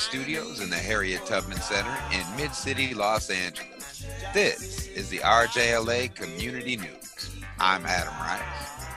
Studios 0.00 0.60
in 0.60 0.70
the 0.70 0.76
Harriet 0.76 1.24
Tubman 1.26 1.58
Center 1.60 1.94
in 2.12 2.24
Mid 2.36 2.52
City, 2.54 2.94
Los 2.94 3.28
Angeles. 3.30 4.04
This 4.32 4.88
is 4.88 5.08
the 5.10 5.18
RJLA 5.18 6.14
Community 6.14 6.76
News. 6.76 7.30
I'm 7.58 7.84
Adam 7.84 8.14
Rice, 8.14 8.40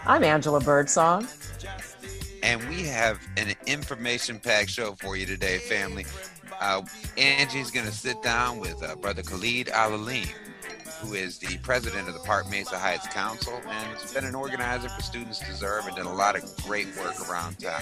I'm 0.06 0.24
Angela 0.24 0.62
Birdsong. 0.62 1.28
and 2.42 2.64
we 2.70 2.84
have 2.84 3.20
an 3.38 3.54
information 3.68 4.40
packed 4.40 4.70
show 4.70 4.94
for 4.94 5.18
you 5.18 5.26
today, 5.26 5.58
family. 5.60 6.06
Uh, 6.62 6.82
Angie's 7.18 7.70
going 7.72 7.86
to 7.86 7.92
sit 7.92 8.22
down 8.24 8.60
with 8.60 8.82
uh, 8.82 8.96
Brother 8.96 9.24
Khalid 9.24 9.68
Alalim, 9.68 10.28
who 11.02 11.14
is 11.14 11.38
the 11.38 11.58
president 11.58 12.08
of 12.08 12.14
the 12.14 12.20
Park 12.22 12.50
Mesa 12.50 12.78
Heights 12.80 13.08
Council 13.08 13.56
and 13.56 13.98
has 13.98 14.14
been 14.14 14.24
an 14.26 14.36
organizer 14.36 14.88
for 14.88 15.02
Students 15.02 15.40
Deserve 15.46 15.86
and 15.88 15.96
done 15.98 16.06
a 16.06 16.14
lot 16.14 16.36
of 16.38 16.56
great 16.64 16.88
work 16.98 17.30
around 17.30 17.60
town. 17.60 17.82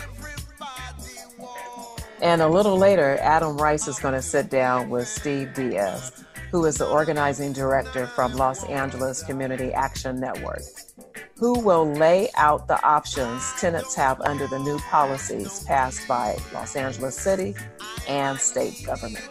And 2.22 2.44
a 2.44 2.48
little 2.48 2.78
later, 2.78 3.18
Adam 3.20 3.58
Rice 3.58 3.88
is 3.88 3.98
going 3.98 4.14
to 4.14 4.22
sit 4.22 4.52
down 4.52 4.92
with 4.92 5.08
Steve 5.08 5.56
Diaz, 5.56 6.24
who 6.52 6.66
is 6.66 6.78
the 6.78 6.88
organizing 6.88 7.52
director 7.52 8.06
from 8.06 8.36
Los 8.36 8.64
Angeles 8.66 9.24
Community 9.24 9.74
Action 9.74 10.20
Network, 10.20 10.62
who 11.38 11.60
will 11.62 11.92
lay 11.92 12.30
out 12.38 12.68
the 12.68 12.80
options 12.86 13.52
tenants 13.60 13.96
have 13.96 14.22
under 14.22 14.46
the 14.48 14.60
new 14.60 14.78
policies 14.92 15.64
passed 15.64 16.08
by 16.08 16.38
Los 16.54 16.76
Angeles 16.76 17.16
City 17.16 17.56
and 18.08 18.38
state 18.38 18.86
government. 18.86 19.28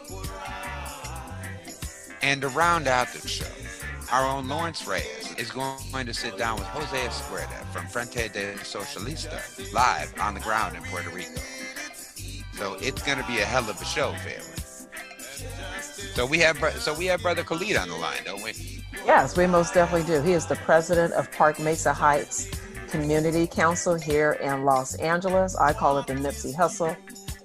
And 2.22 2.42
to 2.42 2.48
round 2.48 2.88
out 2.88 3.06
the 3.12 3.28
show, 3.28 3.46
our 4.10 4.28
own 4.28 4.48
Lawrence 4.48 4.84
Reyes 4.88 5.32
is 5.38 5.52
going 5.52 6.06
to 6.06 6.12
sit 6.12 6.36
down 6.36 6.58
with 6.58 6.66
Jose 6.66 7.06
Escuerda 7.06 7.64
from 7.72 7.86
Frente 7.86 8.32
de 8.32 8.54
Socialista 8.54 9.72
live 9.72 10.12
on 10.20 10.34
the 10.34 10.40
ground 10.40 10.76
in 10.76 10.82
Puerto 10.82 11.10
Rico. 11.10 11.40
So 12.60 12.74
it's 12.74 13.02
going 13.02 13.16
to 13.16 13.24
be 13.24 13.38
a 13.38 13.44
hell 13.46 13.70
of 13.70 13.80
a 13.80 13.84
show, 13.86 14.12
family. 14.16 14.44
So 16.12 16.26
we 16.26 16.40
have 16.40 16.60
bro- 16.60 16.72
so 16.72 16.92
we 16.92 17.06
have 17.06 17.22
brother 17.22 17.42
Khalid 17.42 17.74
on 17.74 17.88
the 17.88 17.96
line, 17.96 18.18
don't 18.26 18.42
we? 18.42 18.52
Yes, 19.06 19.34
we 19.34 19.46
most 19.46 19.72
definitely 19.72 20.06
do. 20.06 20.20
He 20.20 20.32
is 20.32 20.44
the 20.44 20.56
president 20.56 21.14
of 21.14 21.32
Park 21.32 21.58
Mesa 21.58 21.94
Heights 21.94 22.50
Community 22.90 23.46
Council 23.46 23.94
here 23.94 24.32
in 24.42 24.66
Los 24.66 24.94
Angeles. 24.96 25.56
I 25.56 25.72
call 25.72 25.96
it 26.00 26.06
the 26.06 26.12
Nipsey 26.12 26.54
Hussle 26.54 26.94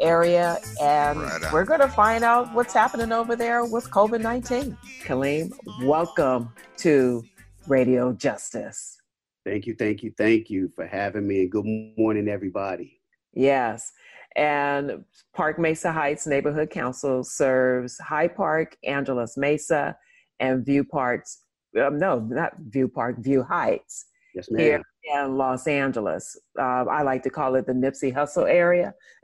area. 0.02 0.60
And 0.82 1.22
Right 1.22 1.54
we're 1.54 1.64
going 1.64 1.80
to 1.80 1.88
find 1.88 2.26
out 2.26 2.54
what's 2.54 2.74
happening 2.74 3.14
over 3.14 3.38
there 3.38 3.64
with 3.64 3.90
COVID 3.92 4.20
19. 4.20 4.78
Kaleem, 5.06 5.54
welcome 5.84 6.52
to 6.80 7.24
Radio 7.68 8.12
Justice. 8.12 8.98
Thank 9.46 9.66
you, 9.66 9.76
thank 9.76 10.04
you, 10.04 10.12
thank 10.18 10.50
you 10.50 10.68
for 10.76 10.86
having 10.86 11.26
me, 11.26 11.44
and 11.44 11.52
good 11.52 11.96
morning, 11.98 12.28
everybody. 12.28 13.00
Yes. 13.36 13.92
And 14.36 15.06
Park 15.34 15.60
Mesa 15.60 15.92
Heights 15.92 16.28
Neighborhood 16.28 16.70
Council 16.70 17.24
serves 17.24 17.98
Hyde 18.00 18.36
Park, 18.36 18.76
Angeles 18.84 19.38
Mesa, 19.38 19.96
and 20.40 20.66
View 20.66 20.84
Parks. 20.84 21.40
Um, 21.82 21.98
no, 21.98 22.20
not 22.20 22.54
View 22.70 22.88
Park, 22.88 23.18
View 23.20 23.44
Heights. 23.44 24.06
Yes, 24.34 24.48
here 24.50 24.82
in 25.14 25.38
Los 25.38 25.68
Angeles. 25.68 26.38
Uh, 26.60 26.86
I 26.86 27.04
like 27.04 27.24
to 27.24 27.30
call 27.30 27.56
it 27.56 27.66
the 27.66 27.74
Nipsey 27.74 28.14
Hussle 28.14 28.50
area. 28.50 28.94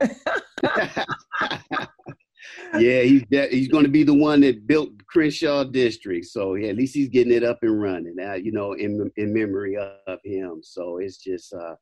yeah, 2.78 3.02
he's 3.02 3.22
de- 3.30 3.48
he's 3.48 3.68
going 3.68 3.84
to 3.84 3.90
be 3.90 4.04
the 4.04 4.14
one 4.14 4.40
that 4.40 4.66
built 4.66 4.90
Crenshaw 5.06 5.64
District, 5.64 6.24
so 6.24 6.54
yeah, 6.54 6.68
at 6.68 6.76
least 6.76 6.94
he's 6.94 7.08
getting 7.08 7.32
it 7.32 7.44
up 7.44 7.58
and 7.62 7.80
running. 7.80 8.16
Uh, 8.18 8.34
you 8.34 8.52
know, 8.52 8.72
in 8.72 9.10
in 9.16 9.34
memory 9.34 9.76
of, 9.76 9.92
of 10.06 10.18
him. 10.24 10.60
So 10.62 10.98
it's 10.98 11.18
just 11.18 11.52
uh, 11.52 11.74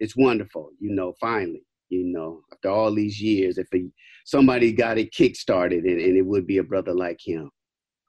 it's 0.00 0.16
wonderful. 0.16 0.70
You 0.78 0.94
know, 0.94 1.14
finally, 1.20 1.62
you 1.94 2.12
know, 2.12 2.42
after 2.52 2.70
all 2.70 2.94
these 2.94 3.20
years, 3.20 3.58
if 3.58 3.68
he, 3.72 3.88
somebody 4.24 4.72
got 4.72 4.98
it 4.98 5.12
kickstarted, 5.12 5.80
and, 5.80 6.00
and 6.00 6.16
it 6.16 6.26
would 6.26 6.46
be 6.46 6.58
a 6.58 6.62
brother 6.62 6.94
like 6.94 7.20
him. 7.24 7.50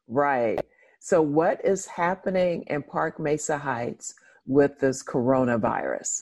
Right. 0.07 0.59
So, 0.99 1.21
what 1.21 1.63
is 1.63 1.85
happening 1.85 2.63
in 2.67 2.83
Park 2.83 3.19
Mesa 3.19 3.57
Heights 3.57 4.13
with 4.45 4.79
this 4.79 5.03
coronavirus? 5.03 6.21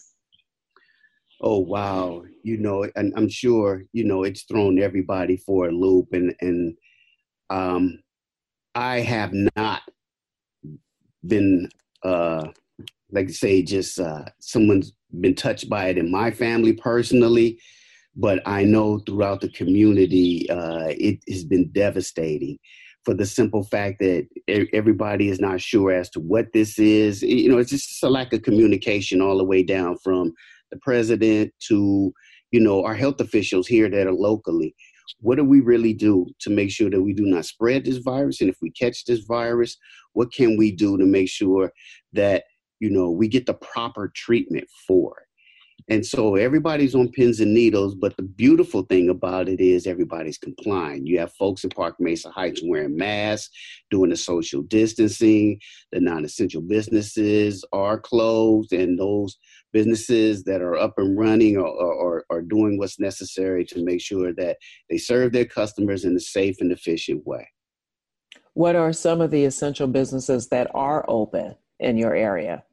Oh 1.42 1.60
wow, 1.60 2.24
you 2.44 2.58
know, 2.58 2.88
and 2.96 3.14
I'm 3.18 3.30
sure 3.30 3.84
you 3.92 4.04
know 4.04 4.24
it's 4.24 4.44
thrown 4.44 4.80
everybody 4.80 5.38
for 5.38 5.68
a 5.68 5.72
loop, 5.72 6.10
and 6.12 6.36
and 6.42 6.76
um, 7.50 8.00
I 8.76 9.00
have 9.00 9.34
not 9.56 9.82
been 11.26 11.70
uh, 12.04 12.48
like 13.12 13.28
to 13.28 13.34
say 13.34 13.62
just 13.62 14.00
uh, 14.00 14.26
someone's 14.40 14.94
been 15.20 15.36
touched 15.36 15.70
by 15.70 15.88
it 15.88 15.98
in 15.98 16.12
my 16.12 16.32
family 16.32 16.74
personally, 16.74 17.60
but 18.16 18.42
I 18.46 18.64
know 18.64 19.00
throughout 19.00 19.42
the 19.42 19.50
community 19.50 20.50
uh, 20.50 20.88
it 20.90 21.20
has 21.30 21.44
been 21.44 21.72
devastating 21.72 22.58
for 23.06 23.14
the 23.14 23.26
simple 23.26 23.64
fact 23.64 24.00
that 24.00 24.28
everybody 24.74 25.30
is 25.30 25.40
not 25.40 25.60
sure 25.60 25.92
as 25.92 26.10
to 26.12 26.20
what 26.20 26.48
this 26.54 26.80
is. 26.80 27.22
You 27.22 27.50
know, 27.50 27.58
it's 27.58 27.72
just 27.72 28.04
a 28.04 28.10
lack 28.10 28.32
of 28.34 28.44
communication 28.44 29.22
all 29.22 29.38
the 29.38 29.44
way 29.44 29.62
down 29.62 29.98
from 30.04 30.34
the 30.72 30.80
president 30.82 31.54
to 31.68 32.14
you 32.52 32.60
know 32.60 32.84
our 32.84 32.96
health 32.96 33.20
officials 33.20 33.68
here 33.68 33.90
that 33.90 34.08
are 34.08 34.14
locally 34.14 34.76
what 35.20 35.36
do 35.36 35.44
we 35.44 35.60
really 35.60 35.94
do 35.94 36.26
to 36.40 36.50
make 36.50 36.72
sure 36.72 36.90
that 36.90 37.02
we 37.02 37.14
do 37.14 37.26
not 37.26 37.46
spread 37.46 37.86
this 37.86 37.98
virus 37.98 38.42
and 38.42 38.50
if 38.50 38.58
we 38.62 38.72
catch 38.72 39.06
this 39.06 39.20
virus 39.22 39.78
what 40.14 40.32
can 40.32 40.58
we 40.58 40.72
do 40.72 40.98
to 40.98 41.06
make 41.06 41.30
sure 41.30 41.72
that 42.14 42.44
you 42.84 42.90
know 42.90 43.10
we 43.10 43.28
get 43.28 43.46
the 43.46 43.54
proper 43.54 44.12
treatment 44.14 44.68
for 44.88 45.20
it 45.20 45.28
and 45.88 46.06
so 46.06 46.36
everybody's 46.36 46.96
on 46.96 47.10
pins 47.10 47.40
and 47.40 47.54
needles 47.54 47.96
but 47.96 48.16
the 48.18 48.24
beautiful 48.24 48.84
thing 48.84 49.10
about 49.10 49.48
it 49.48 49.62
is 49.62 49.88
everybody's 49.88 50.38
complying 50.38 51.06
you 51.06 51.18
have 51.18 51.34
folks 51.34 51.64
in 51.64 51.70
park 51.70 51.96
mesa 52.00 52.30
heights 52.30 52.62
wearing 52.64 52.96
masks 52.98 53.50
doing 53.90 54.10
the 54.10 54.18
social 54.18 54.62
distancing 54.64 55.58
the 55.94 56.00
non-essential 56.00 56.62
businesses 56.62 57.64
are 57.72 58.00
closed 58.00 58.74
and 58.74 59.00
those 59.00 59.38
businesses 59.74 60.44
that 60.44 60.62
are 60.62 60.76
up 60.76 60.94
and 60.98 61.18
running 61.18 61.58
or, 61.58 62.24
are 62.30 62.42
doing 62.42 62.78
what's 62.78 63.00
necessary 63.00 63.66
to 63.66 63.84
make 63.84 64.00
sure 64.00 64.34
that 64.34 64.58
they 64.90 64.98
serve 64.98 65.34
their 65.34 65.46
customers 65.46 66.06
in 66.06 66.16
a 66.16 66.20
safe 66.20 66.58
and 66.62 66.72
efficient 66.72 67.26
way. 67.26 67.50
What 68.54 68.76
are 68.76 68.94
some 68.94 69.20
of 69.20 69.32
the 69.32 69.46
essential 69.46 69.88
businesses 69.88 70.48
that 70.50 70.70
are 70.76 71.04
open 71.08 71.56
in 71.80 71.98
your 71.98 72.16
area? 72.16 72.64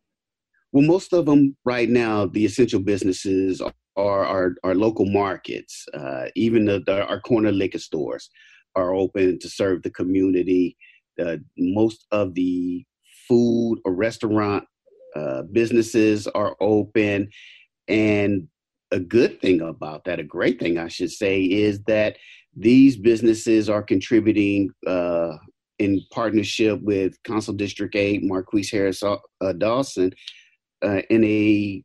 Well, 0.73 0.85
most 0.85 1.13
of 1.13 1.27
them 1.27 1.57
right 1.65 1.89
now, 1.89 2.27
the 2.27 2.45
essential 2.45 2.81
businesses 2.81 3.61
are 3.61 4.25
our, 4.25 4.55
our 4.63 4.75
local 4.75 5.07
markets. 5.07 5.85
Uh, 5.93 6.27
even 6.37 6.65
the, 6.65 6.81
the, 6.87 7.05
our 7.07 7.21
corner 7.21 7.51
liquor 7.51 7.79
stores 7.79 8.31
are 8.77 8.95
open 8.95 9.39
to 9.41 9.49
serve 9.49 9.83
the 9.83 9.91
community. 9.91 10.77
Uh, 11.21 11.37
most 11.59 12.07
of 12.13 12.35
the 12.35 12.85
food 13.29 13.81
or 13.85 13.95
restaurant 13.95 14.65
uh, 15.17 15.43
businesses 15.53 16.27
are 16.29 16.57
open. 16.61 17.29
And 17.89 18.49
a 18.93 19.01
good 19.01 19.41
thing 19.41 19.61
about 19.61 20.05
that, 20.05 20.21
a 20.21 20.25
great 20.25 20.61
thing 20.61 20.79
I 20.79 20.89
should 20.89 21.11
say, 21.11 21.43
is 21.43 21.83
that 21.85 22.17
these 22.57 22.97
businesses 22.97 23.69
are 23.69 23.83
contributing 23.83 24.71
uh, 24.87 25.37
in 25.79 26.03
partnership 26.13 26.81
with 26.83 27.21
Council 27.23 27.55
District 27.55 27.95
8, 27.95 28.23
Marqueece 28.25 28.71
Harris 28.71 29.03
uh, 29.03 29.17
Dawson, 29.59 30.13
uh, 30.83 31.03
in 31.11 31.25
a 31.25 31.83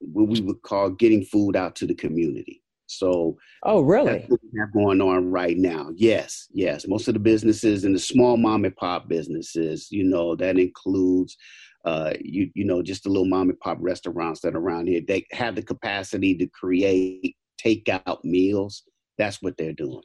what 0.00 0.28
we 0.28 0.40
would 0.40 0.62
call 0.62 0.90
getting 0.90 1.24
food 1.24 1.56
out 1.56 1.74
to 1.76 1.86
the 1.86 1.94
community. 1.94 2.62
So, 2.86 3.36
oh, 3.64 3.82
really? 3.82 4.12
That's 4.12 4.30
what 4.30 4.40
we 4.42 4.60
have 4.60 4.72
going 4.72 5.02
on 5.02 5.30
right 5.30 5.58
now. 5.58 5.90
Yes, 5.94 6.46
yes. 6.52 6.88
Most 6.88 7.06
of 7.08 7.14
the 7.14 7.20
businesses 7.20 7.84
and 7.84 7.94
the 7.94 7.98
small 7.98 8.38
mom 8.38 8.64
and 8.64 8.74
pop 8.76 9.08
businesses, 9.08 9.88
you 9.90 10.04
know, 10.04 10.34
that 10.36 10.58
includes 10.58 11.36
uh, 11.84 12.12
you 12.20 12.50
you 12.54 12.64
know 12.64 12.82
just 12.82 13.04
the 13.04 13.08
little 13.08 13.24
mom 13.24 13.50
and 13.50 13.60
pop 13.60 13.78
restaurants 13.80 14.40
that 14.40 14.54
are 14.54 14.58
around 14.58 14.88
here 14.88 15.00
they 15.00 15.24
have 15.30 15.54
the 15.54 15.62
capacity 15.62 16.34
to 16.34 16.46
create 16.48 17.36
takeout 17.64 18.22
meals 18.24 18.82
that's 19.16 19.40
what 19.40 19.56
they're 19.56 19.72
doing 19.72 20.02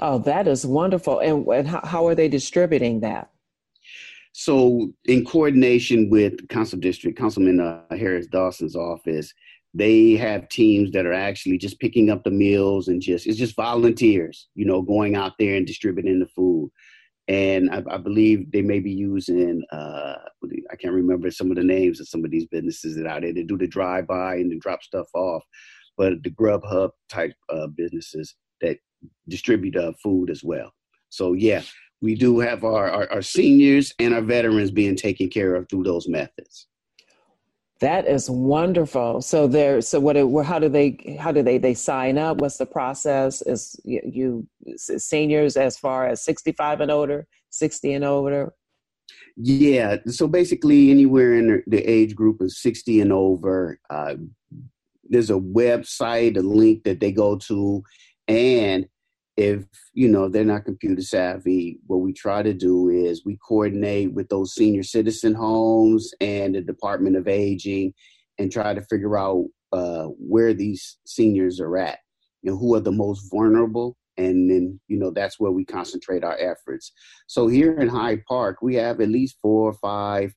oh 0.00 0.18
that 0.18 0.48
is 0.48 0.66
wonderful 0.66 1.20
and, 1.20 1.46
and 1.46 1.68
how, 1.68 1.80
how 1.84 2.06
are 2.06 2.14
they 2.14 2.28
distributing 2.28 3.00
that 3.00 3.30
so 4.32 4.92
in 5.06 5.24
coordination 5.24 6.08
with 6.10 6.48
council 6.48 6.78
district 6.78 7.18
councilman 7.18 7.60
uh, 7.60 7.82
harris 7.96 8.26
dawson's 8.26 8.76
office 8.76 9.32
they 9.74 10.16
have 10.16 10.48
teams 10.48 10.90
that 10.92 11.06
are 11.06 11.12
actually 11.12 11.58
just 11.58 11.78
picking 11.78 12.10
up 12.10 12.24
the 12.24 12.30
meals 12.30 12.88
and 12.88 13.00
just 13.00 13.26
it's 13.26 13.38
just 13.38 13.54
volunteers, 13.54 14.48
you 14.54 14.64
know, 14.64 14.82
going 14.82 15.14
out 15.14 15.32
there 15.38 15.54
and 15.54 15.66
distributing 15.66 16.18
the 16.18 16.26
food. 16.26 16.70
And 17.28 17.70
I, 17.70 17.82
I 17.88 17.96
believe 17.98 18.50
they 18.50 18.62
may 18.62 18.80
be 18.80 18.90
using 18.90 19.62
uh, 19.72 20.16
I 20.70 20.76
can't 20.76 20.94
remember 20.94 21.30
some 21.30 21.50
of 21.50 21.56
the 21.56 21.62
names 21.62 22.00
of 22.00 22.08
some 22.08 22.24
of 22.24 22.30
these 22.32 22.46
businesses 22.46 22.96
that 22.96 23.06
out 23.06 23.22
there 23.22 23.32
to 23.32 23.44
do 23.44 23.56
the 23.56 23.68
drive 23.68 24.08
by 24.08 24.36
and 24.36 24.50
to 24.50 24.58
drop 24.58 24.82
stuff 24.82 25.06
off, 25.14 25.44
but 25.96 26.22
the 26.24 26.30
Grubhub 26.30 26.90
type 27.08 27.34
uh, 27.48 27.68
businesses 27.68 28.34
that 28.60 28.78
distribute 29.28 29.76
uh, 29.76 29.92
food 30.02 30.30
as 30.30 30.42
well. 30.42 30.72
So 31.10 31.34
yeah, 31.34 31.62
we 32.00 32.14
do 32.14 32.38
have 32.40 32.64
our, 32.64 32.90
our, 32.90 33.12
our 33.12 33.22
seniors 33.22 33.94
and 33.98 34.14
our 34.14 34.22
veterans 34.22 34.70
being 34.70 34.96
taken 34.96 35.28
care 35.28 35.54
of 35.54 35.68
through 35.68 35.84
those 35.84 36.08
methods. 36.08 36.66
That 37.80 38.06
is 38.06 38.28
wonderful. 38.28 39.22
So 39.22 39.46
there, 39.46 39.80
so 39.80 40.00
what? 40.00 40.16
It, 40.16 40.26
how 40.44 40.58
do 40.58 40.68
they? 40.68 41.16
How 41.18 41.32
do 41.32 41.42
they? 41.42 41.56
They 41.56 41.72
sign 41.72 42.18
up. 42.18 42.36
What's 42.38 42.58
the 42.58 42.66
process? 42.66 43.40
Is 43.40 43.80
you, 43.84 44.00
you 44.04 44.46
seniors 44.76 45.56
as 45.56 45.78
far 45.78 46.06
as 46.06 46.22
sixty-five 46.22 46.82
and 46.82 46.90
older, 46.90 47.26
sixty 47.48 47.94
and 47.94 48.04
older? 48.04 48.52
Yeah. 49.36 49.96
So 50.08 50.28
basically, 50.28 50.90
anywhere 50.90 51.38
in 51.38 51.62
the 51.66 51.82
age 51.82 52.14
group 52.14 52.42
of 52.42 52.52
sixty 52.52 53.00
and 53.00 53.12
over, 53.12 53.80
uh, 53.88 54.16
there's 55.08 55.30
a 55.30 55.40
website, 55.40 56.36
a 56.36 56.42
link 56.42 56.84
that 56.84 57.00
they 57.00 57.12
go 57.12 57.36
to, 57.36 57.82
and 58.28 58.86
if 59.40 59.64
you 59.94 60.08
know 60.08 60.28
they're 60.28 60.44
not 60.44 60.64
computer 60.64 61.02
savvy 61.02 61.78
what 61.86 61.98
we 61.98 62.12
try 62.12 62.42
to 62.42 62.52
do 62.52 62.88
is 62.90 63.24
we 63.24 63.38
coordinate 63.46 64.12
with 64.12 64.28
those 64.28 64.54
senior 64.54 64.82
citizen 64.82 65.34
homes 65.34 66.12
and 66.20 66.54
the 66.54 66.60
department 66.60 67.16
of 67.16 67.26
aging 67.26 67.92
and 68.38 68.52
try 68.52 68.74
to 68.74 68.82
figure 68.82 69.16
out 69.16 69.44
uh, 69.72 70.04
where 70.18 70.52
these 70.52 70.98
seniors 71.06 71.60
are 71.60 71.76
at 71.78 71.98
you 72.42 72.50
know 72.50 72.56
who 72.56 72.74
are 72.74 72.80
the 72.80 72.92
most 72.92 73.30
vulnerable. 73.30 73.96
And 74.16 74.50
then 74.50 74.80
you 74.88 74.98
know 74.98 75.10
that's 75.10 75.40
where 75.40 75.50
we 75.50 75.64
concentrate 75.64 76.24
our 76.24 76.36
efforts. 76.38 76.92
So 77.26 77.46
here 77.46 77.78
in 77.78 77.88
hyde 77.88 78.24
park 78.28 78.58
we 78.62 78.74
have 78.76 79.00
at 79.00 79.08
least 79.08 79.36
four 79.40 79.70
or 79.70 79.74
five 79.74 80.34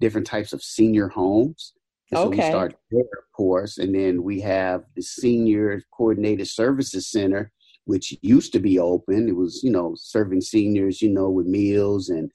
different 0.00 0.26
types 0.26 0.52
of 0.52 0.62
senior 0.62 1.08
homes. 1.08 1.74
And 2.10 2.18
so 2.18 2.26
okay. 2.28 2.38
we 2.38 2.50
start 2.50 2.74
there 2.90 3.00
of 3.00 3.32
course. 3.36 3.78
And 3.78 3.94
then 3.94 4.22
we 4.22 4.40
have 4.40 4.84
the 4.94 5.02
senior 5.02 5.82
coordinated 5.96 6.48
services 6.48 7.10
center 7.10 7.52
which 7.86 8.16
used 8.20 8.52
to 8.52 8.60
be 8.60 8.78
open. 8.78 9.28
It 9.28 9.36
was, 9.36 9.62
you 9.62 9.70
know, 9.70 9.94
serving 9.96 10.42
seniors, 10.42 11.00
you 11.00 11.08
know, 11.08 11.30
with 11.30 11.46
meals 11.46 12.08
and, 12.08 12.30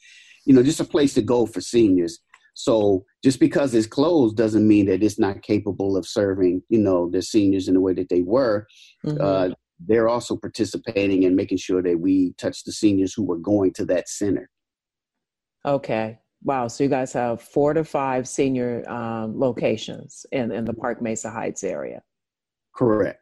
you 0.45 0.55
know, 0.55 0.63
just 0.63 0.79
a 0.79 0.85
place 0.85 1.13
to 1.13 1.21
go 1.21 1.45
for 1.45 1.61
seniors. 1.61 2.19
So 2.53 3.05
just 3.23 3.39
because 3.39 3.73
it's 3.73 3.87
closed 3.87 4.35
doesn't 4.35 4.67
mean 4.67 4.87
that 4.87 5.03
it's 5.03 5.19
not 5.19 5.41
capable 5.41 5.95
of 5.95 6.07
serving, 6.07 6.63
you 6.69 6.79
know, 6.79 7.09
the 7.09 7.21
seniors 7.21 7.67
in 7.67 7.75
the 7.75 7.81
way 7.81 7.93
that 7.93 8.09
they 8.09 8.21
were. 8.21 8.65
Mm-hmm. 9.05 9.21
Uh, 9.21 9.49
they're 9.87 10.09
also 10.09 10.35
participating 10.35 11.25
and 11.25 11.35
making 11.35 11.57
sure 11.57 11.81
that 11.81 11.99
we 11.99 12.33
touch 12.37 12.63
the 12.63 12.71
seniors 12.71 13.13
who 13.13 13.23
were 13.23 13.37
going 13.37 13.73
to 13.73 13.85
that 13.85 14.07
center. 14.09 14.49
Okay. 15.65 16.19
Wow. 16.43 16.67
So 16.67 16.83
you 16.83 16.89
guys 16.89 17.13
have 17.13 17.41
four 17.41 17.73
to 17.73 17.83
five 17.83 18.27
senior 18.27 18.89
um, 18.89 19.37
locations 19.39 20.25
in, 20.31 20.51
in 20.51 20.65
the 20.65 20.73
Park 20.73 21.01
Mesa 21.01 21.29
Heights 21.29 21.63
area. 21.63 22.01
Correct 22.75 23.20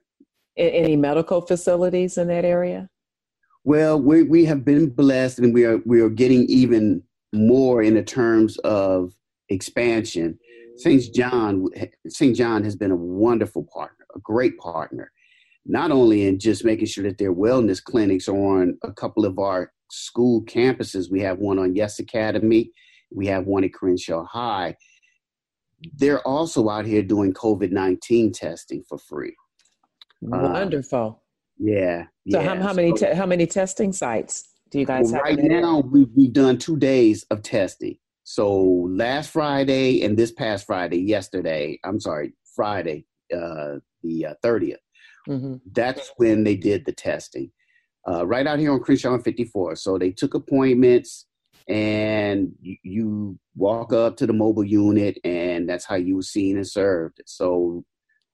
any 0.60 0.96
medical 0.96 1.42
facilities 1.42 2.18
in 2.18 2.28
that 2.28 2.46
area? 2.46 2.90
Well, 3.64 4.02
we 4.02 4.24
we 4.24 4.46
have 4.46 4.64
been 4.64 4.90
blessed, 4.90 5.40
and 5.40 5.54
we 5.54 5.66
are 5.66 5.80
we 5.86 6.02
are 6.02 6.10
getting 6.10 6.46
even 6.46 7.04
more 7.34 7.82
in 7.84 7.96
the 7.96 8.04
terms 8.04 8.58
of 8.60 9.14
expansion. 9.50 10.40
St. 10.78 11.14
John 11.14 11.68
St. 12.08 12.36
John 12.36 12.64
has 12.64 12.76
been 12.76 12.92
a 12.92 12.96
wonderful 12.96 13.68
partner, 13.74 14.06
a 14.16 14.20
great 14.20 14.58
partner, 14.58 15.12
not 15.66 15.92
only 15.92 16.28
in 16.28 16.40
just 16.40 16.64
making 16.64 16.88
sure 16.88 17.04
that 17.04 17.18
their 17.18 17.34
wellness 17.34 17.84
clinics 17.84 18.28
are 18.28 18.36
on 18.36 18.78
a 18.84 18.94
couple 18.94 19.26
of 19.26 19.38
our 19.40 19.72
school 19.92 20.44
campuses. 20.46 21.12
We 21.12 21.22
have 21.22 21.40
one 21.40 21.60
on 21.60 21.76
Yes 21.76 22.00
Academy, 22.00 22.72
we 23.12 23.28
have 23.28 23.46
one 23.46 23.64
at 23.64 23.74
Crenshaw 23.74 24.26
High. 24.26 24.76
They're 25.96 26.26
also 26.28 26.70
out 26.70 26.86
here 26.86 27.04
doing 27.04 27.34
COVID 27.34 27.72
nineteen 27.72 28.32
testing 28.32 28.84
for 28.88 28.98
free. 28.98 29.36
Um, 30.31 30.54
Wonderful. 30.54 31.21
yeah. 31.57 32.04
So 32.30 32.39
yeah. 32.39 32.56
how, 32.56 32.62
how 32.62 32.74
many 32.74 32.94
te- 32.94 33.13
how 33.13 33.25
many 33.25 33.48
testing 33.48 33.94
sites 33.94 34.50
do 34.69 34.80
you 34.80 34.86
guys 34.86 35.12
well, 35.12 35.24
have? 35.24 35.38
Right 35.38 35.44
now, 35.44 35.80
we've, 35.80 36.10
we've 36.16 36.33
done 36.33 36.57
two 36.57 36.77
days 36.77 37.25
of 37.31 37.42
testing. 37.42 37.98
So 38.24 38.88
last 38.89 39.31
Friday 39.31 40.04
and 40.04 40.16
this 40.16 40.31
past 40.31 40.68
Friday, 40.68 40.98
yesterday, 40.98 41.80
I'm 41.83 42.00
sorry, 42.00 42.33
Friday, 42.56 43.06
uh, 43.33 43.77
the 44.04 44.27
uh, 44.27 44.33
30th, 44.44 44.75
mm-hmm. 45.27 45.56
that's 45.71 46.12
when 46.18 46.44
they 46.44 46.56
did 46.56 46.86
the 46.86 46.92
testing. 46.92 47.51
Uh, 48.07 48.25
right 48.25 48.45
out 48.45 48.60
here 48.60 48.71
on 48.71 48.81
Crenshaw 48.81 49.18
54. 49.18 49.75
So 49.77 49.98
they 49.98 50.12
took 50.12 50.36
appointments 50.36 51.25
and 51.68 52.51
you, 52.62 52.77
you, 52.83 53.39
walk 53.56 53.92
up 53.92 54.16
to 54.16 54.25
the 54.25 54.31
mobile 54.31 54.63
unit 54.63 55.18
and 55.24 55.68
that's 55.68 55.83
how 55.83 55.95
you 55.95 56.16
were 56.16 56.21
seen 56.21 56.56
and 56.56 56.68
served. 56.68 57.21
So 57.25 57.83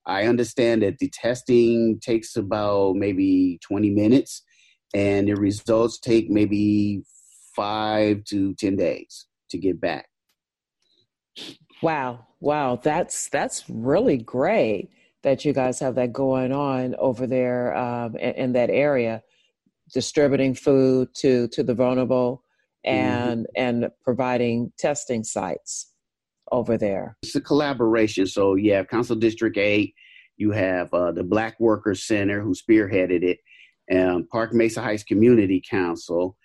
I 0.06 0.26
understand 0.26 0.84
that 0.84 1.00
the 1.00 1.10
testing 1.10 2.00
takes 2.00 2.36
about 2.36 2.96
maybe 2.96 3.60
20 3.64 3.90
minutes 3.90 4.44
and 4.94 5.28
the 5.28 5.36
results 5.36 6.00
take 6.00 6.30
maybe 6.30 7.04
five 7.56 8.24
to 8.26 8.54
10 8.56 8.76
days 8.76 9.26
to 9.50 9.58
get 9.58 9.82
back. 9.82 10.08
Wow. 11.82 12.28
Wow. 12.40 12.80
That's, 12.82 13.30
that's 13.30 13.64
really 13.70 14.18
great 14.18 14.90
that 15.24 15.44
you 15.44 15.54
guys 15.54 15.80
have 15.80 15.96
that 15.96 16.14
going 16.14 16.52
on 16.52 16.96
over 16.96 17.26
there 17.26 17.76
um, 17.76 18.16
in, 18.16 18.34
in, 18.36 18.54
that 18.54 18.70
area, 18.70 19.24
distributing 19.92 20.54
food 20.54 21.10
to, 21.16 21.48
to 21.48 21.64
the 21.64 21.74
vulnerable 21.74 22.44
mm-hmm. 22.86 22.96
and, 22.96 23.42
mm-hmm. 23.42 23.62
and 23.84 23.92
providing 24.04 24.72
testing 24.78 25.24
sites 25.24 25.92
over 26.52 26.78
there? 26.78 27.18
It's 27.24 27.36
a 27.36 27.42
collaboration. 27.42 28.28
So 28.28 28.56
you 28.56 28.74
have 28.74 28.88
Council 28.88 29.16
District 29.16 29.58
8, 29.58 29.94
you 30.38 30.52
have 30.52 30.94
uh, 30.94 31.12
the 31.12 31.24
Black 31.24 31.60
Workers 31.60 32.04
Center 32.06 32.42
who 32.42 32.54
spearheaded 32.54 33.24
it, 33.24 33.40
um, 33.96 34.28
Park 34.32 34.54
Mesa 34.54 34.82
Heights 34.82 35.04
Community 35.04 35.62
Council, 35.70 36.38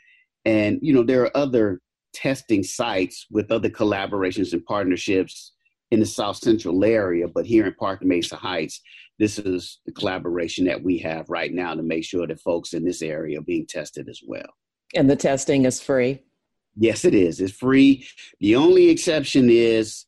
and 0.45 0.79
you 0.83 0.93
know 0.93 1.03
there 1.03 1.23
are 1.23 1.37
other 1.37 1.81
testing 2.13 2.63
sites 2.63 3.27
with 3.31 3.51
other 3.51 3.69
collaborations 3.69 4.53
and 4.53 4.65
partnerships 4.65 5.53
in 5.91 6.01
the 6.01 6.07
South 6.07 6.37
Central 6.37 6.85
area. 6.85 7.27
But 7.29 7.47
here 7.47 7.67
in 7.67 7.75
Park 7.75 8.03
Mesa 8.03 8.37
Heights, 8.37 8.81
this 9.19 9.39
is 9.39 9.81
the 9.87 9.93
collaboration 9.93 10.65
that 10.67 10.83
we 10.83 10.99
have 10.99 11.29
right 11.29 11.53
now 11.53 11.75
to 11.75 11.83
make 11.83 12.05
sure 12.05 12.27
that 12.27 12.41
folks 12.41 12.73
in 12.73 12.85
this 12.85 13.03
area 13.03 13.39
are 13.39 13.43
being 13.43 13.67
tested 13.67 14.09
as 14.09 14.21
well. 14.27 14.49
And 14.95 15.09
the 15.09 15.17
testing 15.17 15.67
is 15.67 15.81
free. 15.81 16.21
Yes, 16.77 17.05
it 17.05 17.15
is. 17.15 17.41
It's 17.41 17.53
free. 17.53 18.07
The 18.41 18.57
only 18.57 18.89
exception 18.89 19.49
is 19.51 20.07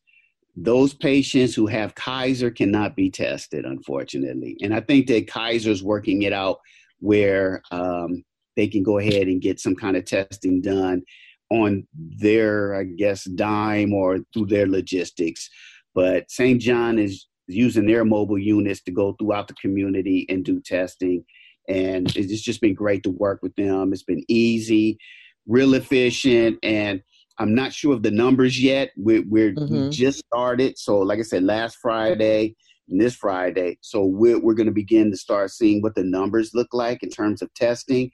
those 0.55 0.93
patients 0.93 1.55
who 1.55 1.67
have 1.67 1.95
Kaiser 1.95 2.51
cannot 2.51 2.95
be 2.95 3.09
tested, 3.09 3.65
unfortunately. 3.65 4.57
And 4.61 4.73
I 4.73 4.81
think 4.81 5.07
that 5.07 5.27
Kaiser's 5.27 5.83
working 5.83 6.21
it 6.21 6.33
out 6.33 6.59
where 6.99 7.61
um, 7.71 8.23
they 8.55 8.67
can 8.67 8.83
go 8.83 8.97
ahead 8.99 9.27
and 9.27 9.41
get 9.41 9.59
some 9.59 9.75
kind 9.75 9.97
of 9.97 10.05
testing 10.05 10.61
done 10.61 11.03
on 11.49 11.87
their, 11.93 12.75
I 12.75 12.83
guess, 12.83 13.25
dime 13.25 13.93
or 13.93 14.19
through 14.33 14.47
their 14.47 14.67
logistics. 14.67 15.49
But 15.93 16.29
St. 16.29 16.61
John 16.61 16.97
is 16.97 17.27
using 17.47 17.85
their 17.85 18.05
mobile 18.05 18.39
units 18.39 18.81
to 18.83 18.91
go 18.91 19.13
throughout 19.13 19.47
the 19.47 19.53
community 19.55 20.25
and 20.29 20.45
do 20.45 20.61
testing. 20.61 21.25
And 21.67 22.15
it's 22.15 22.41
just 22.41 22.61
been 22.61 22.73
great 22.73 23.03
to 23.03 23.09
work 23.09 23.39
with 23.41 23.55
them. 23.55 23.93
It's 23.93 24.03
been 24.03 24.23
easy, 24.27 24.97
real 25.47 25.73
efficient, 25.73 26.59
and 26.63 27.01
I'm 27.39 27.55
not 27.55 27.73
sure 27.73 27.93
of 27.93 28.03
the 28.03 28.11
numbers 28.11 28.61
yet. 28.61 28.91
We're, 28.95 29.23
we're 29.27 29.53
mm-hmm. 29.53 29.85
we 29.85 29.89
just 29.89 30.19
started, 30.19 30.77
so 30.77 30.99
like 30.99 31.19
I 31.19 31.23
said, 31.23 31.43
last 31.43 31.77
Friday 31.81 32.55
and 32.89 32.99
this 32.99 33.15
Friday, 33.15 33.77
so 33.81 34.03
we're 34.03 34.39
we're 34.39 34.53
going 34.53 34.67
to 34.67 34.73
begin 34.73 35.11
to 35.11 35.17
start 35.17 35.51
seeing 35.51 35.81
what 35.81 35.95
the 35.95 36.03
numbers 36.03 36.51
look 36.53 36.73
like 36.73 37.03
in 37.03 37.09
terms 37.09 37.41
of 37.41 37.53
testing. 37.53 38.11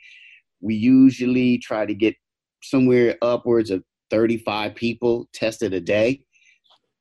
We 0.62 0.76
usually 0.76 1.58
try 1.58 1.86
to 1.86 1.94
get 1.94 2.16
somewhere 2.62 3.18
upwards 3.22 3.72
of 3.72 3.84
35 4.10 4.76
people 4.76 5.28
tested 5.34 5.74
a 5.74 5.80
day. 5.80 6.22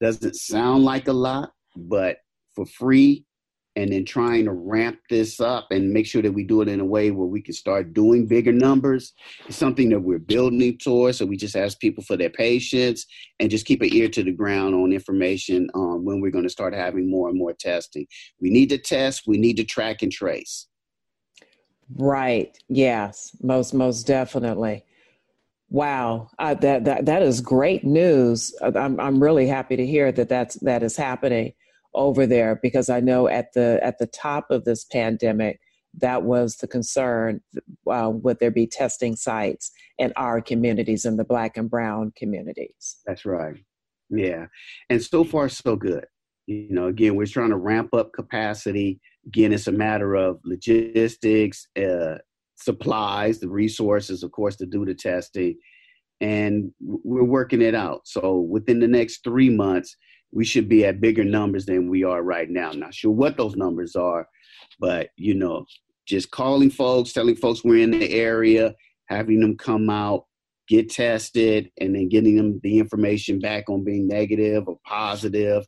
Doesn't 0.01 0.37
sound 0.37 0.85
like 0.85 1.09
a 1.09 1.13
lot, 1.13 1.51
but 1.77 2.19
for 2.55 2.67
free, 2.67 3.25
and 3.79 3.93
then 3.93 4.05
trying 4.05 4.45
to 4.45 4.51
ramp 4.51 4.99
this 5.09 5.39
up 5.39 5.69
and 5.71 5.93
make 5.93 6.05
sure 6.05 6.21
that 6.21 6.33
we 6.33 6.43
do 6.43 6.63
it 6.63 6.69
in 6.69 6.81
a 6.81 6.85
way 6.85 7.13
where 7.13 7.29
we 7.29 7.41
can 7.41 7.55
start 7.55 7.95
doing 7.95 8.27
bigger 8.27 8.53
numbers 8.53 9.13
is 9.47 9.55
something 9.55 9.89
that 9.89 10.01
we're 10.01 10.19
building 10.19 10.77
towards. 10.79 11.19
So 11.19 11.27
we 11.27 11.37
just 11.37 11.55
ask 11.55 11.79
people 11.79 12.03
for 12.03 12.17
their 12.17 12.29
patience 12.29 13.07
and 13.39 13.49
just 13.49 13.67
keep 13.67 13.81
an 13.81 13.95
ear 13.95 14.09
to 14.09 14.25
the 14.25 14.33
ground 14.33 14.75
on 14.75 14.93
information 14.93 15.69
on 15.75 16.05
when 16.05 16.21
we're 16.21 16.33
going 16.33 16.43
to 16.43 16.51
start 16.51 16.75
having 16.75 17.09
more 17.09 17.29
and 17.29 17.39
more 17.39 17.53
testing. 17.53 18.05
We 18.41 18.51
need 18.51 18.69
to 18.71 18.79
test, 18.79 19.29
we 19.29 19.39
need 19.39 19.57
to 19.59 19.65
track 19.65 20.03
and 20.03 20.11
trace. 20.11 20.67
Right. 21.95 22.59
Yes. 22.69 23.31
Most 23.41 23.75
most 23.75 24.09
definitely. 24.09 24.85
Wow, 25.71 26.31
uh, 26.39 26.55
that 26.55 26.85
that 26.87 27.07
that 27.07 27.23
is 27.23 27.41
great 27.41 27.85
news. 27.85 28.55
I'm 28.61 28.99
I'm 28.99 29.23
really 29.23 29.47
happy 29.47 29.77
to 29.77 29.87
hear 29.87 30.11
that 30.13 30.29
that's 30.29 30.57
that 30.57 30.83
is 30.83 30.97
happening 30.97 31.53
over 31.95 32.27
there 32.27 32.59
because 32.63 32.89
I 32.89 33.01
know 33.01 33.29
at 33.29 33.53
the 33.55 33.81
at 33.83 33.99
the 33.99 34.07
top 34.07 34.51
of 34.51 34.65
this 34.65 34.85
pandemic 34.85 35.61
that 35.95 36.23
was 36.23 36.57
the 36.57 36.69
concern 36.69 37.41
uh, 37.91 38.11
would 38.13 38.39
there 38.41 38.51
be 38.51 38.67
testing 38.67 39.17
sites 39.17 39.71
in 39.99 40.13
our 40.17 40.41
communities 40.41 41.05
in 41.05 41.17
the 41.17 41.25
black 41.25 41.57
and 41.57 41.71
brown 41.71 42.13
communities? 42.17 42.99
That's 43.07 43.25
right. 43.25 43.57
Yeah. 44.11 44.47
And 44.91 45.03
so 45.03 45.25
far 45.25 45.49
so 45.49 45.77
good. 45.77 46.07
You 46.47 46.69
know 46.71 46.87
again 46.87 47.15
we're 47.15 47.27
trying 47.27 47.51
to 47.51 47.57
ramp 47.57 47.95
up 47.95 48.13
capacity. 48.13 49.01
Again 49.27 49.53
it's 49.53 49.67
a 49.67 49.73
matter 49.73 50.15
of 50.15 50.41
logistics 50.45 51.67
uh, 51.77 52.19
supplies 52.57 53.39
the 53.39 53.49
resources 53.49 54.23
of 54.23 54.33
course 54.33 54.57
to 54.57 54.67
do 54.67 54.85
the 54.85 54.95
testing. 54.95 55.57
And 56.21 56.73
we're 56.81 57.23
working 57.23 57.63
it 57.63 57.75
out. 57.75 58.01
So 58.05 58.39
within 58.39 58.81
the 58.81 58.89
next 58.89 59.23
three 59.23 59.51
months 59.51 59.97
we 60.33 60.45
should 60.45 60.69
be 60.69 60.85
at 60.85 61.01
bigger 61.01 61.25
numbers 61.25 61.67
than 61.67 61.89
we 61.89 62.05
are 62.05 62.23
right 62.23 62.51
now. 62.51 62.71
Not 62.73 62.95
sure 62.95 63.11
what 63.11 63.37
those 63.37 63.57
numbers 63.57 63.97
are 63.97 64.29
but 64.79 65.09
you 65.17 65.35
know 65.35 65.65
just 66.07 66.31
calling 66.31 66.71
folks 66.71 67.13
telling 67.13 67.37
folks 67.37 67.65
we're 67.65 67.83
in 67.83 67.91
the 67.91 68.13
area 68.13 68.75
having 69.07 69.41
them 69.41 69.57
come 69.57 69.91
out 69.91 70.25
get 70.69 70.91
tested 70.91 71.71
and 71.81 71.95
then 71.95 72.09
getting 72.09 72.37
them 72.37 72.61
the 72.63 72.79
information 72.79 73.39
back 73.39 73.69
on 73.69 73.85
being 73.85 74.07
negative 74.07 74.69
or 74.69 74.79
positive 74.85 75.65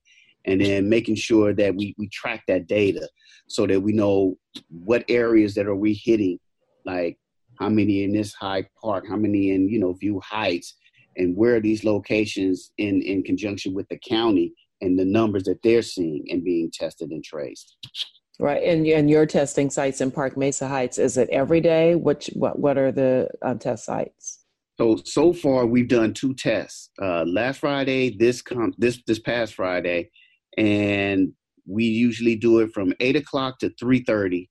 and 0.46 0.60
then 0.60 0.88
making 0.88 1.14
sure 1.14 1.54
that 1.54 1.74
we, 1.74 1.94
we 1.98 2.08
track 2.08 2.42
that 2.48 2.66
data 2.66 3.06
so 3.46 3.66
that 3.66 3.80
we 3.80 3.92
know 3.92 4.34
what 4.68 5.04
areas 5.08 5.54
that 5.54 5.66
are 5.66 5.76
we 5.76 5.94
hitting 5.94 6.38
like 6.84 7.18
how 7.58 7.68
many 7.68 8.04
in 8.04 8.12
this 8.12 8.34
hyde 8.34 8.66
Park 8.80 9.06
how 9.08 9.16
many 9.16 9.50
in 9.50 9.68
you 9.68 9.78
know 9.78 9.92
view 9.94 10.20
heights 10.24 10.76
and 11.20 11.36
where 11.36 11.56
are 11.56 11.60
these 11.60 11.84
locations 11.84 12.72
in 12.78 13.02
in 13.02 13.22
conjunction 13.22 13.74
with 13.74 13.88
the 13.88 13.98
county 13.98 14.52
and 14.80 14.98
the 14.98 15.04
numbers 15.04 15.44
that 15.44 15.62
they're 15.62 15.82
seeing 15.82 16.26
and 16.30 16.44
being 16.44 16.70
tested 16.72 17.10
and 17.10 17.22
traced 17.22 17.76
right 18.38 18.62
and, 18.62 18.86
and 18.86 19.10
your 19.10 19.26
testing 19.26 19.70
sites 19.70 20.00
in 20.00 20.10
park 20.10 20.36
mesa 20.36 20.66
heights 20.66 20.98
is 20.98 21.16
it 21.16 21.28
every 21.30 21.60
day 21.60 21.94
which 21.94 22.30
what 22.34 22.58
what 22.58 22.76
are 22.78 22.92
the 22.92 23.28
um, 23.42 23.58
test 23.58 23.84
sites 23.84 24.40
so 24.78 24.96
so 25.04 25.32
far 25.32 25.66
we've 25.66 25.88
done 25.88 26.12
two 26.12 26.34
tests 26.34 26.90
uh, 27.02 27.24
last 27.24 27.58
friday 27.58 28.16
this 28.16 28.42
com- 28.42 28.74
this 28.78 29.02
this 29.06 29.18
past 29.18 29.54
friday 29.54 30.10
and 30.56 31.32
we 31.66 31.84
usually 31.84 32.34
do 32.34 32.58
it 32.58 32.72
from 32.72 32.92
eight 33.00 33.16
o'clock 33.16 33.58
to 33.58 33.70
three 33.78 34.02
thirty 34.02 34.50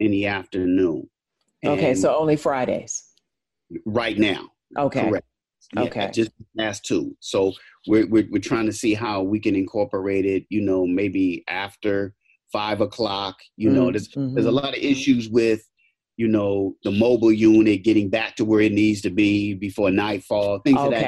in 0.00 0.10
the 0.10 0.26
afternoon. 0.26 1.08
Okay, 1.64 1.94
so 1.94 2.16
only 2.16 2.36
Fridays. 2.36 3.04
Right 3.84 4.16
now. 4.16 4.50
Okay. 4.78 5.08
Correct. 5.08 5.26
Yeah, 5.74 5.82
okay. 5.82 6.10
Just 6.12 6.30
last 6.54 6.84
two. 6.84 7.16
So 7.20 7.52
we're, 7.86 8.06
we're 8.06 8.26
we're 8.30 8.42
trying 8.42 8.66
to 8.66 8.72
see 8.72 8.94
how 8.94 9.22
we 9.22 9.38
can 9.38 9.54
incorporate 9.54 10.24
it. 10.24 10.44
You 10.48 10.62
know, 10.62 10.86
maybe 10.86 11.44
after 11.48 12.14
five 12.52 12.80
o'clock. 12.80 13.36
You 13.56 13.70
know, 13.70 13.90
there's 13.90 14.08
mm-hmm. 14.08 14.34
there's 14.34 14.46
a 14.46 14.50
lot 14.50 14.76
of 14.76 14.82
issues 14.82 15.28
with 15.28 15.62
you 16.16 16.28
know 16.28 16.74
the 16.84 16.90
mobile 16.90 17.32
unit 17.32 17.84
getting 17.84 18.08
back 18.08 18.36
to 18.36 18.44
where 18.44 18.60
it 18.60 18.72
needs 18.72 19.02
to 19.02 19.10
be 19.10 19.54
before 19.54 19.90
nightfall. 19.90 20.60
Things 20.60 20.78
okay. 20.78 20.86
of 20.86 21.02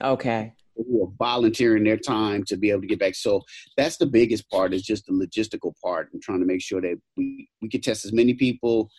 that. 0.00 0.08
Okay 0.08 0.52
who 0.76 1.04
are 1.04 1.12
volunteering 1.18 1.84
their 1.84 1.96
time 1.96 2.44
to 2.44 2.56
be 2.56 2.70
able 2.70 2.82
to 2.82 2.86
get 2.86 2.98
back. 2.98 3.14
So 3.14 3.42
that's 3.76 3.96
the 3.96 4.06
biggest 4.06 4.48
part 4.50 4.74
is 4.74 4.82
just 4.82 5.06
the 5.06 5.12
logistical 5.12 5.72
part 5.82 6.12
and 6.12 6.22
trying 6.22 6.40
to 6.40 6.46
make 6.46 6.60
sure 6.60 6.80
that 6.80 7.00
we, 7.16 7.48
we 7.62 7.68
can 7.68 7.80
test 7.80 8.04
as 8.04 8.12
many 8.12 8.34
people 8.34 8.90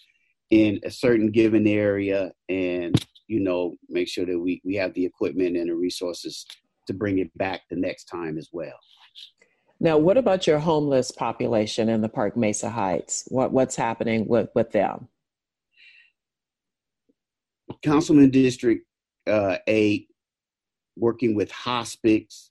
in 0.50 0.80
a 0.84 0.92
certain 0.92 1.30
given 1.32 1.68
area 1.68 2.32
and, 2.50 2.96
you 3.28 3.40
know, 3.40 3.76
make 3.90 4.08
sure 4.08 4.26
that 4.26 4.40
we, 4.40 4.62
we 4.64 4.76
have 4.76 4.94
the 4.94 5.06
equipment 5.06 5.58
and 5.58 5.70
the 5.70 5.76
resources 5.76 6.46
to 6.88 6.94
bring 6.94 7.20
it 7.20 7.36
back 7.38 7.62
the 7.70 7.76
next 7.76 8.06
time 8.06 8.38
as 8.38 8.50
well. 8.52 8.78
Now, 9.80 9.98
what 9.98 10.18
about 10.18 10.48
your 10.48 10.60
homeless 10.60 11.12
population 11.12 11.90
in 11.90 12.02
the 12.02 12.10
Park 12.10 12.36
Mesa 12.36 12.70
Heights? 12.70 13.26
What, 13.28 13.52
what's 13.52 13.76
happening 13.76 14.28
with, 14.28 14.50
with 14.56 14.72
them? 14.72 15.08
Councilman 17.84 18.32
District 18.32 18.86
uh, 19.28 19.58
8 19.68 20.08
working 20.96 21.36
with 21.36 21.52
HOPICS 21.52 22.50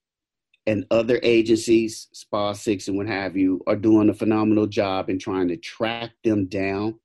and 0.66 0.84
other 0.90 1.20
agencies, 1.22 2.08
Spa 2.12 2.52
Six 2.52 2.88
and 2.88 2.96
what 2.96 3.06
have 3.06 3.36
you, 3.36 3.62
are 3.66 3.76
doing 3.76 4.08
a 4.08 4.14
phenomenal 4.14 4.66
job 4.66 5.08
in 5.10 5.18
trying 5.18 5.48
to 5.48 5.56
track 5.56 6.10
them 6.24 6.46
down, 6.46 6.98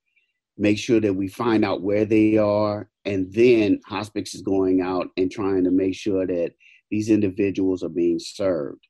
make 0.62 0.77
sure 0.77 1.01
that 1.01 1.15
we 1.15 1.27
find 1.27 1.65
out 1.65 1.82
where 1.82 2.06
they 2.06 2.38
are, 2.38 2.88
and 3.03 3.34
then 3.34 3.80
HOPICS 3.89 4.36
is 4.36 4.44
going 4.44 4.80
out 4.80 5.08
and 5.18 5.32
trying 5.32 5.63
to 5.63 5.72
make 5.72 5.96
sure 5.96 6.27
that 6.27 6.51
these 6.91 7.10
individuals 7.10 7.82
are 7.84 7.89
being 7.89 8.20
served. 8.20 8.86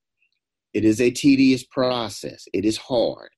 It 0.73 0.83
is 0.83 0.99
a 0.99 1.11
tedious 1.11 1.63
process. 1.63 2.45
It 2.53 2.65
is 2.65 2.77
hard. 2.77 3.29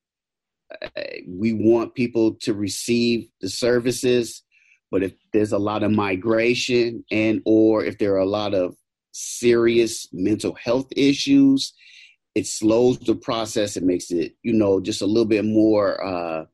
Uh, 0.81 1.01
we 1.27 1.53
want 1.53 1.93
people 1.93 2.33
to 2.41 2.55
receive 2.55 3.27
the 3.39 3.49
services, 3.49 4.41
but 4.89 5.03
if 5.03 5.13
there's 5.31 5.51
a 5.51 5.59
lot 5.59 5.83
of 5.83 5.91
migration 5.91 7.03
and 7.11 7.39
or 7.45 7.85
if 7.85 7.99
there 7.99 8.13
are 8.13 8.19
a 8.19 8.25
lot 8.25 8.55
of 8.55 8.75
serious 9.11 10.07
mental 10.11 10.55
health 10.55 10.87
issues, 10.95 11.73
it 12.33 12.47
slows 12.47 12.97
the 12.97 13.15
process. 13.15 13.77
It 13.77 13.83
makes 13.83 14.09
it, 14.09 14.33
you 14.41 14.53
know, 14.53 14.79
just 14.79 15.03
a 15.03 15.05
little 15.05 15.25
bit 15.25 15.45
more, 15.45 16.03
uh, 16.03 16.45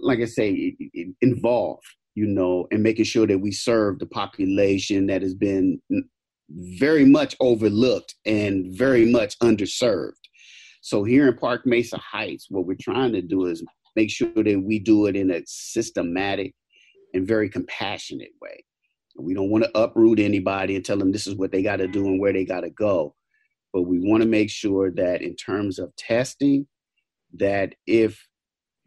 like 0.00 0.20
I 0.20 0.24
say, 0.24 0.76
involved, 1.20 1.84
you 2.14 2.26
know, 2.26 2.66
and 2.70 2.82
making 2.82 3.04
sure 3.04 3.26
that 3.26 3.38
we 3.38 3.52
serve 3.52 3.98
the 3.98 4.06
population 4.06 5.06
that 5.06 5.22
has 5.22 5.34
been 5.34 5.80
very 6.50 7.04
much 7.04 7.36
overlooked 7.40 8.14
and 8.26 8.66
very 8.76 9.04
much 9.04 9.38
underserved. 9.38 10.12
So 10.82 11.04
here 11.04 11.28
in 11.28 11.36
Park 11.36 11.66
Mesa 11.66 11.98
Heights, 11.98 12.46
what 12.48 12.66
we're 12.66 12.76
trying 12.80 13.12
to 13.12 13.22
do 13.22 13.46
is 13.46 13.62
make 13.96 14.10
sure 14.10 14.32
that 14.34 14.62
we 14.64 14.78
do 14.78 15.06
it 15.06 15.16
in 15.16 15.30
a 15.30 15.42
systematic 15.46 16.54
and 17.14 17.26
very 17.26 17.48
compassionate 17.48 18.32
way. 18.40 18.64
We 19.16 19.34
don't 19.34 19.50
want 19.50 19.64
to 19.64 19.78
uproot 19.78 20.18
anybody 20.18 20.76
and 20.76 20.84
tell 20.84 20.96
them 20.96 21.12
this 21.12 21.26
is 21.26 21.34
what 21.34 21.52
they 21.52 21.62
got 21.62 21.76
to 21.76 21.86
do 21.86 22.06
and 22.06 22.20
where 22.20 22.32
they 22.32 22.44
got 22.44 22.60
to 22.60 22.70
go. 22.70 23.14
But 23.72 23.82
we 23.82 24.00
want 24.00 24.22
to 24.22 24.28
make 24.28 24.50
sure 24.50 24.90
that 24.92 25.22
in 25.22 25.36
terms 25.36 25.78
of 25.78 25.94
testing, 25.96 26.66
that 27.34 27.74
if 27.86 28.26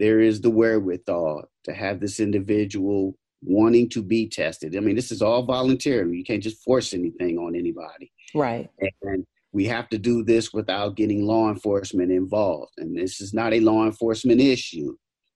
there 0.03 0.19
is 0.19 0.41
the 0.41 0.49
wherewithal 0.49 1.45
to 1.63 1.73
have 1.73 2.01
this 2.01 2.19
individual 2.19 3.15
wanting 3.41 3.87
to 3.87 4.03
be 4.03 4.27
tested, 4.27 4.75
I 4.75 4.81
mean, 4.81 4.97
this 4.97 5.13
is 5.13 5.21
all 5.21 5.43
voluntary. 5.43 6.17
You 6.17 6.25
can't 6.25 6.43
just 6.43 6.61
force 6.61 6.93
anything 6.93 7.37
on 7.37 7.55
anybody. 7.55 8.11
Right. 8.35 8.69
And 9.01 9.25
we 9.53 9.63
have 9.67 9.87
to 9.89 9.97
do 9.97 10.21
this 10.21 10.51
without 10.51 10.97
getting 10.97 11.25
law 11.25 11.49
enforcement 11.49 12.11
involved. 12.11 12.73
And 12.79 12.97
this 12.97 13.21
is 13.21 13.33
not 13.33 13.53
a 13.53 13.61
law 13.61 13.85
enforcement 13.85 14.41
issue. 14.41 14.93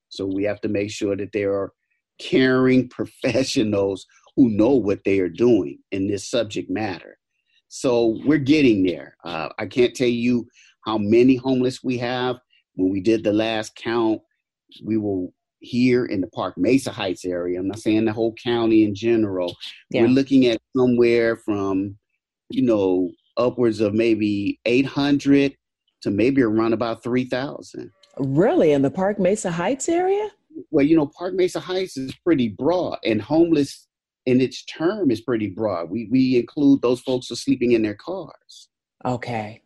So 0.09 0.25
we 0.25 0.43
have 0.43 0.59
to 0.61 0.67
make 0.67 0.91
sure 0.91 1.15
that 1.15 1.31
there 1.31 1.53
are 1.53 1.71
caring 2.19 2.89
professionals 2.99 4.05
who 4.35 4.49
know 4.49 4.71
what 4.71 5.05
they 5.05 5.19
are 5.19 5.29
doing 5.29 5.79
in 5.93 6.09
this 6.09 6.29
subject 6.29 6.69
matter. 6.69 7.17
So 7.69 8.19
we're 8.25 8.37
getting 8.37 8.83
there. 8.83 9.15
Uh, 9.23 9.47
I 9.59 9.65
can't 9.65 9.95
tell 9.95 10.09
you 10.09 10.45
how 10.83 10.97
many 10.97 11.37
homeless 11.37 11.81
we 11.81 11.97
have. 11.99 12.35
When 12.75 12.91
we 12.91 12.99
did 12.99 13.23
the 13.23 13.33
last 13.33 13.73
count, 13.75 14.21
we 14.83 14.97
will 14.97 15.33
here 15.59 16.05
in 16.05 16.21
the 16.21 16.27
Park 16.27 16.57
Mesa 16.57 16.91
Heights 16.91 17.25
area. 17.25 17.59
I'm 17.59 17.67
not 17.67 17.79
saying 17.79 18.05
the 18.05 18.13
whole 18.13 18.33
county 18.33 18.83
in 18.83 18.93
general. 18.93 19.55
Yeah. 19.89 20.03
We're 20.03 20.09
looking 20.09 20.45
at 20.45 20.59
somewhere 20.75 21.37
from, 21.37 21.97
you 22.49 22.61
know, 22.61 23.11
upwards 23.37 23.81
of 23.81 23.93
maybe 23.93 24.59
800 24.65 25.55
to 26.01 26.11
maybe 26.11 26.41
around 26.41 26.73
about 26.73 27.03
3,000. 27.03 27.91
Really? 28.19 28.71
In 28.71 28.81
the 28.81 28.91
Park 28.91 29.19
Mesa 29.19 29.51
Heights 29.51 29.89
area? 29.89 30.29
Well, 30.71 30.85
you 30.85 30.95
know, 30.95 31.07
Park 31.17 31.33
Mesa 31.35 31.59
Heights 31.59 31.97
is 31.97 32.15
pretty 32.23 32.49
broad, 32.49 32.97
and 33.03 33.21
homeless 33.21 33.87
in 34.25 34.41
its 34.41 34.65
term 34.65 35.11
is 35.11 35.21
pretty 35.21 35.47
broad. 35.47 35.89
We 35.89 36.07
we 36.11 36.37
include 36.37 36.81
those 36.81 36.99
folks 37.01 37.27
who 37.27 37.33
are 37.33 37.37
sleeping 37.37 37.73
in 37.73 37.83
their 37.83 37.95
cars. 37.95 38.69
Okay. 39.05 39.61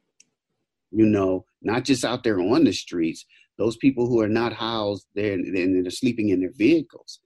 You 0.91 1.05
know, 1.05 1.45
not 1.61 1.85
just 1.85 2.03
out 2.03 2.23
there 2.23 2.39
on 2.39 2.65
the 2.65 2.73
streets. 2.73 3.25
Those 3.61 3.77
people 3.77 4.07
who 4.07 4.19
are 4.21 4.33
not 4.41 4.53
housed, 4.53 5.05
they're 5.13 5.33
and 5.33 5.85
they're 5.85 5.91
sleeping 5.91 6.29
in 6.29 6.39
their 6.39 6.55
vehicles. 6.55 7.19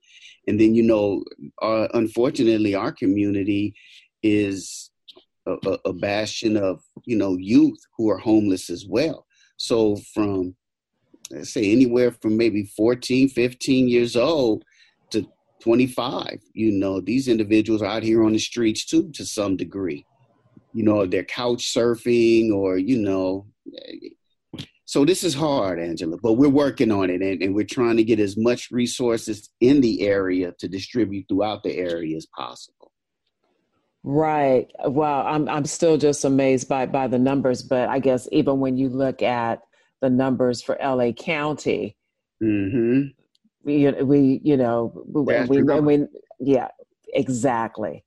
And 0.46 0.60
then 0.60 0.74
you 0.74 0.82
know, 0.82 1.24
uh, 1.62 1.88
unfortunately, 1.94 2.74
our 2.74 2.92
community 2.92 3.74
is 4.22 4.90
a, 5.46 5.78
a 5.86 5.94
bastion 5.94 6.58
of 6.58 6.82
you 7.06 7.16
know 7.16 7.38
youth 7.38 7.80
who 7.96 8.10
are 8.10 8.18
homeless 8.18 8.68
as 8.68 8.84
well. 8.86 9.26
So 9.56 9.96
from 10.12 10.54
let's 11.30 11.54
say 11.54 11.72
anywhere 11.72 12.12
from 12.12 12.36
maybe 12.36 12.64
14, 12.76 13.30
15 13.30 13.88
years 13.88 14.14
old 14.14 14.62
to 15.12 15.26
25 15.62 16.38
you 16.52 16.70
know 16.70 17.00
these 17.00 17.28
individuals 17.28 17.80
are 17.80 17.86
out 17.96 18.02
here 18.02 18.22
on 18.22 18.32
the 18.32 18.38
streets 18.38 18.84
too 18.84 19.10
to 19.12 19.24
some 19.24 19.56
degree 19.56 20.04
you 20.74 20.84
know 20.84 21.06
they're 21.06 21.24
couch 21.24 21.72
surfing 21.74 22.52
or 22.52 22.76
you 22.76 22.98
know 22.98 23.46
so 24.86 25.04
this 25.04 25.22
is 25.22 25.34
hard 25.34 25.78
angela 25.78 26.16
but 26.22 26.34
we're 26.34 26.48
working 26.48 26.90
on 26.90 27.10
it 27.10 27.20
and, 27.20 27.42
and 27.42 27.54
we're 27.54 27.64
trying 27.64 27.96
to 27.96 28.04
get 28.04 28.18
as 28.18 28.36
much 28.36 28.70
resources 28.70 29.50
in 29.60 29.80
the 29.80 30.06
area 30.06 30.52
to 30.58 30.66
distribute 30.68 31.26
throughout 31.28 31.62
the 31.62 31.76
area 31.76 32.16
as 32.16 32.26
possible 32.36 32.90
Right. 34.08 34.70
Well, 34.86 35.26
I'm 35.26 35.48
I'm 35.48 35.64
still 35.64 35.96
just 35.96 36.24
amazed 36.24 36.68
by 36.68 36.86
by 36.86 37.08
the 37.08 37.18
numbers, 37.18 37.64
but 37.64 37.88
I 37.88 37.98
guess 37.98 38.28
even 38.30 38.60
when 38.60 38.76
you 38.78 38.88
look 38.88 39.20
at 39.20 39.62
the 40.00 40.08
numbers 40.08 40.62
for 40.62 40.78
LA 40.80 41.10
County, 41.10 41.96
Mm-hmm. 42.42 43.02
we 43.64 43.90
we 43.90 44.40
you 44.44 44.56
know 44.56 44.92
we, 45.06 45.24
That's 45.32 45.48
we, 45.48 45.62
we 45.62 46.06
yeah 46.38 46.68
exactly 47.14 48.04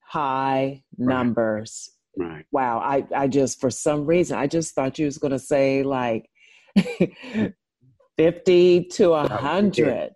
high 0.00 0.84
numbers. 0.96 1.90
Right. 2.18 2.44
Wow. 2.52 2.78
I 2.78 3.06
I 3.14 3.28
just 3.28 3.60
for 3.60 3.70
some 3.70 4.04
reason 4.06 4.38
I 4.38 4.46
just 4.46 4.74
thought 4.74 4.98
you 4.98 5.06
was 5.06 5.18
going 5.18 5.32
to 5.32 5.38
say 5.38 5.82
like 5.82 6.28
fifty 8.16 8.84
to 8.84 9.12
a 9.12 9.28
hundred. 9.28 10.12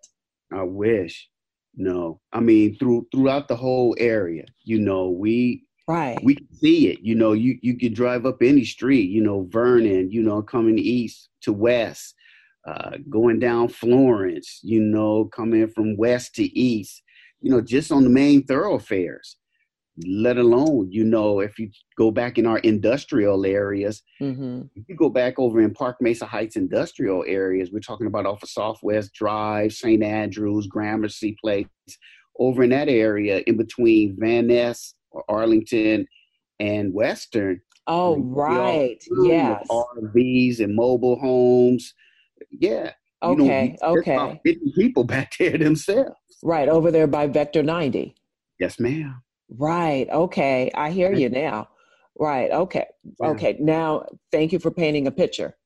I 0.52 0.62
wish. 0.62 1.28
No, 1.76 2.20
I 2.32 2.40
mean 2.40 2.76
through 2.76 3.08
throughout 3.12 3.48
the 3.48 3.56
whole 3.56 3.96
area. 3.98 4.44
You 4.64 4.78
know, 4.80 5.10
we 5.10 5.64
Right. 5.86 6.18
we 6.22 6.36
can 6.36 6.50
see 6.54 6.88
it. 6.88 7.00
You 7.02 7.14
know, 7.14 7.32
you 7.32 7.58
you 7.62 7.76
could 7.76 7.94
drive 7.94 8.24
up 8.26 8.38
any 8.42 8.64
street. 8.64 9.10
You 9.10 9.22
know, 9.22 9.46
Vernon. 9.50 10.10
You 10.10 10.22
know, 10.22 10.40
coming 10.40 10.78
east 10.78 11.28
to 11.42 11.52
west, 11.52 12.14
uh, 12.66 12.92
going 13.10 13.38
down 13.38 13.68
Florence. 13.68 14.60
You 14.62 14.80
know, 14.80 15.26
coming 15.26 15.68
from 15.68 15.96
west 15.96 16.34
to 16.36 16.44
east. 16.58 17.02
You 17.40 17.50
know, 17.50 17.60
just 17.60 17.92
on 17.92 18.04
the 18.04 18.10
main 18.10 18.44
thoroughfares. 18.44 19.36
Let 19.96 20.38
alone, 20.38 20.90
you 20.90 21.04
know, 21.04 21.38
if 21.38 21.56
you 21.58 21.70
go 21.96 22.10
back 22.10 22.36
in 22.36 22.46
our 22.46 22.58
industrial 22.58 23.46
areas, 23.46 24.02
hmm 24.18 24.62
if 24.74 24.88
you 24.88 24.96
go 24.96 25.08
back 25.08 25.38
over 25.38 25.60
in 25.60 25.72
Park 25.72 25.98
Mesa 26.00 26.26
Heights 26.26 26.56
industrial 26.56 27.24
areas, 27.28 27.70
we're 27.72 27.78
talking 27.78 28.08
about 28.08 28.26
off 28.26 28.42
of 28.42 28.48
Southwest 28.48 29.12
Drive, 29.14 29.72
St. 29.72 30.02
Andrews, 30.02 30.66
Gramercy 30.66 31.36
Place, 31.40 31.66
over 32.40 32.64
in 32.64 32.70
that 32.70 32.88
area 32.88 33.42
in 33.46 33.56
between 33.56 34.16
Van 34.18 34.48
Ness 34.48 34.94
or 35.12 35.24
Arlington 35.28 36.06
and 36.58 36.92
Western. 36.92 37.60
Oh, 37.86 38.16
right 38.18 38.58
all 38.58 38.78
right. 38.80 39.02
through 39.06 39.28
Yes. 39.28 39.66
RVs 39.70 40.60
and 40.60 40.74
mobile 40.74 41.18
homes. 41.20 41.94
Yeah. 42.50 42.90
you 43.22 43.36
know, 43.36 43.44
Okay. 43.44 43.76
Okay. 43.82 44.40
50 44.44 44.72
people 44.74 45.04
back 45.04 45.34
there 45.38 45.56
themselves. 45.58 46.16
Right. 46.42 46.68
Over 46.68 46.90
there 46.90 47.06
by 47.06 47.26
Vector 47.26 47.62
90. 47.62 48.14
Yes, 48.58 48.80
ma'am. 48.80 49.22
Right. 49.48 50.08
Okay. 50.10 50.70
I 50.74 50.90
hear 50.90 51.12
you 51.12 51.28
now. 51.28 51.68
Right. 52.18 52.50
Okay. 52.50 52.86
Yeah. 53.20 53.28
Okay. 53.28 53.56
Now, 53.58 54.06
thank 54.30 54.52
you 54.52 54.58
for 54.58 54.70
painting 54.70 55.06
a 55.06 55.10
picture 55.10 55.56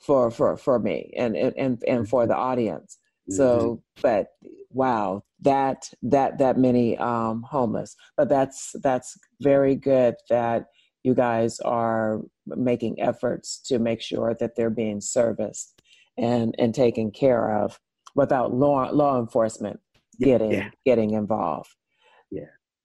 for 0.00 0.30
for 0.30 0.56
for 0.56 0.78
me 0.78 1.12
and 1.16 1.36
and 1.36 1.82
and, 1.86 2.08
for 2.08 2.26
the 2.26 2.36
audience. 2.36 2.98
Mm-hmm. 3.30 3.36
So, 3.36 3.82
but 4.02 4.28
wow, 4.70 5.22
that 5.40 5.90
that 6.02 6.38
that 6.38 6.58
many 6.58 6.98
um, 6.98 7.42
homeless. 7.42 7.96
But 8.16 8.28
that's 8.28 8.74
that's 8.82 9.16
very 9.40 9.76
good 9.76 10.16
that 10.28 10.66
you 11.04 11.14
guys 11.14 11.60
are 11.60 12.20
making 12.46 13.00
efforts 13.00 13.60
to 13.66 13.78
make 13.78 14.00
sure 14.00 14.34
that 14.40 14.56
they're 14.56 14.70
being 14.70 15.00
serviced 15.00 15.80
and 16.18 16.54
and 16.58 16.74
taken 16.74 17.10
care 17.10 17.62
of 17.62 17.78
without 18.14 18.52
law 18.52 18.90
law 18.90 19.18
enforcement 19.18 19.80
getting 20.20 20.52
yeah. 20.52 20.70
getting 20.84 21.10
involved. 21.12 21.70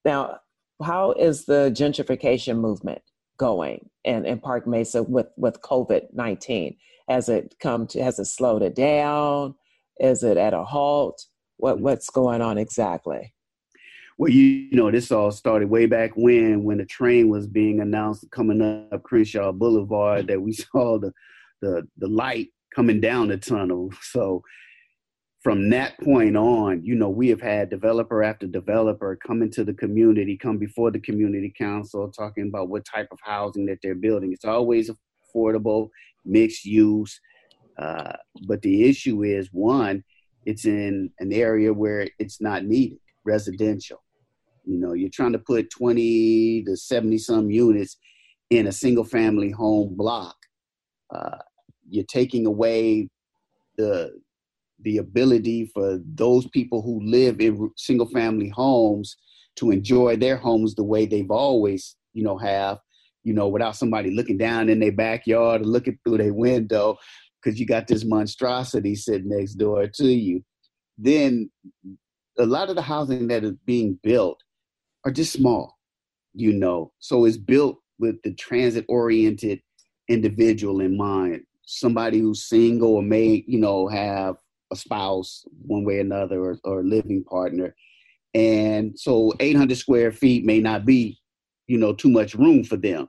Now, 0.06 0.39
how 0.82 1.12
is 1.12 1.46
the 1.46 1.72
gentrification 1.75 2.60
movement 2.60 3.01
going 3.38 3.90
in, 4.03 4.25
in 4.25 4.40
Park 4.40 4.68
Mesa 4.68 5.03
with, 5.03 5.27
with 5.38 5.62
COVID 5.62 6.14
nineteen? 6.14 6.77
Has 7.07 7.27
it 7.27 7.55
come 7.59 7.88
to 7.88 8.03
has 8.03 8.20
it 8.20 8.25
slowed 8.25 8.62
it 8.62 8.75
down? 8.75 9.55
Is 10.00 10.24
it 10.24 10.38
at 10.38 10.53
a 10.53 10.64
halt? 10.64 11.25
What 11.57 11.79
what's 11.79 12.09
going 12.09 12.42
on 12.42 12.57
exactly? 12.57 13.33
Well, 14.20 14.31
you 14.31 14.70
know, 14.74 14.92
this 14.92 15.14
all 15.14 15.31
started 15.31 15.70
way 15.70 15.85
back 15.85 16.12
when, 16.18 16.66
when 16.66 16.79
the 16.79 16.85
train 16.85 17.29
was 17.29 17.48
being 17.48 17.79
announced 17.79 18.29
coming 18.31 18.62
up 18.62 19.01
Crenshaw 19.03 19.53
Boulevard, 19.53 20.27
that 20.27 20.42
we 20.42 20.51
saw 20.72 21.00
the 21.00 21.14
the 21.62 21.88
the 21.98 22.07
light 22.07 22.50
coming 22.75 23.01
down 23.01 23.29
the 23.29 23.38
tunnel. 23.38 23.90
So 24.01 24.44
from 25.42 25.70
that 25.70 25.98
point 26.02 26.36
on, 26.36 26.84
you 26.84 26.96
know, 26.96 27.10
we 27.10 27.30
have 27.30 27.42
had 27.42 27.70
developer 27.70 28.24
after 28.24 28.46
developer 28.46 29.16
come 29.16 29.42
into 29.42 29.64
the 29.64 29.74
community, 29.74 30.38
come 30.38 30.58
before 30.58 30.92
the 30.92 31.00
community 31.00 31.54
council, 31.58 32.12
talking 32.12 32.50
about 32.50 32.70
what 32.70 32.86
type 32.86 33.08
of 33.12 33.20
housing 33.24 33.66
that 33.66 33.80
they're 33.82 33.96
building. 33.96 34.34
It's 34.34 34.44
always 34.44 34.90
affordable, 34.90 35.90
mixed 36.25 36.66
use. 36.66 37.20
Uh, 37.78 38.14
but 38.48 38.62
the 38.62 38.84
issue 38.84 39.24
is 39.24 39.48
one, 39.54 40.04
it's 40.46 40.66
in 40.66 41.10
an 41.20 41.32
area 41.32 41.74
where 41.74 42.08
it's 42.20 42.42
not 42.42 42.66
needed, 42.66 43.00
residential. 43.24 44.04
You 44.66 44.78
know, 44.78 44.92
you're 44.92 45.10
trying 45.10 45.32
to 45.32 45.40
put 45.40 45.70
20 45.70 46.64
to 46.64 46.75
70 46.75 47.18
some 47.18 47.50
units 47.50 47.96
in 48.50 48.68
a 48.68 48.74
single 48.74 49.06
family 49.06 49.52
home 49.52 49.96
block. 49.96 50.36
Uh, 51.16 51.38
you're 51.88 52.06
taking 52.06 52.46
away 52.46 53.10
the 53.78 54.12
the 54.83 54.98
ability 54.98 55.70
for 55.74 56.00
those 56.15 56.48
people 56.48 56.81
who 56.81 57.01
live 57.03 57.39
in 57.39 57.72
single 57.75 58.07
family 58.07 58.50
homes 58.50 59.18
to 59.57 59.72
enjoy 59.72 60.15
their 60.15 60.37
homes 60.37 60.75
the 60.75 60.83
way 60.83 61.05
they've 61.05 61.31
always, 61.31 61.96
you 62.13 62.24
know, 62.24 62.37
have, 62.37 62.79
you 63.24 63.33
know, 63.33 63.48
without 63.48 63.75
somebody 63.75 64.11
looking 64.11 64.37
down 64.37 64.70
in 64.70 64.79
their 64.79 64.92
backyard 64.92 65.61
or 65.61 65.65
looking 65.65 65.98
through 66.03 66.18
their 66.18 66.33
window 66.33 66.98
because 67.42 67.59
you 67.59 67.65
got 67.65 67.87
this 67.87 68.05
monstrosity 68.05 68.96
sitting 68.96 69.29
next 69.29 69.55
door 69.55 69.87
to 69.87 70.07
you. 70.07 70.44
Then 70.98 71.50
a 72.37 72.46
lot 72.46 72.70
of 72.70 72.75
the 72.75 72.81
housing 72.81 73.27
that 73.27 73.44
is 73.44 73.53
being 73.65 74.00
built 74.01 74.42
are 75.05 75.11
just 75.11 75.33
small, 75.33 75.77
you 76.33 76.53
know. 76.53 76.92
So 77.00 77.25
it's 77.25 77.37
built 77.37 77.79
with 78.00 78.22
the 78.24 78.33
transit 78.33 78.85
oriented 78.87 79.61
individual 80.07 80.81
in 80.81 80.98
mind. 80.98 81.42
Somebody 81.65 82.20
who's 82.20 82.48
single 82.48 82.96
or 82.96 83.03
may, 83.03 83.44
you 83.48 83.59
know, 83.59 83.87
have 83.87 84.37
a 84.72 84.75
spouse 84.75 85.44
one 85.66 85.84
way 85.84 85.98
or 85.98 86.01
another 86.01 86.42
or, 86.42 86.60
or 86.64 86.79
a 86.82 86.84
living 86.84 87.24
partner. 87.24 87.75
And 88.34 88.98
so 89.00 89.34
800 89.40 89.77
square 89.77 90.12
feet 90.12 90.46
may 90.46 90.60
not 90.60 90.86
be, 90.86 91.20
you 91.68 91.77
know, 91.77 91.94
too 91.94 92.10
much 92.10 92.36
room 92.36 92.64
for 92.64 92.77
them. 92.77 93.08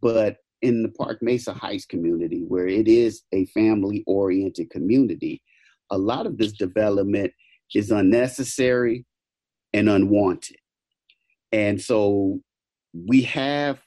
But 0.00 0.38
in 0.62 0.82
the 0.82 0.88
Park 0.88 1.18
Mesa 1.22 1.52
Heights 1.52 1.84
community, 1.84 2.44
where 2.46 2.66
it 2.66 2.88
is 2.88 3.22
a 3.32 3.46
family 3.46 4.04
oriented 4.06 4.70
community, 4.70 5.42
a 5.90 5.98
lot 5.98 6.26
of 6.26 6.38
this 6.38 6.52
development 6.52 7.32
is 7.74 7.90
unnecessary 7.90 9.04
and 9.72 9.88
unwanted. 9.88 10.56
And 11.50 11.80
so 11.80 12.40
we 12.94 13.22
have, 13.22 13.78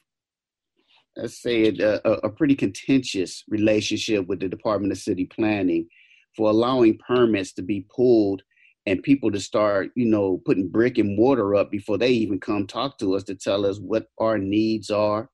let's 1.16 1.42
say, 1.42 1.68
a, 1.68 2.00
a 2.04 2.30
pretty 2.30 2.54
contentious 2.54 3.42
relationship 3.48 4.26
with 4.26 4.40
the 4.40 4.48
Department 4.48 4.92
of 4.92 4.98
City 4.98 5.26
Planning 5.26 5.88
for 6.36 6.50
allowing 6.50 6.98
permits 6.98 7.52
to 7.54 7.62
be 7.62 7.86
pulled 7.94 8.42
and 8.86 9.02
people 9.02 9.32
to 9.32 9.40
start, 9.40 9.90
you 9.96 10.06
know, 10.06 10.40
putting 10.44 10.68
brick 10.68 10.98
and 10.98 11.16
mortar 11.16 11.56
up 11.56 11.70
before 11.70 11.98
they 11.98 12.10
even 12.10 12.38
come 12.38 12.66
talk 12.66 12.98
to 12.98 13.14
us 13.14 13.24
to 13.24 13.34
tell 13.34 13.66
us 13.66 13.78
what 13.78 14.06
our 14.18 14.38
needs 14.38 14.90
are, 14.90 15.28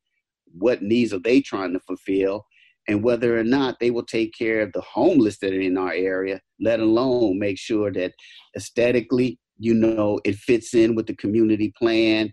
what 0.52 0.82
needs 0.82 1.12
are 1.12 1.18
they 1.18 1.40
trying 1.40 1.72
to 1.72 1.80
fulfill, 1.80 2.46
and 2.88 3.02
whether 3.04 3.38
or 3.38 3.44
not 3.44 3.78
they 3.78 3.90
will 3.90 4.04
take 4.04 4.32
care 4.36 4.60
of 4.60 4.72
the 4.72 4.80
homeless 4.80 5.38
that 5.38 5.52
are 5.52 5.60
in 5.60 5.76
our 5.76 5.92
area, 5.92 6.40
let 6.60 6.80
alone 6.80 7.38
make 7.38 7.58
sure 7.58 7.92
that 7.92 8.12
aesthetically, 8.56 9.38
you 9.58 9.74
know, 9.74 10.18
it 10.24 10.36
fits 10.36 10.74
in 10.74 10.94
with 10.94 11.06
the 11.06 11.16
community 11.16 11.72
plan 11.78 12.32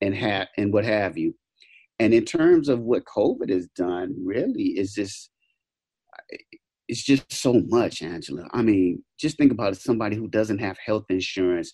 and 0.00 0.14
have 0.14 0.48
and 0.56 0.72
what 0.72 0.84
have 0.84 1.16
you. 1.18 1.34
And 1.98 2.12
in 2.12 2.24
terms 2.24 2.68
of 2.68 2.80
what 2.80 3.04
COVID 3.04 3.50
has 3.50 3.68
done, 3.76 4.14
really 4.24 4.78
is 4.78 4.94
just 4.94 5.30
it's 6.88 7.02
just 7.02 7.32
so 7.32 7.62
much, 7.68 8.02
Angela. 8.02 8.48
I 8.52 8.62
mean, 8.62 9.02
just 9.18 9.38
think 9.38 9.52
about 9.52 9.72
it, 9.72 9.80
somebody 9.80 10.16
who 10.16 10.28
doesn't 10.28 10.58
have 10.58 10.76
health 10.84 11.04
insurance 11.08 11.72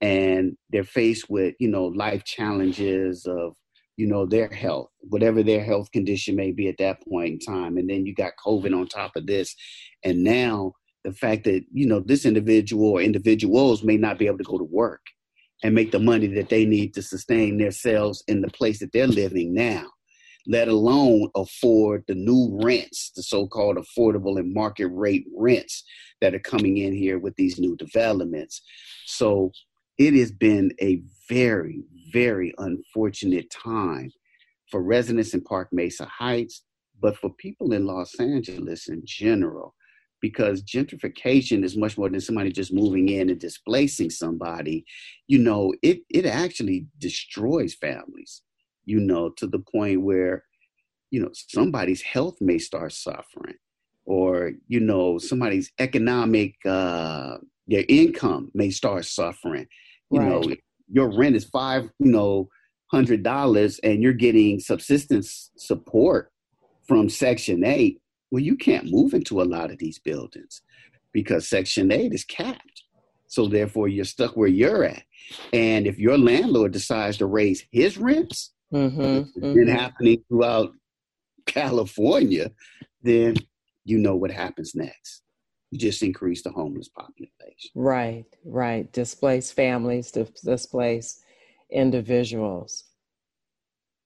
and 0.00 0.56
they're 0.70 0.84
faced 0.84 1.30
with, 1.30 1.54
you 1.58 1.68
know, 1.68 1.86
life 1.86 2.24
challenges 2.24 3.26
of, 3.26 3.54
you 3.96 4.06
know, 4.06 4.26
their 4.26 4.48
health, 4.48 4.88
whatever 5.00 5.42
their 5.42 5.62
health 5.62 5.90
condition 5.92 6.36
may 6.36 6.50
be 6.50 6.68
at 6.68 6.78
that 6.78 7.02
point 7.08 7.32
in 7.32 7.54
time. 7.54 7.78
And 7.78 7.88
then 7.88 8.04
you 8.04 8.14
got 8.14 8.32
COVID 8.44 8.78
on 8.78 8.86
top 8.86 9.12
of 9.16 9.26
this. 9.26 9.54
And 10.02 10.24
now 10.24 10.72
the 11.04 11.12
fact 11.12 11.44
that, 11.44 11.62
you 11.72 11.86
know, 11.86 12.00
this 12.00 12.26
individual 12.26 12.90
or 12.90 13.00
individuals 13.00 13.84
may 13.84 13.96
not 13.96 14.18
be 14.18 14.26
able 14.26 14.38
to 14.38 14.44
go 14.44 14.58
to 14.58 14.64
work 14.64 15.02
and 15.62 15.74
make 15.74 15.92
the 15.92 15.98
money 15.98 16.26
that 16.26 16.48
they 16.48 16.66
need 16.66 16.92
to 16.94 17.02
sustain 17.02 17.56
themselves 17.56 18.22
in 18.26 18.42
the 18.42 18.50
place 18.50 18.80
that 18.80 18.92
they're 18.92 19.06
living 19.06 19.54
now 19.54 19.86
let 20.46 20.68
alone 20.68 21.30
afford 21.34 22.04
the 22.06 22.14
new 22.14 22.58
rents, 22.62 23.10
the 23.16 23.22
so 23.22 23.46
called 23.46 23.76
affordable 23.76 24.38
and 24.38 24.52
market 24.52 24.88
rate 24.88 25.26
rents 25.36 25.84
that 26.20 26.34
are 26.34 26.40
coming 26.40 26.78
in 26.78 26.92
here 26.94 27.18
with 27.18 27.34
these 27.36 27.58
new 27.58 27.76
developments. 27.76 28.62
So 29.06 29.52
it 29.98 30.14
has 30.14 30.32
been 30.32 30.72
a 30.80 31.02
very, 31.28 31.82
very 32.12 32.52
unfortunate 32.58 33.50
time 33.50 34.10
for 34.70 34.82
residents 34.82 35.34
in 35.34 35.40
Park 35.42 35.68
Mesa 35.72 36.06
Heights, 36.06 36.62
but 37.00 37.16
for 37.16 37.30
people 37.34 37.72
in 37.72 37.86
Los 37.86 38.18
Angeles 38.18 38.88
in 38.88 39.02
general, 39.04 39.74
because 40.20 40.62
gentrification 40.62 41.64
is 41.64 41.76
much 41.76 41.98
more 41.98 42.08
than 42.08 42.20
somebody 42.20 42.50
just 42.50 42.72
moving 42.72 43.08
in 43.08 43.30
and 43.30 43.38
displacing 43.38 44.10
somebody. 44.10 44.84
You 45.26 45.38
know, 45.38 45.74
it 45.82 46.00
it 46.08 46.26
actually 46.26 46.86
destroys 46.98 47.74
families. 47.74 48.42
You 48.86 49.00
know, 49.00 49.30
to 49.30 49.46
the 49.46 49.58
point 49.58 50.02
where 50.02 50.44
you 51.10 51.20
know 51.20 51.30
somebody's 51.32 52.02
health 52.02 52.36
may 52.40 52.58
start 52.58 52.92
suffering, 52.92 53.56
or 54.04 54.52
you 54.68 54.80
know 54.80 55.18
somebody's 55.18 55.70
economic 55.78 56.54
uh, 56.64 57.38
their 57.66 57.84
income 57.88 58.50
may 58.54 58.70
start 58.70 59.04
suffering. 59.04 59.66
You 60.10 60.20
right. 60.20 60.28
know, 60.28 60.54
your 60.90 61.16
rent 61.16 61.36
is 61.36 61.44
five 61.44 61.90
you 61.98 62.10
know 62.10 62.48
hundred 62.88 63.22
dollars, 63.22 63.78
and 63.80 64.02
you're 64.02 64.12
getting 64.12 64.60
subsistence 64.60 65.50
support 65.56 66.30
from 66.86 67.08
Section 67.08 67.64
8, 67.64 68.00
well, 68.30 68.42
you 68.42 68.56
can't 68.56 68.90
move 68.90 69.14
into 69.14 69.40
a 69.40 69.44
lot 69.44 69.70
of 69.70 69.78
these 69.78 69.98
buildings 69.98 70.62
because 71.12 71.48
Section 71.48 71.92
8 71.92 72.12
is 72.12 72.24
capped. 72.24 72.82
So 73.26 73.48
therefore, 73.48 73.88
you're 73.88 74.04
stuck 74.04 74.36
where 74.36 74.48
you're 74.48 74.84
at. 74.84 75.02
And 75.52 75.86
if 75.86 75.98
your 75.98 76.18
landlord 76.18 76.72
decides 76.72 77.16
to 77.18 77.26
raise 77.26 77.64
his 77.72 77.96
rents, 77.96 78.52
mm-hmm, 78.74 79.00
it's 79.00 79.30
mm-hmm. 79.36 79.54
been 79.54 79.68
happening 79.68 80.24
throughout 80.28 80.72
California, 81.46 82.50
then 83.02 83.36
you 83.84 83.98
know 83.98 84.16
what 84.16 84.30
happens 84.30 84.74
next. 84.74 85.22
You 85.70 85.78
just 85.78 86.02
increase 86.02 86.42
the 86.42 86.50
homeless 86.50 86.88
population. 86.88 87.70
Right, 87.74 88.24
right. 88.44 88.90
Displace 88.92 89.50
families, 89.50 90.10
displace 90.10 91.20
individuals. 91.70 92.84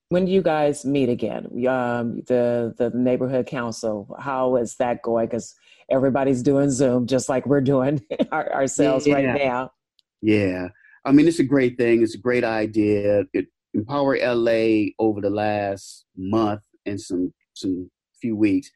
When 0.08 0.24
do 0.24 0.32
you 0.32 0.40
guys 0.40 0.84
meet 0.86 1.10
again? 1.10 1.46
Um, 1.68 2.22
the 2.26 2.74
the 2.78 2.90
neighborhood 2.94 3.46
council. 3.46 4.16
How 4.18 4.56
is 4.56 4.76
that 4.76 5.02
going? 5.02 5.26
Because 5.26 5.54
everybody's 5.90 6.42
doing 6.42 6.70
Zoom, 6.70 7.06
just 7.06 7.28
like 7.28 7.46
we're 7.46 7.60
doing 7.60 8.02
our, 8.32 8.50
ourselves 8.52 9.06
yeah. 9.06 9.14
right 9.14 9.38
now. 9.38 9.70
Yeah, 10.22 10.68
I 11.04 11.12
mean 11.12 11.28
it's 11.28 11.38
a 11.38 11.44
great 11.44 11.76
thing. 11.76 12.02
It's 12.02 12.14
a 12.14 12.18
great 12.18 12.44
idea. 12.44 13.24
It 13.34 13.48
Empower 13.74 14.18
LA 14.18 14.90
over 14.98 15.20
the 15.20 15.30
last 15.30 16.06
month 16.16 16.60
and 16.86 17.00
some 17.00 17.32
some 17.54 17.90
few 18.20 18.36
weeks 18.36 18.70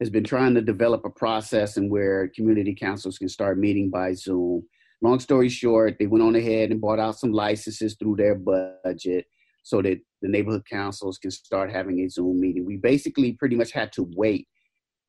has 0.00 0.10
been 0.10 0.24
trying 0.24 0.54
to 0.54 0.62
develop 0.62 1.04
a 1.04 1.10
process 1.10 1.76
and 1.76 1.90
where 1.90 2.28
community 2.34 2.74
councils 2.74 3.18
can 3.18 3.28
start 3.28 3.58
meeting 3.58 3.90
by 3.90 4.14
Zoom. 4.14 4.62
Long 5.02 5.20
story 5.20 5.48
short, 5.48 5.96
they 5.98 6.06
went 6.06 6.24
on 6.24 6.36
ahead 6.36 6.70
and 6.70 6.80
bought 6.80 6.98
out 6.98 7.18
some 7.18 7.32
licenses 7.32 7.96
through 7.98 8.16
their 8.16 8.34
budget 8.34 9.26
so 9.62 9.82
that 9.82 9.98
the 10.22 10.28
neighborhood 10.28 10.64
councils 10.70 11.18
can 11.18 11.30
start 11.30 11.70
having 11.70 12.00
a 12.00 12.08
Zoom 12.08 12.40
meeting. 12.40 12.64
We 12.64 12.76
basically 12.78 13.32
pretty 13.32 13.56
much 13.56 13.72
had 13.72 13.92
to 13.92 14.08
wait 14.16 14.48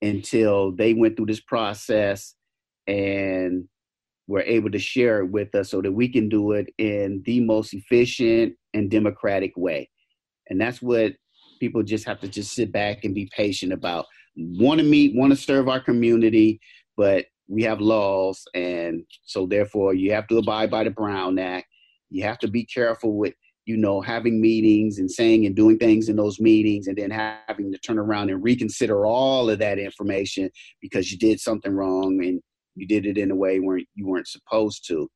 until 0.02 0.74
they 0.76 0.94
went 0.94 1.16
through 1.16 1.28
this 1.28 1.42
process 1.42 2.36
and 2.88 3.66
were 4.28 4.42
able 4.42 4.72
to 4.72 4.80
share 4.80 5.20
it 5.20 5.32
with 5.32 5.54
us 5.56 5.70
so 5.70 5.82
that 5.82 5.92
we 5.92 6.10
can 6.10 6.28
do 6.28 6.52
it 6.52 6.68
in 6.78 7.22
the 7.26 7.40
most 7.42 7.74
efficient 7.74 8.56
and 8.74 8.90
democratic 8.90 9.52
way. 9.56 9.90
And 10.50 10.60
that's 10.60 10.82
what 10.82 11.14
people 11.60 11.84
just 11.84 12.06
have 12.06 12.20
to 12.22 12.28
just 12.28 12.54
sit 12.54 12.72
back 12.72 13.04
and 13.04 13.14
be 13.14 13.30
patient 13.36 13.74
about. 13.74 14.06
Want 14.36 14.80
to 14.80 14.86
meet, 14.86 15.16
want 15.16 15.32
to 15.32 15.38
serve 15.38 15.70
our 15.70 15.80
community, 15.80 16.60
but 16.98 17.26
we 17.48 17.64
have 17.64 17.82
laws. 17.82 18.44
And 18.54 19.04
so 19.26 19.46
therefore 19.46 19.94
you 19.94 20.14
have 20.14 20.28
to 20.28 20.38
abide 20.38 20.72
by 20.72 20.84
the 20.84 20.90
Brown 20.90 21.38
Act. 21.38 21.68
You 22.10 22.24
have 22.24 22.40
to 22.40 22.48
be 22.48 22.66
careful 22.66 23.18
with 23.18 23.34
you 23.66 23.78
know, 23.78 24.02
having 24.02 24.42
meetings 24.42 24.98
and 24.98 25.10
saying 25.10 25.46
and 25.46 25.56
doing 25.56 25.78
things 25.78 26.10
in 26.10 26.16
those 26.16 26.40
meetings 26.40 26.88
and 26.88 26.98
then 26.98 27.12
having 27.12 27.72
to 27.72 27.78
turn 27.78 28.00
around 28.00 28.30
and 28.30 28.44
reconsider 28.44 29.06
all 29.06 29.50
of 29.50 29.60
that 29.60 29.78
information 29.78 30.50
because 30.82 31.12
you 31.12 31.18
did 31.18 31.40
something 31.40 31.72
wrong 31.72 32.24
and 32.24 32.42
you 32.76 32.88
did 32.88 33.06
it 33.06 33.18
in 33.18 33.32
a 33.32 33.36
way 33.36 33.60
where 33.60 33.80
you 33.96 34.08
weren't 34.08 34.28
supposed 34.28 34.86
to. 34.88 35.08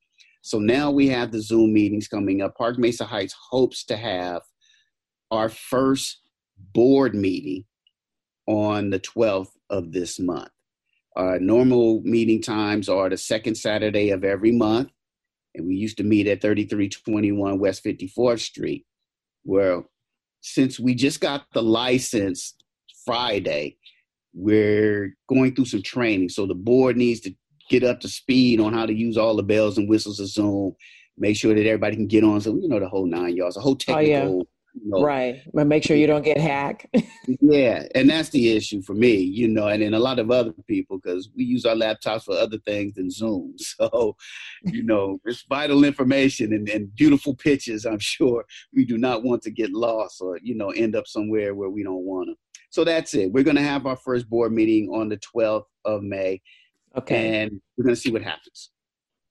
So 0.45 0.59
now 0.59 0.91
we 0.91 1.07
have 1.07 1.31
the 1.31 1.41
Zoom 1.41 1.73
meetings 1.73 2.07
coming 2.07 2.43
up. 2.43 2.55
Park 2.55 2.77
Mesa 2.77 3.03
Heights 3.03 3.33
hopes 3.49 3.83
to 3.85 3.97
have 3.97 4.43
our 5.31 5.49
first 5.49 6.19
board 6.71 7.15
meeting 7.15 7.65
on 8.45 8.91
the 8.91 8.99
12th 8.99 9.49
of 9.71 9.91
this 9.91 10.19
month. 10.19 10.51
Our 11.15 11.39
normal 11.39 12.03
meeting 12.03 12.43
times 12.43 12.89
are 12.89 13.09
the 13.09 13.17
second 13.17 13.55
Saturday 13.55 14.11
of 14.11 14.23
every 14.23 14.51
month 14.51 14.91
and 15.55 15.65
we 15.65 15.77
used 15.77 15.97
to 15.97 16.03
meet 16.03 16.27
at 16.27 16.43
3321 16.43 17.57
West 17.57 17.83
54th 17.83 18.41
Street. 18.41 18.85
Well, 19.45 19.89
since 20.41 20.79
we 20.79 20.93
just 20.93 21.21
got 21.21 21.47
the 21.55 21.63
license 21.63 22.53
Friday, 23.03 23.77
we're 24.35 25.17
going 25.27 25.55
through 25.55 25.65
some 25.65 25.81
training. 25.81 26.29
So 26.29 26.45
the 26.45 26.53
board 26.53 26.97
needs 26.97 27.21
to 27.21 27.33
get 27.69 27.83
up 27.83 27.99
to 28.01 28.07
speed 28.07 28.59
on 28.59 28.73
how 28.73 28.85
to 28.85 28.93
use 28.93 29.17
all 29.17 29.35
the 29.35 29.43
bells 29.43 29.77
and 29.77 29.89
whistles 29.89 30.19
of 30.19 30.27
Zoom, 30.27 30.75
make 31.17 31.35
sure 31.35 31.53
that 31.53 31.65
everybody 31.65 31.95
can 31.95 32.07
get 32.07 32.23
on. 32.23 32.41
So, 32.41 32.55
you 32.55 32.67
know, 32.67 32.79
the 32.79 32.89
whole 32.89 33.05
nine 33.05 33.35
yards, 33.35 33.55
the 33.55 33.61
whole 33.61 33.75
technical 33.75 34.01
oh, 34.01 34.37
yeah 34.37 34.43
know, 34.83 35.03
right. 35.03 35.41
But 35.53 35.67
make 35.67 35.83
sure 35.83 35.95
you 35.95 36.07
don't 36.07 36.23
get 36.23 36.37
hacked. 36.37 36.87
yeah, 37.41 37.83
and 37.93 38.09
that's 38.09 38.29
the 38.29 38.55
issue 38.55 38.81
for 38.81 38.93
me, 38.93 39.15
you 39.15 39.47
know, 39.47 39.67
and 39.67 39.81
then 39.81 39.93
a 39.93 39.99
lot 39.99 40.19
of 40.19 40.31
other 40.31 40.53
people 40.67 40.97
because 40.97 41.29
we 41.35 41.43
use 41.43 41.65
our 41.65 41.75
laptops 41.75 42.23
for 42.23 42.35
other 42.35 42.57
things 42.59 42.95
than 42.95 43.09
Zoom. 43.09 43.55
So, 43.77 44.15
you 44.63 44.83
know, 44.83 45.19
it's 45.25 45.43
vital 45.49 45.83
information 45.83 46.53
and, 46.53 46.69
and 46.69 46.93
beautiful 46.95 47.35
pictures. 47.35 47.85
I'm 47.85 47.99
sure 47.99 48.45
we 48.73 48.85
do 48.85 48.97
not 48.97 49.23
want 49.23 49.41
to 49.43 49.51
get 49.51 49.71
lost 49.71 50.21
or 50.21 50.39
you 50.41 50.55
know 50.55 50.69
end 50.69 50.95
up 50.95 51.07
somewhere 51.07 51.55
where 51.55 51.69
we 51.69 51.83
don't 51.83 52.05
want 52.05 52.29
to. 52.29 52.35
So 52.69 52.83
that's 52.83 53.13
it. 53.13 53.31
We're 53.31 53.43
going 53.43 53.57
to 53.57 53.61
have 53.61 53.85
our 53.85 53.97
first 53.97 54.29
board 54.29 54.53
meeting 54.53 54.89
on 54.93 55.09
the 55.09 55.17
12th 55.17 55.65
of 55.83 56.03
May. 56.03 56.41
Okay. 56.97 57.41
And 57.41 57.61
we're 57.77 57.85
going 57.85 57.95
to 57.95 58.01
see 58.01 58.11
what 58.11 58.21
happens. 58.21 58.71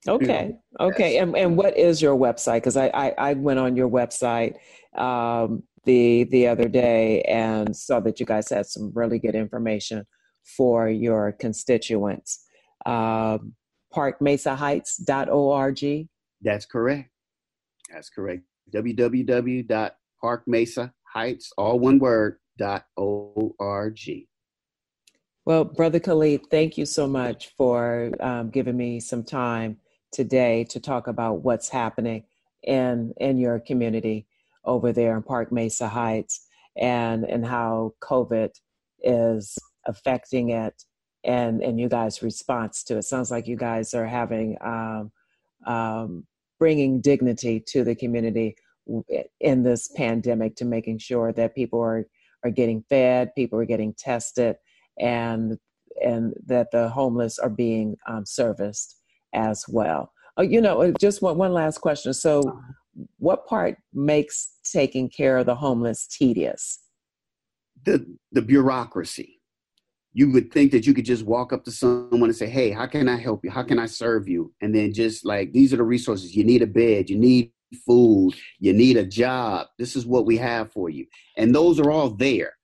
Okay. 0.06 0.54
Okay. 0.80 1.18
And, 1.18 1.36
and 1.36 1.56
what 1.56 1.78
is 1.78 2.02
your 2.02 2.16
website? 2.16 2.56
Because 2.56 2.76
I, 2.76 2.88
I, 2.88 3.14
I, 3.16 3.32
went 3.34 3.58
on 3.58 3.74
your 3.74 3.88
website 3.88 4.56
um, 4.96 5.62
the 5.84 6.24
the 6.24 6.46
other 6.46 6.68
day 6.68 7.22
and 7.22 7.74
saw 7.74 8.00
that 8.00 8.20
you 8.20 8.26
guys 8.26 8.50
had 8.50 8.66
some 8.66 8.92
really 8.94 9.18
good 9.18 9.34
information 9.34 10.04
for 10.44 10.90
your 10.90 11.32
constituents. 11.32 12.44
Um, 12.84 13.54
ParkMesaHeights.org. 13.94 16.08
That's 16.42 16.66
correct. 16.66 17.08
That's 17.92 18.10
correct. 18.10 18.42
www.parkmesaheights, 18.74 21.44
all 21.56 21.78
one 21.78 21.98
word, 21.98 22.38
dot 22.58 22.84
org. 22.96 23.98
Well, 25.46 25.64
Brother 25.64 26.00
Khalid, 26.00 26.46
thank 26.50 26.78
you 26.78 26.86
so 26.86 27.06
much 27.06 27.48
for 27.58 28.10
um, 28.20 28.48
giving 28.48 28.78
me 28.78 28.98
some 28.98 29.22
time 29.22 29.76
today 30.10 30.64
to 30.70 30.80
talk 30.80 31.06
about 31.06 31.42
what's 31.42 31.68
happening 31.68 32.24
in 32.62 33.12
in 33.18 33.36
your 33.36 33.60
community 33.60 34.26
over 34.64 34.90
there 34.90 35.14
in 35.14 35.22
Park 35.22 35.52
Mesa 35.52 35.86
Heights 35.86 36.46
and 36.78 37.24
and 37.26 37.44
how 37.44 37.92
COVID 38.00 38.52
is 39.02 39.58
affecting 39.84 40.48
it 40.48 40.82
and 41.24 41.62
and 41.62 41.78
you 41.78 41.90
guys' 41.90 42.22
response 42.22 42.82
to 42.84 42.96
it. 42.96 43.02
Sounds 43.02 43.30
like 43.30 43.46
you 43.46 43.56
guys 43.56 43.92
are 43.92 44.06
having 44.06 44.56
um, 44.62 45.12
um, 45.66 46.24
bringing 46.58 47.02
dignity 47.02 47.62
to 47.68 47.84
the 47.84 47.94
community 47.94 48.56
in 49.40 49.62
this 49.62 49.88
pandemic 49.88 50.56
to 50.56 50.64
making 50.64 51.00
sure 51.00 51.34
that 51.34 51.54
people 51.54 51.82
are 51.82 52.06
are 52.44 52.50
getting 52.50 52.82
fed, 52.88 53.34
people 53.34 53.58
are 53.58 53.66
getting 53.66 53.92
tested, 53.92 54.56
and 54.98 55.58
and 56.02 56.34
that 56.46 56.70
the 56.72 56.88
homeless 56.88 57.38
are 57.38 57.50
being 57.50 57.96
um, 58.08 58.26
serviced 58.26 59.00
as 59.32 59.64
well. 59.68 60.12
Uh, 60.38 60.42
you 60.42 60.60
know, 60.60 60.82
uh, 60.82 60.92
just 61.00 61.22
one, 61.22 61.38
one 61.38 61.52
last 61.52 61.78
question. 61.78 62.12
So, 62.12 62.60
what 63.18 63.46
part 63.46 63.76
makes 63.92 64.56
taking 64.70 65.08
care 65.08 65.38
of 65.38 65.46
the 65.46 65.54
homeless 65.54 66.06
tedious? 66.06 66.80
The 67.84 68.06
the 68.32 68.42
bureaucracy. 68.42 69.40
You 70.16 70.30
would 70.30 70.52
think 70.52 70.70
that 70.70 70.86
you 70.86 70.94
could 70.94 71.04
just 71.04 71.24
walk 71.24 71.52
up 71.52 71.64
to 71.64 71.72
someone 71.72 72.30
and 72.30 72.36
say, 72.36 72.46
"Hey, 72.46 72.70
how 72.70 72.86
can 72.86 73.08
I 73.08 73.16
help 73.16 73.44
you? 73.44 73.50
How 73.50 73.62
can 73.62 73.78
I 73.78 73.86
serve 73.86 74.28
you?" 74.28 74.52
And 74.60 74.74
then 74.74 74.92
just 74.92 75.24
like 75.24 75.52
these 75.52 75.72
are 75.72 75.76
the 75.76 75.82
resources. 75.84 76.36
You 76.36 76.44
need 76.44 76.62
a 76.62 76.66
bed. 76.66 77.10
You 77.10 77.18
need 77.18 77.52
food. 77.84 78.34
You 78.60 78.72
need 78.72 78.96
a 78.96 79.04
job. 79.04 79.66
This 79.78 79.96
is 79.96 80.06
what 80.06 80.26
we 80.26 80.36
have 80.36 80.72
for 80.72 80.88
you, 80.88 81.06
and 81.36 81.54
those 81.54 81.80
are 81.80 81.90
all 81.90 82.10
there. 82.10 82.54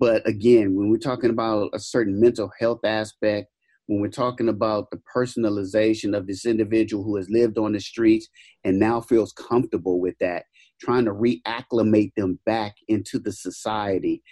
But 0.00 0.26
again, 0.26 0.74
when 0.74 0.88
we're 0.88 0.96
talking 0.96 1.28
about 1.28 1.70
a 1.74 1.78
certain 1.78 2.18
mental 2.18 2.50
health 2.58 2.80
aspect, 2.84 3.48
when 3.86 4.00
we're 4.00 4.08
talking 4.08 4.48
about 4.48 4.90
the 4.90 5.00
personalization 5.14 6.16
of 6.16 6.26
this 6.26 6.46
individual 6.46 7.04
who 7.04 7.16
has 7.16 7.28
lived 7.28 7.58
on 7.58 7.72
the 7.72 7.80
streets 7.80 8.26
and 8.64 8.78
now 8.78 9.02
feels 9.02 9.32
comfortable 9.32 10.00
with 10.00 10.14
that, 10.20 10.44
trying 10.80 11.04
to 11.04 11.12
reacclimate 11.12 12.12
them 12.16 12.38
back 12.46 12.76
into 12.88 13.18
the 13.18 13.32
society 13.32 14.22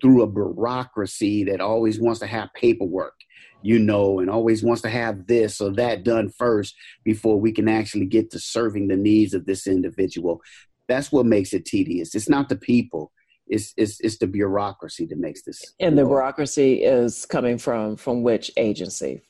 through 0.00 0.22
a 0.22 0.30
bureaucracy 0.30 1.42
that 1.42 1.60
always 1.60 1.98
wants 1.98 2.20
to 2.20 2.26
have 2.26 2.50
paperwork, 2.54 3.14
you 3.62 3.78
know, 3.80 4.20
and 4.20 4.30
always 4.30 4.62
wants 4.62 4.82
to 4.82 4.90
have 4.90 5.26
this 5.26 5.60
or 5.60 5.70
that 5.72 6.04
done 6.04 6.28
first 6.28 6.76
before 7.04 7.40
we 7.40 7.50
can 7.50 7.68
actually 7.68 8.06
get 8.06 8.30
to 8.30 8.38
serving 8.38 8.86
the 8.86 8.96
needs 8.96 9.34
of 9.34 9.46
this 9.46 9.66
individual. 9.66 10.40
That's 10.86 11.10
what 11.10 11.26
makes 11.26 11.52
it 11.52 11.64
tedious. 11.64 12.14
It's 12.14 12.28
not 12.28 12.48
the 12.48 12.56
people, 12.56 13.10
it's 13.46 13.72
it's 13.76 14.00
it's 14.00 14.18
the 14.18 14.26
bureaucracy 14.26 15.06
that 15.06 15.18
makes 15.18 15.42
this. 15.42 15.62
And 15.80 15.96
the 15.96 16.04
bureaucracy 16.04 16.82
is 16.82 17.24
coming 17.26 17.58
from 17.58 17.96
from 17.96 18.22
which 18.22 18.50
agency? 18.56 19.22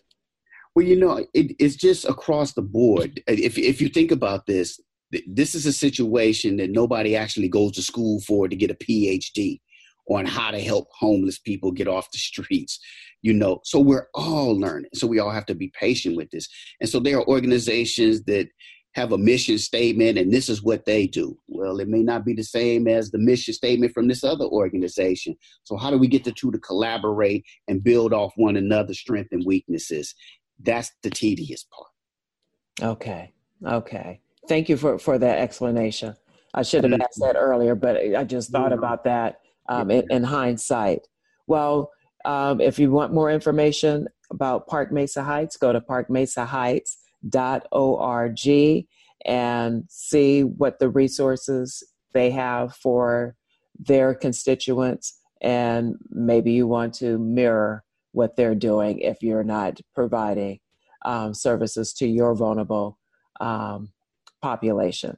Well, 0.75 0.85
you 0.85 0.97
know, 0.97 1.19
it, 1.33 1.57
it's 1.59 1.77
just 1.77 2.05
across 2.05 2.53
the 2.53 2.63
board. 2.63 3.23
If 3.27 3.59
if 3.59 3.81
you 3.81 3.89
think 3.89 4.11
about 4.11 4.47
this, 4.47 4.81
this 5.27 5.55
is 5.55 5.67
a 5.67 5.73
situation 5.73 6.57
that 6.59 6.71
nobody 6.71 7.17
actually 7.17 7.49
goes 7.49 7.73
to 7.73 7.83
school 7.83 8.21
for 8.21 8.49
to 8.49 8.57
get 8.57 8.71
a 8.71 8.75
PhD 8.75 9.61
on 10.09 10.25
how 10.25 10.51
to 10.51 10.61
help 10.61 10.89
homeless 10.93 11.39
people 11.39 11.73
get 11.73 11.89
off 11.89 12.11
the 12.13 12.19
streets 12.19 12.79
you 13.23 13.33
know 13.33 13.61
so 13.65 13.81
we're 13.81 14.07
all 14.15 14.59
learning 14.59 14.89
so 14.95 15.07
we 15.07 15.19
all 15.19 15.31
have 15.31 15.47
to 15.47 15.55
be 15.55 15.73
patient 15.79 16.17
with 16.17 16.31
this 16.31 16.49
and 16.81 16.89
so 16.89 17.01
there 17.01 17.19
are 17.19 17.27
organizations 17.27 18.23
that 18.23 18.49
have 18.97 19.13
a 19.13 19.19
mission 19.19 19.59
statement 19.59 20.17
and 20.17 20.33
this 20.33 20.49
is 20.49 20.63
what 20.63 20.87
they 20.87 21.07
do. 21.07 21.39
Well, 21.49 21.81
it 21.81 21.89
may 21.89 22.03
not 22.03 22.25
be 22.25 22.33
the 22.33 22.43
same 22.43 22.89
as 22.89 23.11
the 23.11 23.19
mission 23.19 23.53
statement 23.53 23.93
from 23.93 24.09
this 24.09 24.25
other 24.25 24.47
organization. 24.47 25.37
So, 25.65 25.77
how 25.77 25.91
do 25.91 25.99
we 25.99 26.09
get 26.09 26.25
the 26.25 26.33
two 26.33 26.51
to 26.51 26.59
collaborate 26.59 27.45
and 27.69 27.85
build 27.85 28.15
off 28.15 28.33
one 28.37 28.57
another's 28.57 28.99
strengths 28.99 29.33
and 29.33 29.45
weaknesses? 29.45 30.15
That's 30.59 30.93
the 31.03 31.11
tedious 31.11 31.65
part. 31.65 32.91
Okay. 32.93 33.35
Okay. 33.67 34.21
Thank 34.49 34.71
you 34.71 34.79
for, 34.79 34.99
for 34.99 35.19
that 35.19 35.39
explanation. 35.41 36.17
I 36.55 36.63
should 36.63 36.85
have 36.85 36.95
asked 36.95 37.21
that 37.21 37.37
earlier, 37.37 37.75
but 37.75 37.99
I 38.17 38.25
just 38.25 38.51
thought 38.51 38.73
about 38.73 39.05
that 39.05 39.41
um, 39.69 39.91
in, 39.91 40.07
in, 40.11 40.25
hindsight. 40.25 41.01
Well, 41.47 41.91
um, 42.25 42.63
if 42.63 42.79
you 42.79 42.91
want 42.91 43.13
more 43.13 43.31
information 43.31 44.09
about 44.31 44.67
Park 44.67 44.91
Mesa 44.91 45.23
Heights, 45.23 45.59
go 45.59 45.71
to 45.75 45.83
Park 45.83 46.09
Mesa 46.09 46.47
Heights 46.47 46.97
org 47.35 48.87
and 49.25 49.85
see 49.89 50.43
what 50.43 50.79
the 50.79 50.89
resources 50.89 51.83
they 52.12 52.31
have 52.31 52.75
for 52.75 53.35
their 53.79 54.15
constituents 54.15 55.19
and 55.43 55.97
maybe 56.11 56.53
you 56.53 56.67
want 56.67 56.95
to 56.95 57.19
mirror 57.19 57.85
what 58.12 58.37
they're 58.37 58.55
doing 58.55 58.99
if 59.01 59.23
you're 59.23 59.45
not 59.45 59.79
providing 59.95 60.59
um, 61.05 61.35
services 61.35 61.93
to 61.93 62.07
your 62.07 62.35
vulnerable 62.35 62.99
um, 63.41 63.93
population. 64.41 65.17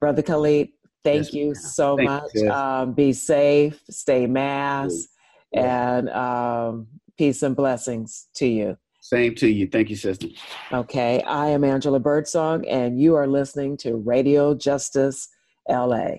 Brother 0.00 0.22
Khalid, 0.22 0.68
thank 1.02 1.26
yes, 1.26 1.32
you 1.32 1.54
so 1.54 1.96
thank 1.96 2.08
much. 2.08 2.30
You. 2.34 2.50
Um, 2.50 2.92
be 2.92 3.12
safe, 3.12 3.80
stay 3.90 4.26
masked, 4.26 5.08
and 5.54 6.10
um, 6.10 6.86
peace 7.16 7.42
and 7.42 7.56
blessings 7.56 8.28
to 8.34 8.46
you. 8.46 8.76
Same 9.08 9.34
to 9.36 9.48
you. 9.48 9.66
Thank 9.66 9.88
you, 9.88 9.96
sister. 9.96 10.26
Okay. 10.70 11.22
I 11.22 11.46
am 11.46 11.64
Angela 11.64 11.98
Birdsong, 11.98 12.68
and 12.68 13.00
you 13.00 13.14
are 13.14 13.26
listening 13.26 13.78
to 13.78 13.96
Radio 13.96 14.54
Justice 14.54 15.28
LA. 15.66 16.18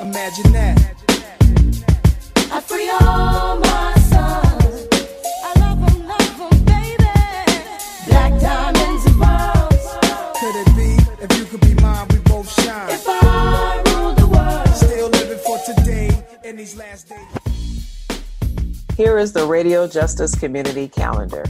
Imagine 0.00 0.52
that. 0.54 0.94
I 2.50 2.60
free 2.62 2.88
all 2.88 3.00
my 3.00 3.53
Here 18.96 19.18
is 19.18 19.32
the 19.32 19.44
Radio 19.44 19.88
Justice 19.88 20.36
Community 20.36 20.86
Calendar. 20.86 21.42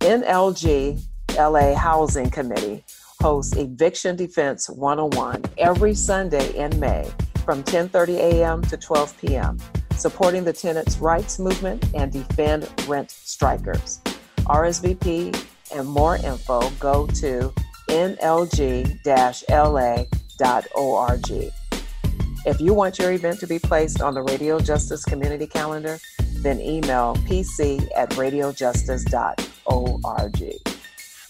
NLG 0.00 1.00
LA 1.38 1.74
Housing 1.74 2.30
Committee 2.30 2.84
hosts 3.20 3.56
Eviction 3.56 4.16
Defense 4.16 4.68
101 4.68 5.42
every 5.56 5.94
Sunday 5.94 6.54
in 6.56 6.78
May 6.78 7.10
from 7.44 7.62
10:30 7.62 8.16
a.m. 8.16 8.62
to 8.62 8.76
12 8.76 9.18
p.m 9.18 9.58
supporting 9.96 10.44
the 10.44 10.52
tenants' 10.52 10.98
rights 10.98 11.38
movement 11.38 11.82
and 11.94 12.12
defend 12.12 12.68
rent 12.88 13.10
strikers. 13.10 14.00
RSVP 14.46 15.34
and 15.74 15.88
more 15.88 16.16
info 16.16 16.68
go 16.80 17.06
to 17.06 17.52
nlg 17.88 19.00
la.org. 19.48 20.06
If 22.46 22.60
you 22.60 22.74
want 22.74 22.98
your 22.98 23.10
event 23.12 23.40
to 23.40 23.46
be 23.46 23.58
placed 23.58 24.02
on 24.02 24.12
the 24.14 24.22
Radio 24.22 24.60
Justice 24.60 25.02
Community 25.04 25.46
Calendar, 25.46 25.98
then 26.42 26.60
email 26.60 27.16
pc 27.26 27.88
at 27.96 28.10
radiojustice.org. 28.10 30.73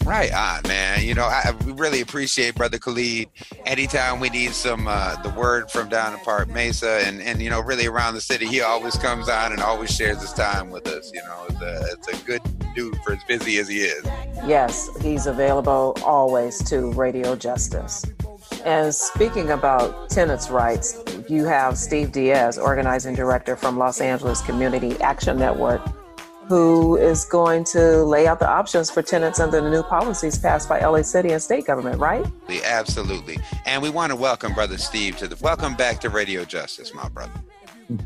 Right 0.05 0.31
on, 0.31 0.61
man. 0.67 1.03
You 1.03 1.15
know, 1.15 1.23
I, 1.23 1.55
we 1.65 1.71
really 1.71 2.01
appreciate 2.01 2.53
Brother 2.53 2.77
Khalid. 2.77 3.27
Anytime 3.65 4.19
we 4.19 4.29
need 4.29 4.51
some 4.51 4.87
uh, 4.87 5.19
the 5.23 5.31
word 5.31 5.71
from 5.71 5.89
down 5.89 6.13
in 6.13 6.19
Park 6.19 6.47
Mesa 6.47 7.01
and, 7.05 7.19
and 7.23 7.41
you 7.41 7.49
know 7.49 7.59
really 7.59 7.87
around 7.87 8.13
the 8.13 8.21
city, 8.21 8.45
he 8.45 8.61
always 8.61 8.95
comes 8.97 9.29
on 9.29 9.51
and 9.51 9.61
always 9.61 9.89
shares 9.89 10.21
his 10.21 10.31
time 10.31 10.69
with 10.69 10.87
us. 10.87 11.11
You 11.11 11.23
know, 11.23 11.45
it's 11.49 11.61
a, 11.61 11.87
it's 11.93 12.21
a 12.21 12.25
good 12.25 12.41
dude 12.75 12.95
for 13.03 13.13
as 13.13 13.23
busy 13.23 13.57
as 13.57 13.67
he 13.67 13.79
is. 13.79 14.05
Yes, 14.45 14.89
he's 15.01 15.25
available 15.25 15.97
always 16.05 16.63
to 16.69 16.91
Radio 16.91 17.35
Justice. 17.35 18.05
And 18.63 18.93
speaking 18.93 19.49
about 19.49 20.11
tenants' 20.11 20.51
rights, 20.51 21.01
you 21.27 21.45
have 21.45 21.79
Steve 21.79 22.11
Diaz, 22.11 22.59
organizing 22.59 23.15
director 23.15 23.55
from 23.55 23.79
Los 23.79 24.01
Angeles 24.01 24.41
Community 24.41 24.99
Action 25.01 25.39
Network 25.39 25.81
who 26.47 26.95
is 26.97 27.25
going 27.25 27.63
to 27.63 28.03
lay 28.03 28.27
out 28.27 28.39
the 28.39 28.47
options 28.47 28.89
for 28.89 29.01
tenants 29.01 29.39
under 29.39 29.61
the 29.61 29.69
new 29.69 29.83
policies 29.83 30.37
passed 30.37 30.69
by 30.69 30.79
LA 30.79 31.01
City 31.01 31.31
and 31.31 31.41
state 31.41 31.65
government, 31.65 31.99
right? 31.99 32.25
Absolutely. 32.63 33.37
And 33.65 33.81
we 33.81 33.89
want 33.89 34.11
to 34.11 34.15
welcome 34.15 34.53
Brother 34.53 34.77
Steve 34.77 35.17
to 35.17 35.27
the 35.27 35.35
welcome 35.41 35.75
back 35.75 35.99
to 36.01 36.09
Radio 36.09 36.45
Justice, 36.45 36.93
my 36.93 37.09
brother. 37.09 37.31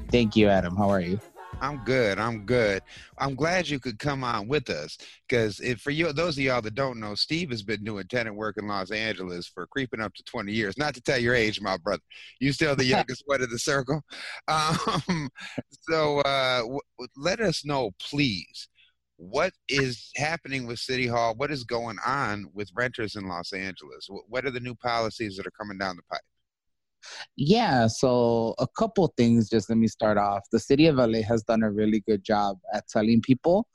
Thank 0.09 0.35
you, 0.35 0.47
Adam. 0.47 0.75
How 0.75 0.89
are 0.89 1.01
you? 1.01 1.19
I'm 1.61 1.79
good. 1.79 2.19
I'm 2.19 2.45
good. 2.45 2.81
I'm 3.17 3.35
glad 3.35 3.67
you 3.67 3.79
could 3.79 3.99
come 3.99 4.23
on 4.23 4.47
with 4.47 4.69
us 4.69 4.97
because 5.27 5.59
for 5.81 5.91
you, 5.91 6.11
those 6.13 6.37
of 6.37 6.43
y'all 6.43 6.61
that 6.61 6.75
don't 6.75 6.99
know, 6.99 7.15
Steve 7.15 7.49
has 7.49 7.63
been 7.63 7.83
doing 7.83 8.07
tenant 8.07 8.35
work 8.35 8.57
in 8.57 8.67
Los 8.67 8.91
Angeles 8.91 9.47
for 9.47 9.67
creeping 9.67 9.99
up 9.99 10.13
to 10.13 10.23
20 10.23 10.53
years. 10.53 10.77
Not 10.77 10.93
to 10.95 11.01
tell 11.01 11.17
your 11.17 11.35
age, 11.35 11.59
my 11.59 11.77
brother. 11.77 12.01
You 12.39 12.53
still 12.53 12.75
the 12.75 12.85
youngest 12.85 13.23
one 13.25 13.41
of 13.41 13.49
the 13.49 13.59
circle. 13.59 14.01
Um, 14.47 15.29
so 15.89 16.19
uh, 16.19 16.61
w- 16.61 16.79
let 17.17 17.41
us 17.41 17.65
know, 17.65 17.91
please. 17.99 18.69
What 19.17 19.51
is 19.67 20.11
happening 20.15 20.65
with 20.65 20.79
City 20.79 21.05
Hall? 21.05 21.33
What 21.35 21.51
is 21.51 21.65
going 21.65 21.97
on 22.05 22.45
with 22.53 22.71
renters 22.73 23.17
in 23.17 23.27
Los 23.27 23.51
Angeles? 23.51 24.07
What 24.29 24.45
are 24.45 24.51
the 24.51 24.61
new 24.61 24.75
policies 24.75 25.35
that 25.35 25.45
are 25.45 25.51
coming 25.51 25.77
down 25.77 25.97
the 25.97 26.03
pipe? 26.03 26.21
Yeah, 27.35 27.87
so 27.87 28.55
a 28.59 28.67
couple 28.77 29.11
things. 29.17 29.49
Just 29.49 29.69
let 29.69 29.77
me 29.77 29.87
start 29.87 30.17
off. 30.17 30.43
The 30.51 30.59
city 30.59 30.87
of 30.87 30.97
LA 30.97 31.21
has 31.21 31.43
done 31.43 31.63
a 31.63 31.71
really 31.71 32.01
good 32.01 32.23
job 32.23 32.57
at 32.73 32.87
telling 32.87 33.21
people 33.21 33.67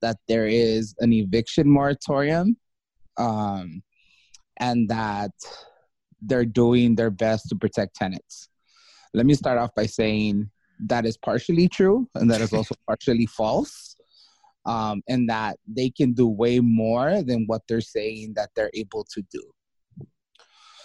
that 0.00 0.16
there 0.28 0.46
is 0.46 0.94
an 0.98 1.12
eviction 1.12 1.68
moratorium, 1.68 2.56
um, 3.18 3.82
and 4.58 4.88
that 4.88 5.30
they're 6.20 6.44
doing 6.44 6.94
their 6.94 7.10
best 7.10 7.48
to 7.48 7.56
protect 7.56 7.96
tenants. 7.96 8.48
Let 9.14 9.26
me 9.26 9.34
start 9.34 9.58
off 9.58 9.70
by 9.74 9.86
saying 9.86 10.50
that 10.86 11.06
is 11.06 11.16
partially 11.16 11.68
true, 11.68 12.08
and 12.14 12.30
that 12.30 12.40
is 12.40 12.52
also 12.52 12.74
partially 12.86 13.26
false. 13.26 13.96
Um, 14.64 15.02
and 15.08 15.28
that 15.28 15.56
they 15.66 15.90
can 15.90 16.12
do 16.12 16.28
way 16.28 16.60
more 16.60 17.22
than 17.22 17.46
what 17.48 17.62
they're 17.68 17.80
saying 17.80 18.34
that 18.36 18.50
they're 18.54 18.70
able 18.74 19.04
to 19.12 19.20
do. 19.32 19.42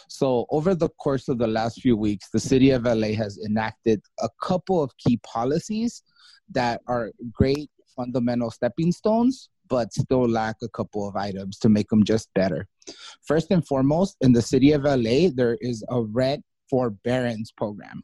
So, 0.08 0.46
over 0.50 0.74
the 0.74 0.90
course 0.90 1.28
of 1.28 1.38
the 1.38 1.48
last 1.48 1.82
few 1.82 1.98
weeks, 1.98 2.30
the 2.30 2.40
city 2.40 2.72
of 2.72 2.84
LA 2.84 3.10
has 3.10 3.38
enacted 3.46 4.02
a 4.22 4.30
couple 4.42 4.82
of 4.82 4.96
key 4.98 5.20
policies 5.24 6.04
that 6.52 6.82
are 6.88 7.12
great 7.32 7.70
fundamental 7.96 8.50
stepping 8.50 8.92
stones, 8.92 9.50
but 9.68 9.94
still 9.94 10.28
lack 10.28 10.56
a 10.64 10.70
couple 10.70 11.08
of 11.08 11.16
items 11.16 11.58
to 11.60 11.70
make 11.70 11.90
them 11.90 12.04
just 12.04 12.30
better. 12.36 12.68
First 13.26 13.52
and 13.52 13.68
foremost, 13.68 14.16
in 14.22 14.32
the 14.32 14.42
city 14.42 14.72
of 14.72 14.84
LA, 14.84 15.30
there 15.36 15.58
is 15.60 15.84
a 15.90 16.02
rent 16.02 16.44
forbearance 16.70 17.52
program, 17.52 18.02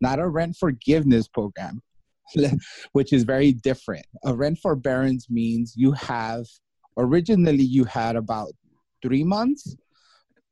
not 0.00 0.18
a 0.18 0.28
rent 0.28 0.56
forgiveness 0.58 1.28
program. 1.28 1.80
which 2.92 3.12
is 3.12 3.22
very 3.22 3.52
different. 3.52 4.04
A 4.24 4.34
rent 4.34 4.58
forbearance 4.58 5.30
means 5.30 5.74
you 5.76 5.92
have 5.92 6.44
originally 6.96 7.62
you 7.62 7.84
had 7.84 8.16
about 8.16 8.50
three 9.00 9.22
months 9.22 9.76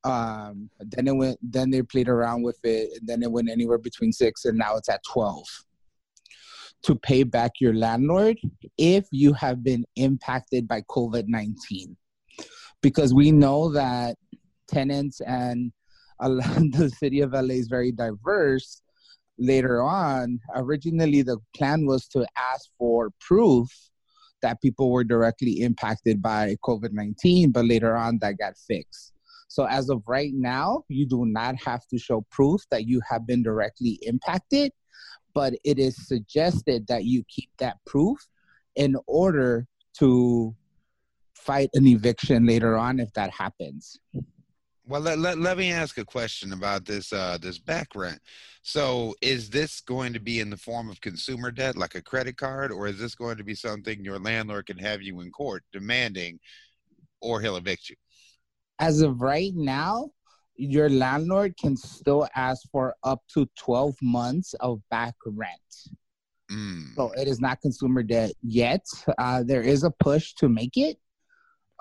um, 0.04 0.70
then 0.80 1.08
it 1.08 1.16
went. 1.16 1.38
Then 1.42 1.70
they 1.70 1.82
played 1.82 2.08
around 2.08 2.42
with 2.42 2.58
it. 2.62 2.90
And 2.98 3.08
then 3.08 3.22
it 3.22 3.30
went 3.30 3.50
anywhere 3.50 3.78
between 3.78 4.12
six, 4.12 4.44
and 4.44 4.58
now 4.58 4.76
it's 4.76 4.88
at 4.88 5.02
twelve. 5.10 5.46
To 6.82 6.94
pay 6.94 7.22
back 7.22 7.52
your 7.60 7.74
landlord 7.74 8.38
if 8.76 9.06
you 9.10 9.32
have 9.32 9.64
been 9.64 9.86
impacted 9.96 10.68
by 10.68 10.82
COVID 10.82 11.24
nineteen, 11.28 11.96
because 12.82 13.14
we 13.14 13.32
know 13.32 13.72
that 13.72 14.16
tenants 14.68 15.20
and 15.22 15.72
the 16.20 16.92
city 16.98 17.20
of 17.20 17.32
LA 17.32 17.54
is 17.54 17.68
very 17.68 17.92
diverse. 17.92 18.82
Later 19.36 19.82
on, 19.82 20.38
originally 20.54 21.22
the 21.22 21.38
plan 21.56 21.86
was 21.86 22.06
to 22.08 22.24
ask 22.36 22.68
for 22.78 23.10
proof 23.20 23.68
that 24.42 24.60
people 24.60 24.90
were 24.90 25.02
directly 25.02 25.62
impacted 25.62 26.20
by 26.20 26.54
COVID 26.62 26.92
19, 26.92 27.50
but 27.50 27.64
later 27.64 27.96
on 27.96 28.18
that 28.18 28.38
got 28.38 28.56
fixed. 28.58 29.13
So 29.54 29.66
as 29.66 29.88
of 29.88 30.02
right 30.08 30.32
now, 30.34 30.82
you 30.88 31.06
do 31.06 31.26
not 31.26 31.54
have 31.64 31.86
to 31.86 31.96
show 31.96 32.26
proof 32.28 32.62
that 32.72 32.88
you 32.88 33.00
have 33.08 33.24
been 33.24 33.40
directly 33.40 34.00
impacted, 34.02 34.72
but 35.32 35.54
it 35.62 35.78
is 35.78 36.08
suggested 36.08 36.88
that 36.88 37.04
you 37.04 37.22
keep 37.28 37.50
that 37.58 37.76
proof 37.86 38.18
in 38.74 38.96
order 39.06 39.68
to 40.00 40.56
fight 41.36 41.70
an 41.74 41.86
eviction 41.86 42.46
later 42.46 42.76
on 42.76 42.98
if 42.98 43.12
that 43.12 43.30
happens. 43.30 44.00
Well, 44.88 45.00
let, 45.00 45.20
let, 45.20 45.38
let 45.38 45.56
me 45.56 45.70
ask 45.70 45.98
a 45.98 46.04
question 46.04 46.52
about 46.52 46.84
this 46.84 47.12
uh, 47.12 47.38
this 47.40 47.58
back 47.58 47.94
rent. 47.94 48.18
So, 48.62 49.14
is 49.22 49.50
this 49.50 49.80
going 49.80 50.14
to 50.14 50.20
be 50.20 50.40
in 50.40 50.50
the 50.50 50.56
form 50.56 50.90
of 50.90 51.00
consumer 51.00 51.52
debt, 51.52 51.76
like 51.76 51.94
a 51.94 52.02
credit 52.02 52.36
card, 52.36 52.72
or 52.72 52.88
is 52.88 52.98
this 52.98 53.14
going 53.14 53.36
to 53.36 53.44
be 53.44 53.54
something 53.54 54.04
your 54.04 54.18
landlord 54.18 54.66
can 54.66 54.78
have 54.78 55.00
you 55.00 55.20
in 55.20 55.30
court 55.30 55.62
demanding, 55.72 56.40
or 57.20 57.40
he'll 57.40 57.56
evict 57.56 57.88
you? 57.88 57.94
As 58.78 59.00
of 59.00 59.20
right 59.20 59.52
now, 59.54 60.10
your 60.56 60.88
landlord 60.88 61.56
can 61.56 61.76
still 61.76 62.28
ask 62.34 62.62
for 62.70 62.94
up 63.02 63.22
to 63.34 63.48
12 63.58 63.96
months 64.02 64.54
of 64.60 64.80
back 64.90 65.14
rent. 65.26 65.50
Mm. 66.50 66.94
So 66.94 67.10
it 67.12 67.26
is 67.26 67.40
not 67.40 67.60
consumer 67.60 68.02
debt 68.02 68.32
yet. 68.42 68.84
Uh, 69.18 69.42
there 69.42 69.62
is 69.62 69.82
a 69.82 69.90
push 69.90 70.34
to 70.34 70.48
make 70.48 70.76
it, 70.76 70.98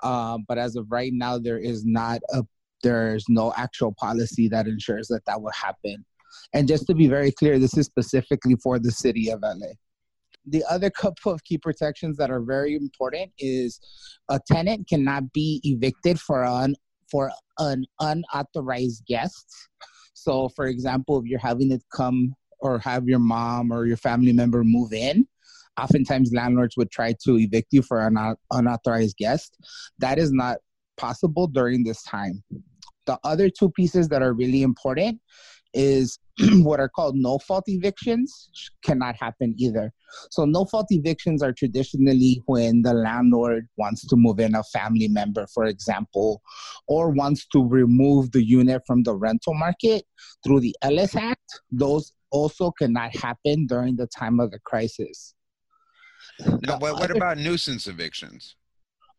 uh, 0.02 0.38
but 0.48 0.58
as 0.58 0.76
of 0.76 0.90
right 0.90 1.12
now, 1.12 1.38
there 1.38 1.58
is 1.58 1.84
not 1.84 2.20
a 2.32 2.44
there's 2.82 3.24
no 3.30 3.52
actual 3.56 3.94
policy 3.98 4.46
that 4.48 4.66
ensures 4.66 5.08
that 5.08 5.24
that 5.24 5.40
will 5.40 5.52
happen. 5.52 6.04
And 6.52 6.68
just 6.68 6.86
to 6.86 6.94
be 6.94 7.08
very 7.08 7.32
clear, 7.32 7.58
this 7.58 7.76
is 7.78 7.86
specifically 7.86 8.56
for 8.62 8.78
the 8.78 8.90
city 8.90 9.30
of 9.30 9.40
LA. 9.42 9.72
The 10.46 10.64
other 10.68 10.90
couple 11.02 11.32
of 11.32 11.44
key 11.44 11.58
protections 11.58 12.16
that 12.18 12.30
are 12.30 12.40
very 12.40 12.74
important 12.74 13.32
is 13.38 13.80
a 14.28 14.40
tenant 14.46 14.88
cannot 14.88 15.32
be 15.32 15.60
evicted 15.64 16.20
for 16.20 16.44
an 16.44 16.74
for 17.10 17.30
an 17.58 17.84
unauthorized 18.00 19.04
guest. 19.06 19.46
So, 20.14 20.48
for 20.48 20.66
example, 20.66 21.18
if 21.18 21.26
you're 21.26 21.38
having 21.38 21.70
it 21.70 21.82
come 21.94 22.34
or 22.60 22.78
have 22.78 23.06
your 23.06 23.18
mom 23.18 23.70
or 23.70 23.84
your 23.86 23.98
family 23.98 24.32
member 24.32 24.64
move 24.64 24.92
in, 24.92 25.26
oftentimes 25.78 26.32
landlords 26.32 26.76
would 26.76 26.90
try 26.90 27.14
to 27.24 27.38
evict 27.38 27.68
you 27.72 27.82
for 27.82 28.06
an 28.06 28.36
unauthorized 28.50 29.16
guest. 29.18 29.56
That 29.98 30.18
is 30.18 30.32
not 30.32 30.58
possible 30.96 31.46
during 31.46 31.84
this 31.84 32.02
time. 32.02 32.42
The 33.06 33.18
other 33.22 33.50
two 33.50 33.70
pieces 33.70 34.08
that 34.08 34.22
are 34.22 34.32
really 34.32 34.62
important 34.62 35.20
is 35.74 36.18
what 36.62 36.80
are 36.80 36.88
called 36.88 37.14
no 37.16 37.38
fault 37.38 37.64
evictions 37.66 38.50
cannot 38.82 39.16
happen 39.16 39.54
either. 39.58 39.92
So 40.30 40.44
no 40.44 40.64
fault 40.64 40.86
evictions 40.90 41.42
are 41.42 41.52
traditionally 41.52 42.42
when 42.46 42.82
the 42.82 42.94
landlord 42.94 43.68
wants 43.76 44.06
to 44.06 44.16
move 44.16 44.40
in 44.40 44.54
a 44.54 44.62
family 44.64 45.08
member, 45.08 45.46
for 45.52 45.64
example, 45.64 46.42
or 46.88 47.10
wants 47.10 47.46
to 47.48 47.66
remove 47.66 48.32
the 48.32 48.44
unit 48.44 48.82
from 48.86 49.02
the 49.02 49.14
rental 49.14 49.54
market 49.54 50.04
through 50.44 50.60
the 50.60 50.74
Ellis 50.82 51.16
Act. 51.16 51.60
Those 51.70 52.12
also 52.30 52.70
cannot 52.72 53.14
happen 53.16 53.66
during 53.66 53.96
the 53.96 54.06
time 54.06 54.40
of 54.40 54.50
the 54.50 54.58
crisis. 54.60 55.34
Now, 56.62 56.78
what, 56.78 56.94
what 56.94 57.10
about 57.10 57.38
nuisance 57.38 57.86
evictions? 57.86 58.56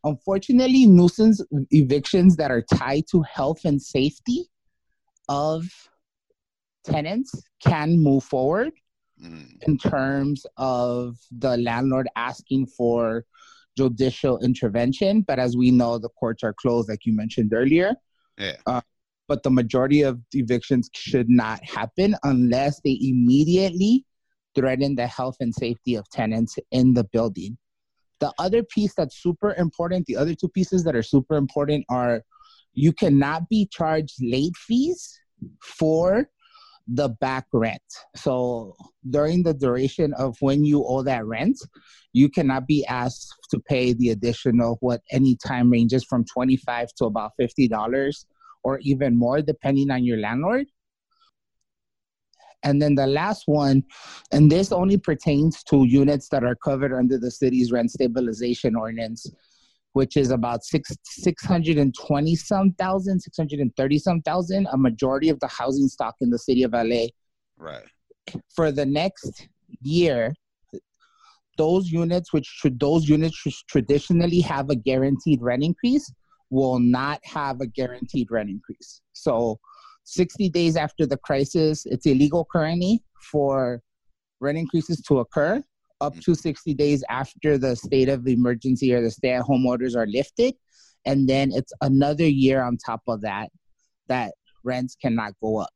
Unfortunately, 0.03 0.85
nuisance 0.85 1.41
evictions 1.71 2.35
that 2.35 2.51
are 2.51 2.61
tied 2.61 3.05
to 3.11 3.21
health 3.23 3.65
and 3.65 3.81
safety 3.81 4.49
of 5.29 5.65
tenants 6.85 7.43
can 7.59 7.99
move 8.01 8.23
forward 8.23 8.71
mm. 9.21 9.61
in 9.67 9.77
terms 9.77 10.45
of 10.57 11.17
the 11.39 11.57
landlord 11.57 12.07
asking 12.15 12.67
for 12.67 13.25
judicial 13.77 14.39
intervention. 14.39 15.21
But 15.21 15.39
as 15.39 15.57
we 15.57 15.71
know, 15.71 15.97
the 15.97 16.09
courts 16.09 16.43
are 16.43 16.53
closed, 16.53 16.89
like 16.89 17.05
you 17.05 17.15
mentioned 17.15 17.53
earlier. 17.53 17.93
Yeah. 18.37 18.57
Uh, 18.65 18.81
but 19.27 19.43
the 19.43 19.49
majority 19.49 20.03
of 20.03 20.19
evictions 20.33 20.89
should 20.93 21.29
not 21.29 21.63
happen 21.63 22.15
unless 22.23 22.79
they 22.81 22.97
immediately 23.01 24.05
threaten 24.55 24.95
the 24.95 25.07
health 25.07 25.37
and 25.39 25.53
safety 25.53 25.95
of 25.95 26.07
tenants 26.09 26.57
in 26.71 26.93
the 26.93 27.03
building. 27.05 27.57
The 28.19 28.31
other 28.39 28.63
piece 28.63 28.93
that's 28.95 29.21
super 29.21 29.53
important, 29.55 30.05
the 30.05 30.15
other 30.15 30.35
two 30.35 30.47
pieces 30.47 30.83
that 30.85 30.95
are 30.95 31.03
super 31.03 31.35
important 31.35 31.85
are 31.89 32.23
you 32.73 32.93
cannot 32.93 33.49
be 33.49 33.67
charged 33.71 34.15
late 34.21 34.55
fees 34.55 35.19
for 35.61 36.29
the 36.87 37.09
back 37.09 37.45
rent. 37.51 37.81
So 38.15 38.75
during 39.09 39.43
the 39.43 39.53
duration 39.53 40.13
of 40.13 40.37
when 40.39 40.63
you 40.63 40.85
owe 40.85 41.03
that 41.03 41.25
rent, 41.25 41.57
you 42.13 42.29
cannot 42.29 42.67
be 42.67 42.85
asked 42.85 43.33
to 43.49 43.59
pay 43.59 43.93
the 43.93 44.09
additional 44.09 44.77
what 44.81 45.01
any 45.11 45.35
time 45.45 45.71
ranges 45.71 46.03
from 46.03 46.25
25 46.25 46.89
to 46.97 47.05
about 47.05 47.31
$50 47.39 48.25
or 48.63 48.79
even 48.79 49.17
more 49.17 49.41
depending 49.41 49.91
on 49.91 50.03
your 50.03 50.17
landlord. 50.17 50.67
And 52.63 52.81
then 52.81 52.95
the 52.95 53.05
last 53.05 53.43
one, 53.45 53.83
and 54.31 54.51
this 54.51 54.71
only 54.71 54.97
pertains 54.97 55.63
to 55.65 55.85
units 55.85 56.29
that 56.29 56.43
are 56.43 56.55
covered 56.55 56.93
under 56.93 57.19
the 57.19 57.29
city's 57.29 57.71
rent 57.71 57.91
stabilization 57.91 58.75
ordinance, 58.75 59.29
which 59.95 60.17
is 60.17 60.29
about 60.29 60.65
six 60.65 60.91
six 61.05 61.45
hundred 61.45 61.77
and 61.77 61.95
twenty 61.95 62.35
some 62.35 62.73
thousand, 62.73 63.17
six 63.21 63.37
hundred 63.37 63.59
and 63.61 63.73
thirty 63.77 63.97
some 63.97 64.21
thousand, 64.23 64.67
a 64.73 64.77
majority 64.77 65.29
of 65.29 65.39
the 65.39 65.47
housing 65.47 65.87
stock 65.87 66.15
in 66.19 66.29
the 66.29 66.37
city 66.37 66.63
of 66.63 66.73
LA. 66.73 67.05
Right. 67.57 67.85
For 68.53 68.73
the 68.73 68.85
next 68.85 69.47
year, 69.81 70.33
those 71.57 71.89
units 71.89 72.33
which 72.33 72.45
should 72.45 72.77
those 72.77 73.07
units 73.07 73.37
should 73.37 73.53
traditionally 73.69 74.41
have 74.41 74.69
a 74.69 74.75
guaranteed 74.75 75.41
rent 75.41 75.63
increase 75.63 76.11
will 76.49 76.79
not 76.79 77.21
have 77.23 77.61
a 77.61 77.67
guaranteed 77.67 78.29
rent 78.29 78.49
increase. 78.49 79.01
So 79.13 79.57
60 80.03 80.49
days 80.49 80.75
after 80.75 81.05
the 81.05 81.17
crisis, 81.17 81.85
it's 81.85 82.05
illegal 82.05 82.45
currently 82.51 83.01
for 83.31 83.81
rent 84.41 84.57
increases 84.57 84.99
to 85.07 85.19
occur 85.19 85.63
up 86.01 86.15
mm. 86.15 86.23
to 86.23 86.35
60 86.35 86.73
days 86.73 87.03
after 87.09 87.57
the 87.57 87.75
state 87.75 88.09
of 88.09 88.27
emergency 88.27 88.93
or 88.93 89.01
the 89.01 89.11
stay 89.11 89.31
at 89.31 89.41
home 89.41 89.65
orders 89.65 89.95
are 89.95 90.07
lifted. 90.07 90.55
And 91.05 91.27
then 91.29 91.51
it's 91.53 91.71
another 91.81 92.27
year 92.27 92.63
on 92.63 92.77
top 92.77 93.01
of 93.07 93.21
that 93.21 93.49
that 94.07 94.33
rents 94.63 94.95
cannot 94.95 95.33
go 95.41 95.57
up. 95.57 95.69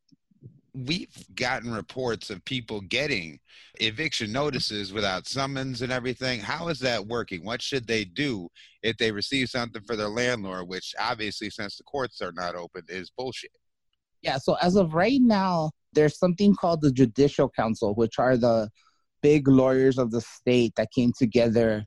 We've 0.72 1.08
gotten 1.34 1.72
reports 1.72 2.30
of 2.30 2.44
people 2.44 2.80
getting 2.82 3.40
eviction 3.80 4.30
notices 4.30 4.92
without 4.92 5.26
summons 5.26 5.82
and 5.82 5.90
everything. 5.90 6.40
How 6.40 6.68
is 6.68 6.78
that 6.80 7.06
working? 7.06 7.44
What 7.44 7.60
should 7.60 7.86
they 7.88 8.04
do 8.04 8.48
if 8.82 8.96
they 8.96 9.10
receive 9.10 9.48
something 9.48 9.82
for 9.82 9.96
their 9.96 10.08
landlord, 10.08 10.68
which 10.68 10.94
obviously, 10.98 11.50
since 11.50 11.76
the 11.76 11.82
courts 11.84 12.22
are 12.22 12.32
not 12.32 12.54
open, 12.54 12.82
is 12.88 13.10
bullshit? 13.16 13.50
Yeah, 14.22 14.38
so 14.38 14.56
as 14.62 14.76
of 14.76 14.94
right 14.94 15.20
now, 15.20 15.70
there's 15.92 16.18
something 16.18 16.54
called 16.54 16.82
the 16.82 16.92
Judicial 16.92 17.48
Council, 17.48 17.94
which 17.94 18.18
are 18.18 18.36
the 18.36 18.68
big 19.22 19.48
lawyers 19.48 19.98
of 19.98 20.10
the 20.10 20.20
state 20.20 20.72
that 20.76 20.90
came 20.92 21.12
together. 21.16 21.84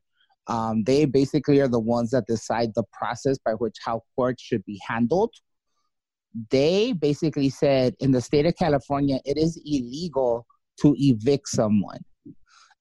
Um, 0.47 0.83
they 0.83 1.05
basically 1.05 1.59
are 1.61 1.67
the 1.67 1.79
ones 1.79 2.11
that 2.11 2.25
decide 2.27 2.71
the 2.75 2.83
process 2.91 3.37
by 3.43 3.53
which 3.53 3.77
how 3.83 4.01
courts 4.15 4.43
should 4.43 4.65
be 4.65 4.79
handled. 4.87 5.31
They 6.49 6.93
basically 6.93 7.49
said 7.49 7.95
in 7.99 8.11
the 8.11 8.21
state 8.21 8.45
of 8.45 8.55
California, 8.57 9.19
it 9.25 9.37
is 9.37 9.61
illegal 9.65 10.45
to 10.81 10.95
evict 10.97 11.47
someone. 11.47 11.99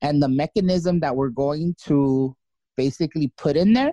And 0.01 0.23
the 0.23 0.29
mechanism 0.29 1.01
that 1.01 1.15
we're 1.15 1.29
going 1.29 1.77
to 1.85 2.35
basically 2.77 3.33
put 3.37 3.57
in 3.57 3.75
there 3.75 3.93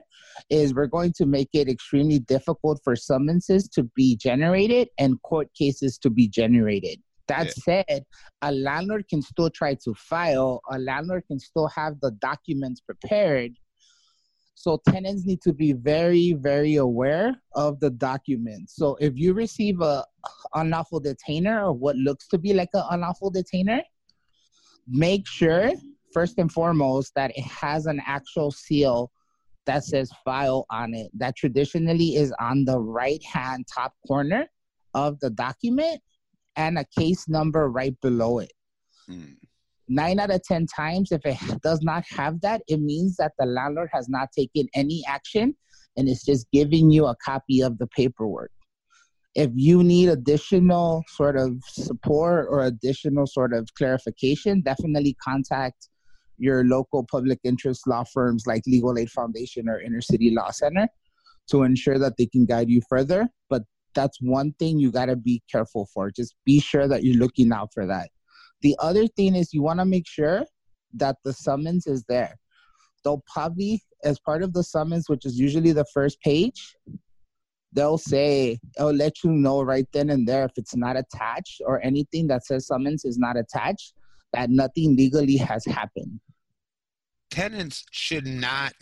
is 0.49 0.73
we're 0.73 0.87
going 0.87 1.13
to 1.17 1.25
make 1.25 1.49
it 1.53 1.67
extremely 1.67 2.19
difficult 2.19 2.79
for 2.83 2.95
summonses 2.95 3.67
to 3.69 3.83
be 3.95 4.15
generated 4.15 4.87
and 4.97 5.21
court 5.21 5.49
cases 5.53 5.97
to 5.99 6.09
be 6.09 6.27
generated. 6.27 6.99
That 7.29 7.53
yeah. 7.65 7.83
said, 7.87 8.05
a 8.41 8.51
landlord 8.51 9.07
can 9.07 9.21
still 9.21 9.49
try 9.49 9.75
to 9.85 9.93
file, 9.93 10.61
a 10.69 10.79
landlord 10.79 11.23
can 11.27 11.39
still 11.39 11.67
have 11.67 11.99
the 12.01 12.11
documents 12.19 12.81
prepared. 12.81 13.53
So 14.55 14.81
tenants 14.89 15.25
need 15.25 15.41
to 15.43 15.53
be 15.53 15.71
very, 15.71 16.33
very 16.33 16.75
aware 16.75 17.33
of 17.55 17.79
the 17.79 17.91
documents. 17.91 18.75
So 18.75 18.97
if 18.99 19.13
you 19.15 19.33
receive 19.33 19.79
a 19.79 20.03
unlawful 20.53 20.99
detainer 20.99 21.67
or 21.67 21.71
what 21.71 21.95
looks 21.95 22.27
to 22.29 22.37
be 22.37 22.53
like 22.53 22.69
an 22.73 22.83
unlawful 22.89 23.29
detainer, 23.29 23.81
make 24.85 25.25
sure 25.27 25.71
first 26.13 26.39
and 26.39 26.51
foremost 26.51 27.13
that 27.15 27.31
it 27.37 27.45
has 27.45 27.85
an 27.85 28.01
actual 28.05 28.51
seal 28.51 29.11
that 29.65 29.83
says 29.83 30.11
file 30.25 30.65
on 30.71 30.95
it 30.95 31.11
that 31.13 31.35
traditionally 31.35 32.15
is 32.15 32.33
on 32.39 32.65
the 32.65 32.79
right 32.79 33.23
hand 33.23 33.65
top 33.73 33.93
corner 34.07 34.47
of 34.95 35.19
the 35.19 35.29
document 35.29 36.01
and 36.55 36.77
a 36.77 36.85
case 36.97 37.27
number 37.27 37.69
right 37.69 37.99
below 38.01 38.39
it. 38.39 38.51
Hmm. 39.07 39.33
Nine 39.87 40.19
out 40.19 40.29
of 40.29 40.43
10 40.43 40.67
times, 40.67 41.11
if 41.11 41.21
it 41.25 41.37
does 41.63 41.81
not 41.81 42.03
have 42.09 42.41
that, 42.41 42.61
it 42.67 42.79
means 42.79 43.15
that 43.17 43.31
the 43.39 43.45
landlord 43.45 43.89
has 43.91 44.07
not 44.07 44.29
taken 44.37 44.67
any 44.75 45.03
action 45.07 45.55
and 45.97 46.07
it's 46.07 46.23
just 46.23 46.49
giving 46.51 46.91
you 46.91 47.07
a 47.07 47.15
copy 47.25 47.61
of 47.61 47.77
the 47.79 47.87
paperwork. 47.87 48.51
If 49.35 49.51
you 49.55 49.83
need 49.83 50.09
additional 50.09 51.03
sort 51.07 51.37
of 51.37 51.57
support 51.67 52.47
or 52.49 52.65
additional 52.65 53.25
sort 53.25 53.53
of 53.53 53.67
clarification, 53.75 54.61
definitely 54.61 55.15
contact 55.23 55.89
your 56.37 56.63
local 56.63 57.05
public 57.09 57.39
interest 57.43 57.87
law 57.87 58.03
firms 58.13 58.47
like 58.47 58.63
Legal 58.65 58.97
Aid 58.97 59.11
Foundation 59.11 59.67
or 59.67 59.81
Inner 59.81 60.01
City 60.01 60.31
Law 60.31 60.51
Center 60.51 60.87
to 61.49 61.63
ensure 61.63 61.99
that 61.99 62.15
they 62.17 62.25
can 62.25 62.45
guide 62.45 62.69
you 62.69 62.81
further. 62.89 63.27
But 63.49 63.63
that's 63.95 64.21
one 64.21 64.53
thing 64.59 64.79
you 64.79 64.91
got 64.91 65.05
to 65.05 65.15
be 65.15 65.41
careful 65.51 65.87
for. 65.93 66.11
Just 66.11 66.35
be 66.45 66.59
sure 66.59 66.87
that 66.87 67.03
you're 67.03 67.17
looking 67.17 67.51
out 67.51 67.69
for 67.73 67.85
that. 67.87 68.09
The 68.61 68.75
other 68.79 69.07
thing 69.07 69.35
is 69.35 69.53
you 69.53 69.61
want 69.61 69.79
to 69.79 69.85
make 69.85 70.07
sure 70.07 70.43
that 70.93 71.17
the 71.23 71.33
summons 71.33 71.87
is 71.87 72.03
there. 72.07 72.35
They'll 73.03 73.23
probably, 73.31 73.81
as 74.03 74.19
part 74.19 74.43
of 74.43 74.53
the 74.53 74.63
summons, 74.63 75.07
which 75.07 75.25
is 75.25 75.39
usually 75.39 75.71
the 75.71 75.85
first 75.93 76.19
page, 76.21 76.75
they'll 77.71 77.97
say, 77.97 78.59
they'll 78.77 78.93
let 78.93 79.23
you 79.23 79.31
know 79.31 79.61
right 79.61 79.87
then 79.93 80.09
and 80.09 80.27
there 80.27 80.45
if 80.45 80.51
it's 80.57 80.75
not 80.75 80.97
attached 80.97 81.61
or 81.65 81.81
anything 81.83 82.27
that 82.27 82.45
says 82.45 82.67
summons 82.67 83.05
is 83.05 83.17
not 83.17 83.37
attached, 83.37 83.93
that 84.33 84.49
nothing 84.49 84.95
legally 84.95 85.37
has 85.37 85.65
happened. 85.65 86.19
Tenants 87.31 87.85
should 87.91 88.27
not 88.27 88.73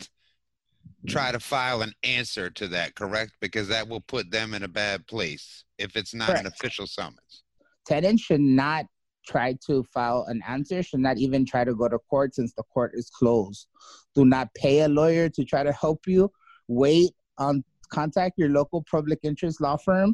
Mm-hmm. 1.08 1.18
try 1.18 1.32
to 1.32 1.40
file 1.40 1.82
an 1.82 1.94
answer 2.04 2.50
to 2.50 2.68
that, 2.70 2.96
correct? 2.96 3.32
Because 3.40 3.70
that 3.70 3.88
will 3.88 4.02
put 4.02 4.30
them 4.30 4.54
in 4.54 4.64
a 4.64 4.68
bad 4.68 5.08
place 5.08 5.64
if 5.78 5.96
it's 5.96 6.14
not 6.14 6.28
correct. 6.28 6.42
an 6.42 6.48
official 6.48 6.86
summons. 6.86 7.44
Tenants 7.86 8.24
should 8.24 8.42
not 8.42 8.86
try 9.26 9.56
to 9.68 9.84
file 9.84 10.26
an 10.28 10.42
answer, 10.48 10.84
should 10.84 11.00
not 11.00 11.18
even 11.18 11.46
try 11.46 11.64
to 11.64 11.74
go 11.74 11.88
to 11.88 11.98
court 12.10 12.36
since 12.36 12.54
the 12.54 12.64
court 12.74 12.92
is 12.94 13.10
closed. 13.10 13.68
Do 14.16 14.26
not 14.26 14.54
pay 14.54 14.82
a 14.82 14.90
lawyer 14.90 15.30
to 15.30 15.46
try 15.46 15.64
to 15.64 15.72
help 15.72 16.02
you. 16.08 16.30
Wait 16.68 17.12
on 17.38 17.64
contact 17.90 18.38
your 18.38 18.50
local 18.50 18.84
public 18.92 19.20
interest 19.24 19.62
law 19.62 19.78
firm, 19.78 20.14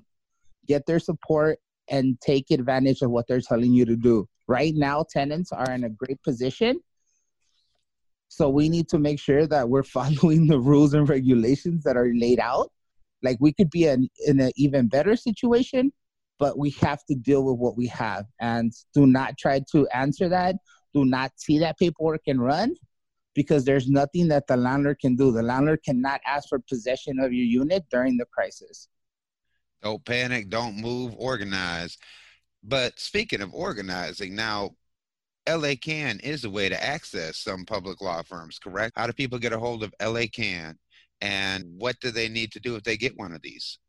get 0.67 0.85
their 0.85 0.99
support, 0.99 1.57
and 1.89 2.19
take 2.21 2.51
advantage 2.51 3.01
of 3.01 3.09
what 3.09 3.27
they're 3.27 3.41
telling 3.41 3.73
you 3.73 3.85
to 3.85 3.95
do. 3.95 4.27
Right 4.47 4.73
now, 4.75 5.05
tenants 5.09 5.51
are 5.51 5.71
in 5.71 5.85
a 5.85 5.89
great 5.89 6.21
position 6.21 6.79
so 8.35 8.49
we 8.49 8.67
need 8.67 8.89
to 8.89 8.97
make 8.97 9.19
sure 9.19 9.45
that 9.45 9.69
we're 9.69 9.83
following 9.97 10.47
the 10.47 10.59
rules 10.59 10.95
and 10.95 11.07
regulations 11.07 11.83
that 11.83 11.95
are 11.95 12.11
laid 12.15 12.39
out. 12.39 12.71
Like 13.21 13.37
we 13.39 13.53
could 13.53 13.69
be 13.69 13.85
in, 13.85 14.09
in 14.25 14.39
an 14.39 14.51
even 14.55 14.87
better 14.87 15.15
situation, 15.15 15.93
but 16.39 16.57
we 16.57 16.71
have 16.81 17.05
to 17.05 17.15
deal 17.15 17.43
with 17.45 17.57
what 17.57 17.77
we 17.77 17.87
have. 17.87 18.25
And 18.41 18.73
do 18.93 19.05
not 19.05 19.37
try 19.37 19.61
to 19.71 19.87
answer 19.89 20.29
that. 20.29 20.55
Do 20.95 21.05
not 21.05 21.31
see 21.37 21.59
that 21.59 21.77
paperwork 21.77 22.21
and 22.25 22.41
run 22.41 22.75
because 23.35 23.65
there's 23.65 23.87
nothing 23.87 24.27
that 24.29 24.47
the 24.47 24.57
landlord 24.57 24.99
can 24.99 25.15
do. 25.15 25.31
The 25.31 25.43
landlord 25.43 25.83
cannot 25.83 26.19
ask 26.25 26.49
for 26.49 26.59
possession 26.59 27.19
of 27.19 27.33
your 27.33 27.45
unit 27.45 27.85
during 27.91 28.17
the 28.17 28.25
crisis. 28.25 28.87
Don't 29.83 30.03
panic, 30.03 30.49
don't 30.49 30.77
move, 30.77 31.13
organize. 31.17 31.97
But 32.63 32.99
speaking 32.99 33.41
of 33.41 33.53
organizing, 33.53 34.35
now 34.35 34.75
LA 35.47 35.75
CAN 35.79 36.19
is 36.21 36.45
a 36.45 36.49
way 36.49 36.69
to 36.69 36.83
access 36.83 37.37
some 37.37 37.65
public 37.65 38.01
law 38.01 38.21
firms, 38.21 38.59
correct? 38.59 38.93
How 38.95 39.07
do 39.07 39.13
people 39.13 39.39
get 39.39 39.53
a 39.53 39.59
hold 39.59 39.83
of 39.83 39.93
LA 40.01 40.25
CAN 40.31 40.77
and 41.21 41.65
what 41.77 41.99
do 42.01 42.11
they 42.11 42.29
need 42.29 42.51
to 42.53 42.59
do 42.59 42.75
if 42.75 42.83
they 42.83 42.97
get 42.97 43.17
one 43.17 43.33
of 43.33 43.41
these? 43.41 43.79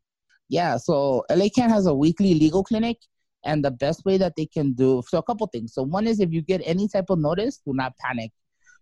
Yeah, 0.49 0.77
so 0.77 1.23
LA 1.29 1.47
CAN 1.53 1.69
has 1.69 1.85
a 1.85 1.93
weekly 1.93 2.33
legal 2.33 2.63
clinic 2.63 2.97
and 3.45 3.63
the 3.63 3.71
best 3.71 4.03
way 4.05 4.17
that 4.17 4.33
they 4.35 4.45
can 4.45 4.73
do 4.73 5.01
so 5.07 5.17
a 5.17 5.23
couple 5.23 5.47
things. 5.47 5.73
So 5.73 5.83
one 5.83 6.07
is 6.07 6.19
if 6.19 6.31
you 6.31 6.41
get 6.41 6.61
any 6.65 6.87
type 6.87 7.09
of 7.09 7.19
notice, 7.19 7.61
do 7.65 7.73
not 7.73 7.93
panic. 7.97 8.31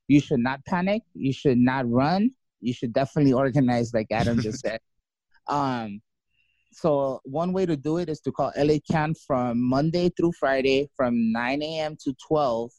You 0.08 0.20
should 0.20 0.40
not 0.40 0.66
panic, 0.66 1.04
you 1.14 1.32
should 1.34 1.58
not 1.58 1.90
run. 1.90 2.32
You 2.62 2.74
should 2.74 2.94
definitely 2.94 3.34
organize 3.34 3.94
like 3.94 4.08
Adam 4.12 4.40
just 4.42 4.62
said. 4.62 4.80
Um 5.50 6.02
so 6.74 7.22
one 7.24 7.54
way 7.54 7.66
to 7.66 7.78
do 7.78 7.98
it 7.98 8.10
is 8.10 8.20
to 8.22 8.32
call 8.32 8.52
LA 8.58 8.78
CAN 8.90 9.14
from 9.28 9.62
Monday 9.62 10.10
through 10.10 10.32
Friday 10.40 10.90
from 10.96 11.32
9 11.32 11.62
a.m. 11.62 11.96
to 12.04 12.16
12 12.28 12.72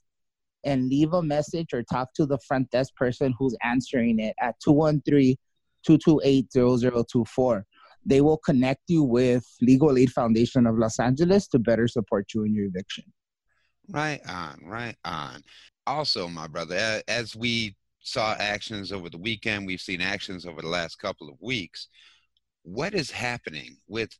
and 0.64 0.88
leave 0.88 1.12
a 1.12 1.22
message 1.22 1.72
or 1.72 1.84
talk 1.84 2.12
to 2.14 2.26
the 2.26 2.38
front 2.47 2.70
desk 2.70 2.95
person 2.97 3.32
who's 3.38 3.57
answering 3.62 4.18
it 4.18 4.34
at 4.40 4.57
213-228-0024. 4.66 7.62
They 8.07 8.20
will 8.20 8.36
connect 8.38 8.82
you 8.88 9.03
with 9.03 9.47
Legal 9.62 9.97
Aid 9.97 10.11
Foundation 10.11 10.66
of 10.66 10.76
Los 10.78 10.99
Angeles 10.99 11.47
to 11.49 11.59
better 11.59 11.88
support 11.88 12.26
you 12.34 12.45
in 12.45 12.55
your 12.55 12.66
eviction. 12.66 13.05
Right 13.90 14.20
on, 14.28 14.61
right 14.64 14.97
on. 15.05 15.42
Also, 15.86 16.28
my 16.28 16.47
brother, 16.47 17.03
as 17.09 17.36
we 17.36 17.76
saw 18.01 18.34
actions 18.38 18.92
over 18.92 19.11
the 19.11 19.18
weekend, 19.18 19.66
we've 19.66 19.80
seen 19.80 20.01
actions 20.01 20.47
over 20.47 20.61
the 20.61 20.68
last 20.68 20.99
couple 20.99 21.28
of 21.28 21.34
weeks 21.40 21.88
what 22.64 22.94
is 22.94 23.10
happening 23.10 23.76
with 23.86 24.10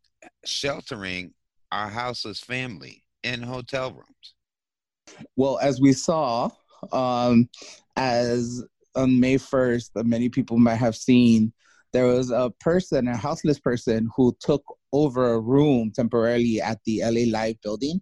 sheltering 0.45 1.33
our 1.73 1.89
houseless 1.89 2.41
family 2.41 3.03
in 3.23 3.43
hotel 3.43 3.91
rooms? 3.91 5.19
Well, 5.37 5.59
as 5.59 5.81
we 5.81 5.93
saw, 5.93 6.51
um, 6.93 7.49
as 7.97 8.63
on 8.95 9.19
May 9.19 9.37
1st, 9.37 9.91
many 10.05 10.29
people 10.29 10.59
might 10.59 10.77
have 10.77 10.95
seen, 10.95 11.53
there 11.93 12.07
was 12.07 12.31
a 12.31 12.53
person, 12.61 13.09
a 13.09 13.17
houseless 13.17 13.59
person, 13.59 14.09
who 14.17 14.37
took 14.41 14.63
over 14.93 15.33
a 15.33 15.41
room 15.41 15.91
temporarily 15.95 16.61
at 16.61 16.79
the 16.85 17.01
LA 17.03 17.31
Live 17.31 17.61
building, 17.63 18.01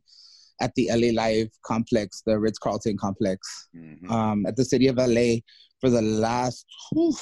at 0.61 0.74
the 0.74 0.88
LA 0.90 1.12
Live 1.12 1.49
complex, 1.64 2.22
the 2.26 2.38
Ritz 2.38 2.59
Carlton 2.59 2.97
complex, 2.99 3.68
mm-hmm. 3.76 4.11
um, 4.11 4.45
at 4.47 4.57
the 4.57 4.64
city 4.64 4.88
of 4.88 4.97
LA 4.97 5.36
for 5.80 5.90
the 5.90 6.03
last, 6.03 6.66
whew, 6.90 7.14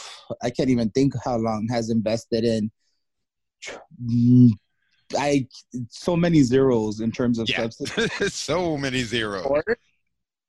I 0.42 0.50
can't 0.50 0.70
even 0.70 0.90
think 0.90 1.14
how 1.24 1.36
long, 1.36 1.66
has 1.70 1.90
invested 1.90 2.44
in 2.44 2.70
I 5.16 5.46
so 5.88 6.16
many 6.16 6.42
zeros 6.42 7.00
in 7.00 7.10
terms 7.10 7.38
of 7.38 7.48
yeah. 7.48 7.68
substance. 7.68 8.34
so 8.34 8.76
many 8.76 9.02
zeros. 9.02 9.46
Or 9.46 9.64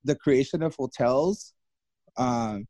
the 0.04 0.14
creation 0.16 0.62
of 0.62 0.74
hotels, 0.76 1.54
um, 2.16 2.66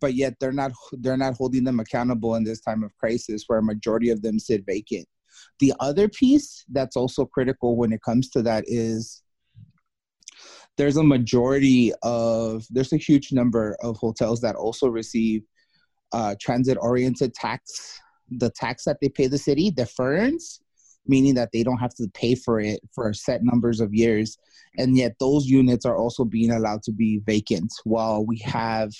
but 0.00 0.14
yet 0.14 0.34
they're 0.40 0.52
not 0.52 0.72
they're 0.92 1.16
not 1.16 1.34
holding 1.34 1.64
them 1.64 1.80
accountable 1.80 2.34
in 2.36 2.44
this 2.44 2.60
time 2.60 2.82
of 2.82 2.96
crisis, 2.96 3.44
where 3.46 3.58
a 3.58 3.62
majority 3.62 4.10
of 4.10 4.22
them 4.22 4.38
sit 4.38 4.64
vacant. 4.66 5.06
The 5.60 5.72
other 5.80 6.08
piece 6.08 6.64
that's 6.70 6.96
also 6.96 7.24
critical 7.26 7.76
when 7.76 7.92
it 7.92 8.02
comes 8.02 8.28
to 8.30 8.42
that 8.42 8.64
is 8.66 9.22
there's 10.76 10.96
a 10.96 11.04
majority 11.04 11.92
of 12.02 12.64
there's 12.70 12.92
a 12.92 12.96
huge 12.96 13.32
number 13.32 13.76
of 13.82 13.96
hotels 13.96 14.40
that 14.40 14.56
also 14.56 14.88
receive 14.88 15.42
uh, 16.12 16.34
transit 16.40 16.78
oriented 16.80 17.34
tax 17.34 18.00
the 18.30 18.50
tax 18.50 18.84
that 18.84 18.98
they 19.00 19.08
pay 19.08 19.26
the 19.26 19.38
city 19.38 19.70
deference 19.70 20.60
meaning 21.06 21.34
that 21.34 21.50
they 21.52 21.62
don't 21.62 21.78
have 21.78 21.94
to 21.94 22.08
pay 22.14 22.34
for 22.34 22.60
it 22.60 22.80
for 22.94 23.12
set 23.12 23.42
numbers 23.42 23.80
of 23.80 23.94
years. 23.94 24.36
And 24.78 24.96
yet 24.96 25.12
those 25.20 25.46
units 25.46 25.84
are 25.84 25.96
also 25.96 26.24
being 26.24 26.50
allowed 26.50 26.82
to 26.84 26.92
be 26.92 27.20
vacant 27.24 27.72
while 27.84 28.24
we 28.24 28.38
have 28.38 28.90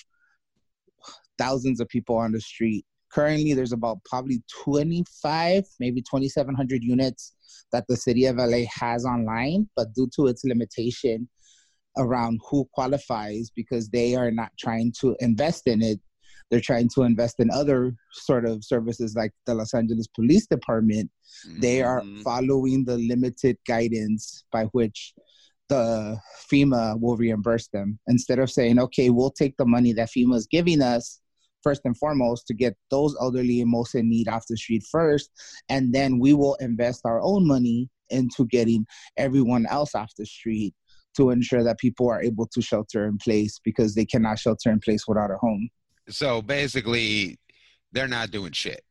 thousands 1.39 1.81
of 1.81 1.89
people 1.89 2.17
on 2.17 2.33
the 2.33 2.41
street. 2.41 2.85
Currently 3.11 3.55
there's 3.55 3.73
about 3.73 3.99
probably 4.05 4.43
25 4.65 5.65
maybe 5.79 6.03
2700 6.03 6.83
units 6.83 7.33
that 7.73 7.85
the 7.89 7.97
city 7.97 8.27
of 8.27 8.37
la 8.37 8.59
has 8.73 9.05
online 9.05 9.69
but 9.77 9.95
due 9.95 10.09
to 10.17 10.27
its 10.27 10.45
limitation 10.45 11.29
around 11.97 12.41
who 12.51 12.69
qualifies 12.73 13.51
because 13.55 13.89
they 13.89 14.17
are 14.17 14.33
not 14.33 14.51
trying 14.59 14.93
to 15.01 15.17
invest 15.21 15.69
in 15.69 15.81
it 15.81 16.01
they're 16.51 16.61
trying 16.61 16.89
to 16.95 17.03
invest 17.03 17.41
in 17.41 17.51
other 17.51 17.95
sort 18.13 18.45
of 18.45 18.65
services 18.65 19.15
like 19.17 19.33
the 19.47 19.55
los 19.55 19.75
angeles 19.75 20.07
police 20.09 20.47
department 20.47 21.11
mm-hmm. 21.47 21.61
they 21.61 21.83
are 21.83 22.01
mm-hmm. 22.01 22.23
following 22.23 22.85
the 22.85 22.97
limited 22.99 23.57
guidance 23.67 24.45
by 24.53 24.65
which 24.67 25.15
the 25.69 26.17
fema 26.51 27.01
will 27.01 27.17
reimburse 27.17 27.69
them 27.69 27.99
instead 28.09 28.39
of 28.39 28.51
saying 28.51 28.79
okay 28.79 29.11
we'll 29.11 29.31
take 29.31 29.57
the 29.57 29.67
money 29.67 29.93
that 29.93 30.11
fema 30.11 30.37
is 30.37 30.47
giving 30.47 30.83
us 30.83 31.21
first 31.63 31.81
and 31.87 31.97
foremost 31.97 32.47
to 32.47 32.53
get 32.53 32.77
those 32.91 33.17
elderly 33.21 33.63
and 33.63 33.71
most 33.71 33.95
in 33.95 34.09
need 34.09 34.29
off 34.29 34.45
the 34.49 34.57
street 34.57 34.85
first 34.91 35.31
and 35.71 35.95
then 35.95 36.19
we 36.19 36.35
will 36.35 36.57
invest 36.57 37.01
our 37.07 37.23
own 37.23 37.47
money 37.47 37.89
into 38.11 38.47
getting 38.47 38.87
everyone 39.17 39.67
else 39.67 39.95
off 39.95 40.13
the 40.19 40.27
street 40.27 40.75
to 41.17 41.31
ensure 41.31 41.63
that 41.63 41.79
people 41.79 42.09
are 42.09 42.23
able 42.23 42.47
to 42.47 42.61
shelter 42.61 43.07
in 43.07 43.19
place 43.19 43.61
because 43.65 43.95
they 43.95 44.05
cannot 44.05 44.39
shelter 44.39 44.71
in 44.71 44.81
place 44.81 45.07
without 45.07 45.31
a 45.31 45.37
home. 45.37 45.69
So 46.09 46.43
basically, 46.43 47.39
they're 47.93 48.09
not 48.09 48.31
doing 48.31 48.53
shit. 48.53 48.83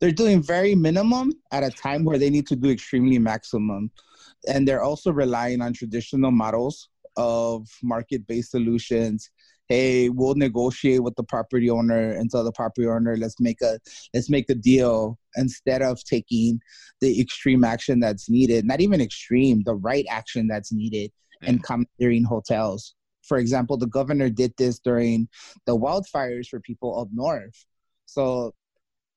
They're 0.00 0.12
doing 0.12 0.42
very 0.42 0.74
minimum 0.74 1.32
at 1.50 1.64
a 1.64 1.70
time 1.70 2.04
where 2.04 2.18
they 2.18 2.30
need 2.30 2.46
to 2.48 2.56
do 2.56 2.70
extremely 2.70 3.18
maximum. 3.18 3.90
And 4.46 4.66
they're 4.66 4.82
also 4.82 5.12
relying 5.12 5.60
on 5.60 5.72
traditional 5.72 6.30
models 6.30 6.88
of 7.16 7.66
market 7.82 8.24
based 8.28 8.52
solutions 8.52 9.28
hey 9.68 10.08
we'll 10.08 10.36
negotiate 10.36 11.02
with 11.02 11.14
the 11.16 11.24
property 11.24 11.68
owner 11.68 12.12
and 12.12 12.30
tell 12.30 12.44
the 12.44 12.52
property 12.52 12.86
owner 12.86 13.16
let's 13.16 13.40
make 13.40 13.60
a 13.60 13.78
let's 14.14 14.30
make 14.30 14.48
a 14.48 14.54
deal 14.54 15.18
instead 15.34 15.82
of 15.82 16.02
taking 16.04 16.60
the 17.00 17.20
extreme 17.20 17.64
action 17.64 17.98
that's 17.98 18.30
needed 18.30 18.64
not 18.64 18.80
even 18.80 19.00
extreme 19.00 19.62
the 19.66 19.74
right 19.74 20.06
action 20.08 20.46
that's 20.46 20.72
needed 20.72 21.10
and 21.42 21.62
commandeering 21.62 22.24
hotels. 22.24 22.94
For 23.28 23.38
example, 23.38 23.76
the 23.76 23.86
governor 23.86 24.30
did 24.30 24.54
this 24.56 24.78
during 24.78 25.28
the 25.66 25.76
wildfires 25.76 26.48
for 26.48 26.60
people 26.60 26.98
up 27.00 27.08
north. 27.12 27.64
So, 28.06 28.54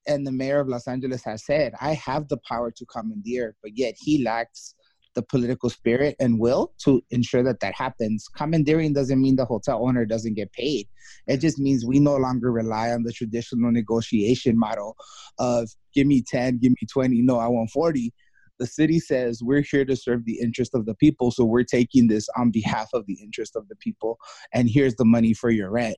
and 0.07 0.27
the 0.27 0.31
mayor 0.31 0.59
of 0.59 0.67
Los 0.67 0.87
Angeles 0.87 1.23
has 1.23 1.45
said, 1.45 1.73
I 1.79 1.93
have 1.93 2.27
the 2.27 2.37
power 2.37 2.71
to 2.71 2.85
commandeer, 2.85 3.55
but 3.61 3.77
yet 3.77 3.95
he 3.97 4.23
lacks 4.23 4.75
the 5.13 5.21
political 5.21 5.69
spirit 5.69 6.15
and 6.19 6.39
will 6.39 6.73
to 6.83 7.01
ensure 7.09 7.43
that 7.43 7.59
that 7.59 7.75
happens. 7.75 8.27
Commandeering 8.35 8.93
doesn't 8.93 9.21
mean 9.21 9.35
the 9.35 9.45
hotel 9.45 9.85
owner 9.85 10.05
doesn't 10.05 10.35
get 10.35 10.51
paid. 10.53 10.87
It 11.27 11.37
just 11.37 11.59
means 11.59 11.85
we 11.85 11.99
no 11.99 12.15
longer 12.15 12.51
rely 12.51 12.91
on 12.91 13.03
the 13.03 13.11
traditional 13.11 13.71
negotiation 13.71 14.57
model 14.57 14.95
of 15.37 15.69
give 15.93 16.07
me 16.07 16.21
10, 16.21 16.59
give 16.59 16.71
me 16.71 16.87
20, 16.89 17.21
no, 17.21 17.39
I 17.39 17.47
want 17.47 17.69
40 17.71 18.13
the 18.61 18.67
city 18.67 18.99
says 18.99 19.41
we're 19.41 19.61
here 19.61 19.83
to 19.83 19.95
serve 19.95 20.23
the 20.25 20.39
interest 20.39 20.75
of 20.75 20.85
the 20.85 20.93
people 20.93 21.31
so 21.31 21.43
we're 21.43 21.63
taking 21.63 22.07
this 22.07 22.29
on 22.37 22.51
behalf 22.51 22.87
of 22.93 23.03
the 23.07 23.17
interest 23.21 23.55
of 23.55 23.67
the 23.67 23.75
people 23.77 24.19
and 24.53 24.69
here's 24.69 24.95
the 24.95 25.05
money 25.05 25.33
for 25.33 25.49
your 25.49 25.71
rent. 25.71 25.97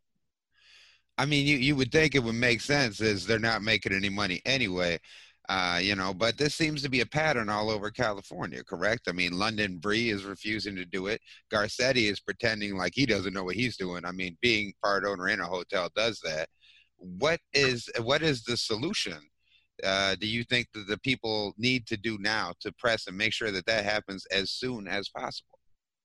I 1.18 1.26
mean 1.26 1.45
you, 1.45 1.57
you 1.57 1.76
would 1.76 1.91
think 1.91 2.16
it 2.16 2.24
would 2.24 2.36
make 2.36 2.61
sense 2.61 3.01
as 3.01 3.28
they're 3.28 3.38
not 3.38 3.61
making 3.61 3.93
any 3.93 4.07
money 4.07 4.41
anyway 4.45 4.97
uh, 5.49 5.78
you 5.84 5.93
know 5.93 6.14
but 6.14 6.38
this 6.38 6.55
seems 6.55 6.82
to 6.84 6.89
be 6.89 7.01
a 7.01 7.05
pattern 7.05 7.49
all 7.49 7.70
over 7.70 7.91
california 7.91 8.64
correct? 8.64 9.09
I 9.09 9.11
mean 9.11 9.38
london 9.38 9.78
breed 9.78 10.11
is 10.11 10.24
refusing 10.24 10.78
to 10.78 10.86
do 10.86 11.07
it. 11.07 11.20
Garcetti 11.51 12.09
is 12.09 12.22
pretending 12.22 12.78
like 12.78 12.93
he 12.95 13.05
doesn't 13.05 13.34
know 13.34 13.43
what 13.43 13.55
he's 13.55 13.76
doing. 13.76 14.05
I 14.05 14.14
mean 14.14 14.38
being 14.41 14.72
part 14.82 15.03
owner 15.03 15.28
in 15.28 15.41
a 15.41 15.45
hotel 15.45 15.89
does 15.97 16.22
that. 16.24 16.47
What 16.95 17.41
is 17.53 17.89
what 18.01 18.22
is 18.22 18.45
the 18.45 18.55
solution 18.55 19.20
uh, 19.84 20.16
do 20.16 20.28
you 20.28 20.44
think 20.44 20.68
that 20.74 20.88
the 20.88 20.98
people 21.00 21.54
need 21.58 21.88
to 21.88 21.98
do 21.98 22.18
now 22.20 22.54
to 22.62 22.72
press 22.74 23.08
and 23.08 23.18
make 23.18 23.34
sure 23.34 23.52
that 23.52 23.66
that 23.66 23.84
happens 23.84 24.26
as 24.28 24.52
soon 24.52 24.88
as 24.88 25.10
possible? 25.10 25.60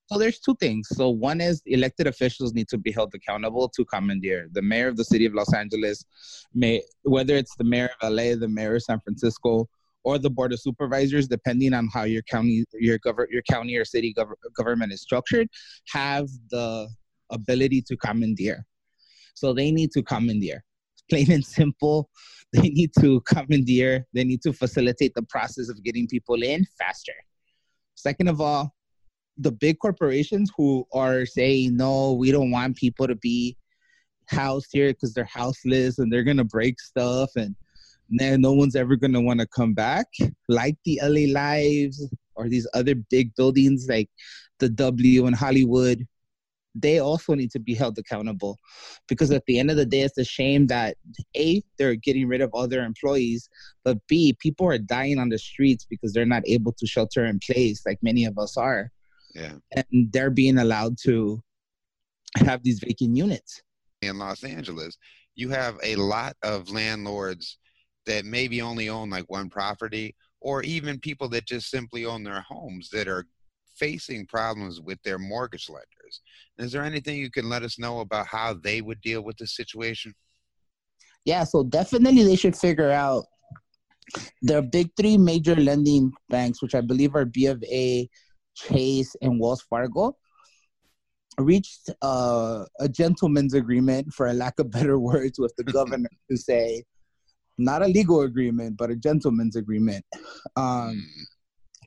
So 0.06 0.18
there's 0.18 0.40
two 0.40 0.56
things. 0.56 0.88
So 0.90 1.10
one 1.10 1.40
is 1.42 1.60
elected 1.66 2.06
officials 2.06 2.54
need 2.54 2.68
to 2.68 2.78
be 2.78 2.90
held 2.90 3.12
accountable 3.14 3.68
to 3.68 3.84
commandeer. 3.84 4.48
The 4.52 4.62
mayor 4.62 4.88
of 4.88 4.96
the 4.96 5.04
city 5.04 5.26
of 5.26 5.34
Los 5.34 5.52
Angeles, 5.52 6.02
may 6.54 6.82
whether 7.02 7.36
it's 7.36 7.54
the 7.56 7.64
mayor 7.64 7.90
of 8.00 8.12
LA, 8.12 8.34
the 8.34 8.48
mayor 8.48 8.76
of 8.76 8.82
San 8.82 9.00
Francisco, 9.00 9.68
or 10.04 10.18
the 10.18 10.30
board 10.30 10.54
of 10.54 10.60
supervisors, 10.60 11.28
depending 11.28 11.74
on 11.74 11.88
how 11.92 12.04
your 12.04 12.22
county, 12.22 12.64
your 12.72 12.98
govern, 12.98 13.26
your 13.30 13.42
county 13.42 13.76
or 13.76 13.84
city 13.84 14.14
gov- 14.16 14.32
government 14.56 14.92
is 14.92 15.02
structured, 15.02 15.48
have 15.88 16.26
the 16.50 16.88
ability 17.30 17.82
to 17.82 17.96
commandeer. 17.98 18.64
So 19.34 19.52
they 19.52 19.70
need 19.70 19.90
to 19.92 20.02
commandeer 20.02 20.64
plain 21.08 21.30
and 21.30 21.44
simple. 21.44 22.08
They 22.52 22.70
need 22.70 22.92
to 23.00 23.20
commandeer, 23.22 24.06
they 24.14 24.24
need 24.24 24.40
to 24.42 24.54
facilitate 24.54 25.14
the 25.14 25.22
process 25.22 25.68
of 25.68 25.82
getting 25.84 26.06
people 26.06 26.42
in 26.42 26.64
faster. 26.78 27.12
Second 27.94 28.28
of 28.28 28.40
all, 28.40 28.74
the 29.36 29.52
big 29.52 29.78
corporations 29.78 30.50
who 30.56 30.86
are 30.92 31.26
saying, 31.26 31.76
no, 31.76 32.14
we 32.14 32.32
don't 32.32 32.50
want 32.50 32.76
people 32.76 33.06
to 33.06 33.16
be 33.16 33.56
housed 34.26 34.68
here 34.72 34.88
because 34.88 35.14
they're 35.14 35.24
houseless 35.24 35.98
and 35.98 36.12
they're 36.12 36.24
going 36.24 36.36
to 36.38 36.44
break 36.44 36.80
stuff 36.80 37.30
and 37.36 37.54
then 38.10 38.40
no 38.40 38.52
one's 38.52 38.76
ever 38.76 38.96
going 38.96 39.12
to 39.12 39.20
want 39.20 39.40
to 39.40 39.46
come 39.46 39.74
back, 39.74 40.06
like 40.48 40.76
the 40.84 40.98
LA 41.02 41.30
Lives 41.32 42.08
or 42.34 42.48
these 42.48 42.66
other 42.72 42.94
big 42.94 43.34
buildings 43.34 43.86
like 43.88 44.08
the 44.58 44.68
W 44.68 45.26
in 45.26 45.34
Hollywood 45.34 46.06
they 46.80 46.98
also 46.98 47.34
need 47.34 47.50
to 47.50 47.58
be 47.58 47.74
held 47.74 47.98
accountable 47.98 48.56
because 49.08 49.30
at 49.30 49.44
the 49.46 49.58
end 49.58 49.70
of 49.70 49.76
the 49.76 49.86
day 49.86 50.00
it's 50.00 50.18
a 50.18 50.24
shame 50.24 50.66
that 50.66 50.96
a 51.36 51.62
they're 51.78 51.94
getting 51.94 52.26
rid 52.28 52.40
of 52.40 52.50
all 52.52 52.68
their 52.68 52.84
employees 52.84 53.48
but 53.84 53.98
b 54.08 54.36
people 54.40 54.66
are 54.66 54.78
dying 54.78 55.18
on 55.18 55.28
the 55.28 55.38
streets 55.38 55.84
because 55.88 56.12
they're 56.12 56.26
not 56.26 56.42
able 56.46 56.72
to 56.72 56.86
shelter 56.86 57.24
in 57.24 57.38
place 57.38 57.84
like 57.86 57.98
many 58.02 58.24
of 58.24 58.38
us 58.38 58.56
are. 58.56 58.90
Yeah. 59.34 59.52
And 59.72 60.12
they're 60.12 60.30
being 60.30 60.58
allowed 60.58 60.96
to 61.04 61.42
have 62.36 62.62
these 62.62 62.80
vacant 62.80 63.16
units. 63.16 63.62
In 64.02 64.18
los 64.18 64.44
angeles 64.44 64.96
you 65.34 65.48
have 65.50 65.78
a 65.82 65.96
lot 65.96 66.36
of 66.42 66.70
landlords 66.70 67.58
that 68.06 68.24
maybe 68.24 68.60
only 68.60 68.88
own 68.88 69.10
like 69.10 69.30
one 69.30 69.48
property 69.48 70.16
or 70.40 70.62
even 70.62 70.98
people 70.98 71.28
that 71.28 71.46
just 71.46 71.70
simply 71.70 72.04
own 72.04 72.24
their 72.24 72.40
homes 72.40 72.90
that 72.90 73.08
are 73.08 73.26
facing 73.78 74.26
problems 74.26 74.80
with 74.80 75.02
their 75.02 75.18
mortgage 75.18 75.68
lenders. 75.68 76.20
Is 76.58 76.72
there 76.72 76.82
anything 76.82 77.16
you 77.18 77.30
can 77.30 77.48
let 77.48 77.62
us 77.62 77.78
know 77.78 78.00
about 78.00 78.26
how 78.26 78.54
they 78.54 78.80
would 78.80 79.00
deal 79.00 79.22
with 79.22 79.36
the 79.36 79.46
situation? 79.46 80.14
Yeah, 81.24 81.44
so 81.44 81.64
definitely 81.64 82.24
they 82.24 82.36
should 82.36 82.56
figure 82.56 82.90
out 82.90 83.24
the 84.42 84.62
big 84.62 84.90
three 84.96 85.18
major 85.18 85.54
lending 85.56 86.12
banks, 86.28 86.62
which 86.62 86.74
I 86.74 86.80
believe 86.80 87.14
are 87.14 87.24
B 87.24 87.46
of 87.46 87.62
A, 87.64 88.08
Chase, 88.56 89.14
and 89.20 89.38
Wells 89.38 89.62
Fargo, 89.62 90.16
reached 91.38 91.90
uh, 92.02 92.64
a 92.80 92.88
gentleman's 92.88 93.54
agreement, 93.54 94.12
for 94.12 94.28
a 94.28 94.32
lack 94.32 94.58
of 94.58 94.70
better 94.70 94.98
words, 95.10 95.38
with 95.38 95.54
the 95.56 95.64
governor 95.64 96.08
to 96.30 96.36
say, 96.36 96.82
not 97.58 97.82
a 97.82 97.86
legal 97.86 98.22
agreement, 98.22 98.76
but 98.76 98.90
a 98.90 98.96
gentleman's 98.96 99.56
agreement. 99.56 100.04
Um, 100.56 100.96
mm 100.96 101.24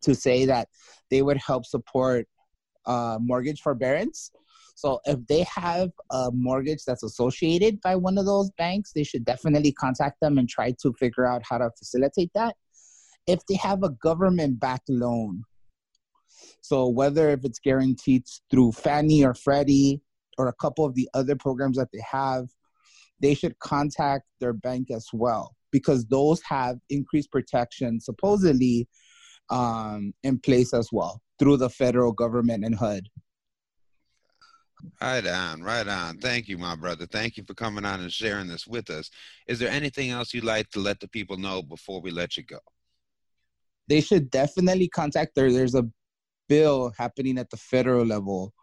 to 0.04 0.16
say 0.16 0.46
that 0.46 0.68
they 1.10 1.22
would 1.22 1.38
help 1.38 1.66
support 1.66 2.28
uh, 2.86 3.18
mortgage 3.22 3.62
forbearance. 3.62 4.32
So 4.76 5.00
if 5.06 5.20
they 5.28 5.44
have 5.44 5.92
a 6.12 6.30
mortgage 6.34 6.84
that's 6.86 7.04
associated 7.04 7.80
by 7.82 7.96
one 7.96 8.18
of 8.18 8.26
those 8.26 8.50
banks, 8.58 8.92
they 8.94 9.04
should 9.04 9.26
definitely 9.26 9.74
contact 9.74 10.20
them 10.22 10.38
and 10.38 10.50
try 10.50 10.74
to 10.82 10.94
figure 10.94 11.26
out 11.26 11.44
how 11.48 11.60
to 11.60 11.70
facilitate 11.78 12.32
that. 12.34 12.56
If 13.28 13.46
they 13.48 13.56
have 13.56 13.84
a 13.84 13.90
government 13.90 14.60
backed 14.60 14.90
loan, 14.90 15.44
so 16.62 16.88
whether 16.88 17.30
if 17.30 17.46
it's 17.46 17.60
guaranteed 17.60 18.24
through 18.50 18.72
Fannie 18.72 19.24
or 19.24 19.34
Freddie 19.34 20.02
or 20.38 20.48
a 20.48 20.54
couple 20.54 20.86
of 20.86 20.96
the 20.96 21.08
other 21.14 21.36
programs 21.36 21.78
that 21.78 21.90
they 21.94 22.02
have, 22.10 22.48
they 23.22 23.36
should 23.36 23.60
contact 23.60 24.26
their 24.40 24.54
bank 24.54 24.90
as 24.90 25.06
well 25.14 25.56
because 25.72 26.06
those 26.08 26.42
have 26.42 26.78
increased 26.90 27.32
protection 27.32 28.00
supposedly 28.00 28.88
um, 29.52 30.14
in 30.24 30.40
place 30.40 30.74
as 30.74 30.90
well 30.92 31.22
through 31.38 31.58
the 31.58 31.70
federal 31.70 32.12
government 32.12 32.66
and 32.66 32.76
HUD. 32.76 33.08
Right 35.00 35.26
on, 35.28 35.62
right 35.62 35.88
on. 35.88 36.18
Thank 36.18 36.48
you, 36.48 36.58
my 36.58 36.76
brother. 36.76 37.06
Thank 37.06 37.38
you 37.38 37.44
for 37.44 37.54
coming 37.54 37.86
on 37.86 38.00
and 38.00 38.12
sharing 38.12 38.48
this 38.48 38.66
with 38.66 38.90
us. 38.90 39.12
Is 39.48 39.60
there 39.60 39.70
anything 39.70 40.10
else 40.10 40.34
you'd 40.34 40.44
like 40.44 40.70
to 40.72 40.80
let 40.80 41.00
the 41.00 41.08
people 41.08 41.38
know 41.38 41.62
before 41.62 42.02
we 42.02 42.10
let 42.10 42.38
you 42.38 42.44
go? 42.44 42.58
They 43.88 44.02
should 44.02 44.32
definitely 44.32 44.88
contact 44.88 45.38
her. 45.38 45.52
There's 45.52 45.76
a 45.76 45.88
bill 46.50 46.94
happening 46.98 47.38
at 47.38 47.50
the 47.50 47.58
federal 47.58 48.06
level 48.06 48.54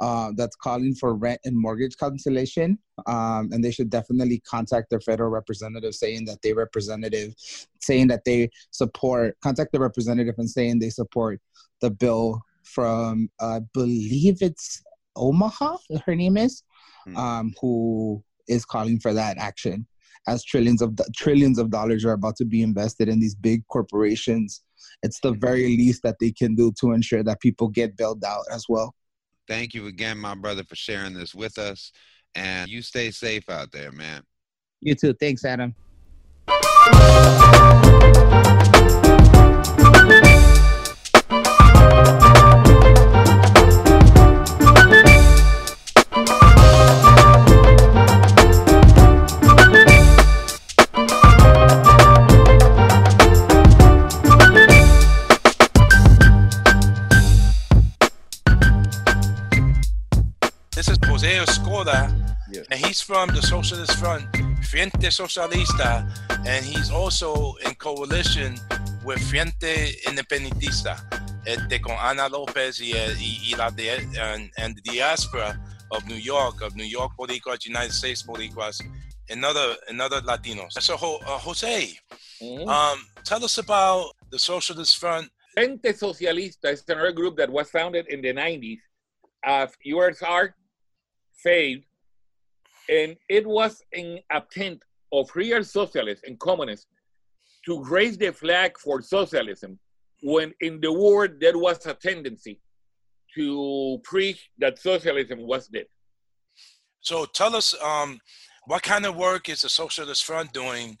uh, 0.00 0.32
that's 0.36 0.56
calling 0.56 0.94
for 0.94 1.14
rent 1.14 1.40
and 1.44 1.56
mortgage 1.56 1.96
cancellation. 1.96 2.78
Um, 3.06 3.50
and 3.52 3.62
they 3.62 3.70
should 3.70 3.90
definitely 3.90 4.40
contact 4.48 4.90
their 4.90 5.00
federal 5.00 5.30
representative 5.30 5.94
saying 5.94 6.24
that 6.26 6.42
they 6.42 6.52
representative, 6.52 7.34
saying 7.80 8.08
that 8.08 8.24
they 8.24 8.50
support, 8.70 9.36
contact 9.42 9.72
the 9.72 9.80
representative 9.80 10.34
and 10.38 10.50
saying 10.50 10.78
they 10.78 10.90
support 10.90 11.40
the 11.80 11.90
bill 11.90 12.40
from, 12.62 13.28
I 13.40 13.60
believe 13.72 14.38
it's 14.40 14.82
Omar, 15.16 15.78
her 16.06 16.14
name 16.14 16.36
is, 16.36 16.62
Hmm. 17.06 17.16
um, 17.16 17.54
who 17.60 18.24
is 18.48 18.64
calling 18.64 18.98
for 18.98 19.12
that 19.12 19.36
action 19.38 19.86
as 20.26 20.42
trillions 20.42 20.80
of 20.80 20.98
trillions 21.14 21.58
of 21.58 21.70
dollars 21.70 22.04
are 22.04 22.12
about 22.12 22.36
to 22.36 22.44
be 22.44 22.62
invested 22.62 23.08
in 23.08 23.20
these 23.20 23.34
big 23.34 23.66
corporations. 23.68 24.62
It's 25.02 25.20
the 25.20 25.32
very 25.32 25.76
least 25.76 26.02
that 26.02 26.16
they 26.18 26.32
can 26.32 26.54
do 26.54 26.72
to 26.80 26.92
ensure 26.92 27.22
that 27.22 27.40
people 27.40 27.68
get 27.68 27.96
bailed 27.96 28.24
out 28.24 28.44
as 28.50 28.64
well. 28.68 28.94
Thank 29.46 29.74
you 29.74 29.86
again, 29.86 30.18
my 30.18 30.34
brother, 30.34 30.64
for 30.64 30.76
sharing 30.76 31.14
this 31.14 31.34
with 31.34 31.58
us. 31.58 31.92
And 32.34 32.68
you 32.68 32.82
stay 32.82 33.10
safe 33.10 33.48
out 33.48 33.70
there, 33.72 33.92
man. 33.92 34.22
You 34.80 34.94
too. 34.94 35.14
Thanks, 35.14 35.44
Adam. 35.44 35.74
From 63.14 63.28
the 63.28 63.42
Socialist 63.42 63.96
Front, 64.00 64.24
Frente 64.66 65.08
Socialista, 65.08 66.04
and 66.48 66.64
he's 66.64 66.90
also 66.90 67.54
in 67.64 67.72
coalition 67.76 68.56
with 69.04 69.20
Frente 69.30 69.94
Independentista, 70.08 70.98
este, 71.46 71.80
con 71.80 71.96
Ana 71.96 72.28
Lopez 72.28 72.80
y, 72.80 72.92
y, 73.16 73.38
y 73.52 73.56
la 73.56 73.70
de, 73.70 73.90
and, 74.18 74.50
and 74.58 74.74
the 74.74 74.80
diaspora 74.82 75.56
of 75.92 76.04
New 76.08 76.16
York, 76.16 76.60
of 76.60 76.74
New 76.74 76.82
York 76.84 77.12
Boricuas, 77.16 77.64
United 77.64 77.92
States 77.92 78.24
Boricuas, 78.24 78.82
and 79.30 79.44
other, 79.44 79.76
and 79.88 80.02
other 80.02 80.20
Latinos. 80.22 80.72
So, 80.80 80.94
uh, 80.96 81.38
Jose, 81.38 81.96
Mhm. 82.42 82.66
um, 82.66 82.98
tell 83.22 83.44
us 83.44 83.58
about 83.58 84.10
the 84.32 84.40
Socialist 84.40 84.98
Front. 84.98 85.30
Frente 85.52 85.94
Socialista 85.94 86.72
is 86.72 86.82
another 86.88 87.12
group 87.12 87.36
that 87.36 87.48
was 87.48 87.70
founded 87.70 88.08
in 88.08 88.22
the 88.22 88.32
90s 88.32 88.80
as 89.44 89.70
USSR 89.84 90.52
failed, 91.36 91.84
and 92.88 93.16
it 93.28 93.46
was 93.46 93.82
an 93.92 94.18
attempt 94.30 94.84
of 95.12 95.30
real 95.34 95.62
socialists 95.62 96.24
and 96.26 96.38
communists 96.38 96.86
to 97.64 97.82
raise 97.84 98.18
the 98.18 98.32
flag 98.32 98.78
for 98.78 99.00
socialism 99.00 99.78
when 100.22 100.52
in 100.60 100.80
the 100.80 100.92
world 100.92 101.32
there 101.40 101.58
was 101.58 101.84
a 101.86 101.94
tendency 101.94 102.60
to 103.34 103.98
preach 104.04 104.50
that 104.58 104.78
socialism 104.78 105.40
was 105.40 105.68
dead. 105.68 105.86
So 107.00 107.26
tell 107.26 107.54
us, 107.54 107.74
um, 107.82 108.18
what 108.66 108.82
kind 108.82 109.04
of 109.04 109.16
work 109.16 109.48
is 109.48 109.62
the 109.62 109.68
Socialist 109.68 110.24
Front 110.24 110.52
doing 110.52 110.96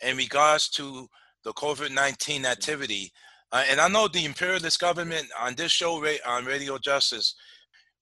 in 0.00 0.16
regards 0.16 0.68
to 0.70 1.08
the 1.44 1.52
COVID 1.54 1.92
19 1.92 2.46
activity? 2.46 3.10
Uh, 3.50 3.64
and 3.68 3.80
I 3.80 3.88
know 3.88 4.06
the 4.06 4.24
imperialist 4.24 4.78
government 4.78 5.26
on 5.40 5.54
this 5.54 5.72
show 5.72 6.04
on 6.26 6.44
Radio 6.44 6.78
Justice, 6.78 7.34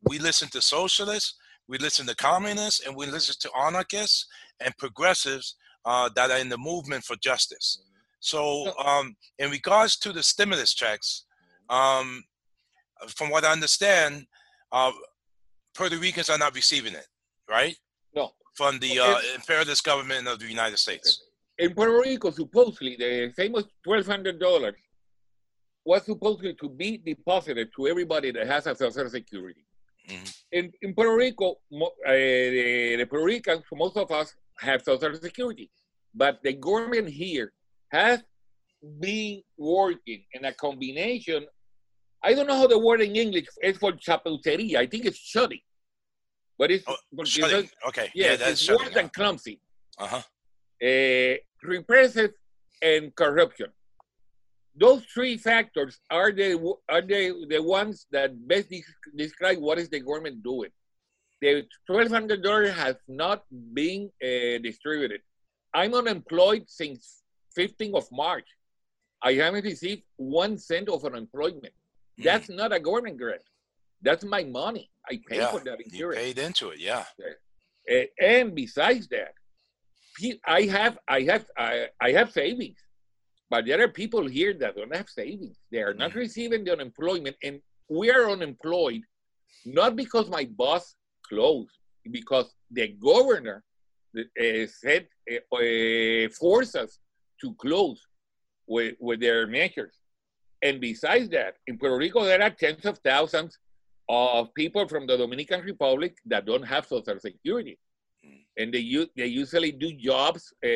we 0.03 0.19
listen 0.19 0.49
to 0.49 0.61
socialists, 0.61 1.37
we 1.69 1.79
listen 1.79 2.07
to 2.07 2.15
communists, 2.15 2.87
and 2.87 2.95
we 2.97 3.07
listen 3.07 3.35
to 3.41 3.51
anarchists 3.57 4.27
and 4.61 4.77
progressives 4.79 5.57
uh, 5.85 6.09
that 6.15 6.31
are 6.31 6.39
in 6.39 6.49
the 6.49 6.59
movement 6.59 7.05
for 7.05 7.17
justice. 7.17 7.83
So, 8.21 8.73
um, 8.79 9.17
in 9.39 9.51
regards 9.51 9.97
to 9.99 10.13
the 10.13 10.23
stimulus 10.23 10.75
checks, 10.75 11.27
um, 11.69 12.25
from 13.09 13.31
what 13.31 13.45
I 13.45 13.53
understand, 13.53 14.27
uh, 14.73 14.93
Puerto 15.77 15.97
Ricans 15.97 16.31
are 16.31 16.39
not 16.39 16.55
receiving 16.55 16.95
it, 16.95 17.07
right? 17.49 17.77
No. 18.15 18.31
From 18.55 18.79
the 18.79 18.99
uh, 18.99 19.19
imperialist 19.35 19.85
government 19.85 20.27
of 20.27 20.39
the 20.39 20.47
United 20.47 20.79
States. 20.79 21.23
In 21.59 21.75
Puerto 21.75 22.01
Rico, 22.01 22.31
supposedly, 22.31 22.97
the 22.97 23.33
famous 23.37 23.65
$1,200 23.87 24.73
was 25.85 26.05
supposedly 26.05 26.55
to 26.55 26.69
be 26.69 26.99
deposited 26.99 27.69
to 27.77 27.87
everybody 27.87 28.31
that 28.33 28.47
has 28.47 28.67
a 28.67 28.75
social 28.75 29.09
security. 29.09 29.66
Mhm. 30.09 30.35
In, 30.53 30.73
in 30.83 30.95
Puerto 30.95 31.15
Rico, 31.17 31.57
mo- 31.71 31.93
uh, 32.07 32.13
the, 32.13 32.97
the 32.99 33.07
Puerto 33.07 33.25
Ricans, 33.25 33.65
most 33.73 33.97
of 33.97 34.11
us 34.11 34.33
have 34.61 34.83
social 34.83 35.15
security, 35.15 35.71
but 36.15 36.39
the 36.43 36.53
government 36.55 37.09
here 37.09 37.53
has 37.91 38.23
been 39.01 39.43
working 39.59 40.25
in 40.33 40.45
a 40.45 40.53
combination. 40.53 41.47
I 42.23 42.35
don't 42.35 42.47
know 42.47 42.57
how 42.57 42.67
the 42.67 42.79
word 42.79 43.01
in 43.01 43.17
English 43.17 43.47
is 43.63 43.77
for 43.79 43.93
chapucería. 43.93 44.77
I 44.77 44.87
think 44.87 45.05
it's 45.05 45.19
shoddy, 45.19 45.65
but 46.59 46.71
it's, 46.71 46.85
Oh, 46.87 46.97
it's 47.19 47.73
Okay. 47.89 48.11
yeah, 48.15 48.31
Yeah, 48.31 48.37
that's 48.37 48.63
it's 48.63 48.71
worse 48.71 48.91
than 48.95 49.09
clumsy 49.11 49.61
Uh 49.99 50.07
huh. 50.07 50.23
uh, 50.89 51.35
repressive 51.63 52.33
and 52.83 53.15
corruption. 53.17 53.67
Those 54.79 55.05
three 55.13 55.37
factors 55.39 55.99
are 56.11 56.33
the 56.33 56.51
are 56.89 57.01
the, 57.01 57.47
the 57.49 57.63
ones 57.63 58.07
that 58.11 58.31
best 58.47 58.69
de- 58.69 58.85
describe 59.17 59.59
what 59.59 59.79
is 59.79 59.89
the 59.89 60.01
government 60.01 60.43
doing. 60.43 60.71
The 61.41 61.65
twelve 61.87 62.11
hundred 62.11 62.43
dollars 62.43 62.73
has 62.73 62.97
not 63.09 63.45
been 63.51 64.11
uh, 64.23 64.59
distributed. 64.63 65.21
I'm 65.75 65.95
unemployed 65.95 66.65
since 66.67 67.23
15th 67.59 67.95
of 67.95 68.07
March. 68.13 68.47
I 69.23 69.35
haven't 69.35 69.65
received 69.65 70.03
one 70.17 70.57
cent 70.59 70.89
of 70.89 71.05
unemployment. 71.05 71.75
That's 72.19 72.49
not 72.49 72.73
a 72.73 72.81
government 72.81 73.19
grant. 73.19 73.43
That's 74.03 74.25
my 74.25 74.45
money. 74.45 74.91
I 75.09 75.21
pay 75.29 75.39
Yeah, 75.39 75.51
for 75.51 75.61
that 75.61 75.81
insurance. 75.81 76.19
You 76.19 76.35
paid 76.35 76.39
into 76.39 76.71
it, 76.71 76.81
yeah. 76.81 77.05
Uh, 77.91 78.05
and 78.21 78.55
besides 78.55 79.09
that, 79.09 79.33
I 80.47 80.63
have 80.63 80.99
I 81.07 81.23
have 81.23 81.47
I, 81.57 81.87
I 82.01 82.13
have 82.13 82.33
savings, 82.33 82.79
but 83.49 83.67
there 83.67 83.83
are 83.83 83.89
people 83.89 84.27
here 84.27 84.55
that 84.55 84.77
don't 84.77 84.95
have 84.95 85.09
savings. 85.09 85.57
They 85.71 85.83
are 85.83 85.95
not 85.95 86.15
receiving 86.15 86.65
the 86.65 86.73
unemployment, 86.73 87.37
and 87.43 87.61
we 87.89 88.11
are 88.11 88.31
unemployed 88.31 89.03
not 89.65 89.97
because 89.97 90.29
my 90.29 90.45
boss 90.45 90.95
closed, 91.29 91.79
because 92.11 92.53
the 92.71 92.89
governor 92.89 93.63
uh, 94.19 94.67
said 94.67 95.07
uh, 95.31 95.57
uh, 95.57 96.29
forced 96.39 96.77
us 96.77 96.99
to 97.41 97.55
close 97.55 98.01
with 98.67 98.95
with 99.01 99.21
their 99.21 99.47
measures. 99.47 99.95
And 100.63 100.81
besides 100.81 101.29
that, 101.31 101.57
in 101.67 101.79
Puerto 101.79 101.97
Rico, 101.97 102.25
there 102.25 102.43
are 102.43 102.51
tens 102.51 102.85
of 102.87 102.99
thousands 102.99 103.59
of 104.09 104.53
people 104.55 104.89
from 104.89 105.07
the 105.07 105.17
Dominican 105.17 105.63
Republic 105.63 106.17
that 106.27 106.47
don't 106.47 106.63
have 106.63 106.87
Social 106.87 107.21
Security. 107.21 107.79
And 108.59 108.73
they, 108.73 108.79
u- 108.79 109.11
they 109.17 109.27
usually 109.27 109.73
do 109.73 109.93
jobs 109.93 110.53
uh, 110.65 110.69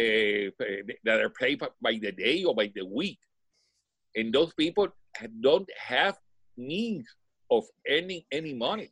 that 1.05 1.21
are 1.21 1.31
paid 1.31 1.61
by 1.81 1.99
the 2.01 2.13
day 2.13 2.45
or 2.45 2.55
by 2.55 2.71
the 2.75 2.85
week. 2.85 3.19
And 4.17 4.33
those 4.33 4.53
people 4.55 4.89
don't 5.41 5.69
have 5.79 6.19
means 6.57 7.07
of 7.51 7.65
earning 7.89 8.23
any 8.33 8.53
money. 8.55 8.91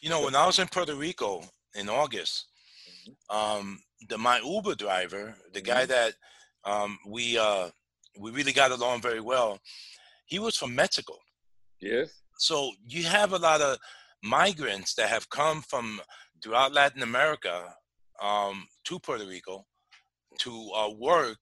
You 0.00 0.10
know, 0.10 0.22
when 0.24 0.34
I 0.34 0.46
was 0.46 0.58
in 0.58 0.68
Puerto 0.68 0.94
Rico 0.94 1.42
in 1.74 1.88
August, 1.88 2.46
Mm-hmm. 2.90 3.36
um, 3.36 3.78
the 4.08 4.18
my 4.18 4.38
Uber 4.40 4.74
driver, 4.74 5.34
the 5.52 5.60
guy 5.60 5.86
that 5.86 6.14
um, 6.64 6.98
we 7.06 7.38
uh, 7.38 7.68
we 8.18 8.30
really 8.32 8.52
got 8.52 8.72
along 8.72 9.00
very 9.02 9.20
well, 9.20 9.60
he 10.26 10.38
was 10.40 10.56
from 10.56 10.74
Mexico. 10.74 11.14
Yes. 11.80 12.22
So 12.38 12.72
you 12.86 13.04
have 13.04 13.32
a 13.32 13.38
lot 13.38 13.60
of 13.60 13.78
migrants 14.22 14.94
that 14.94 15.08
have 15.08 15.30
come 15.30 15.62
from 15.62 16.00
throughout 16.42 16.72
Latin 16.72 17.02
America 17.02 17.74
um, 18.20 18.66
to 18.84 18.98
Puerto 18.98 19.26
Rico 19.26 19.66
to 20.38 20.70
uh, 20.76 20.90
work, 20.90 21.38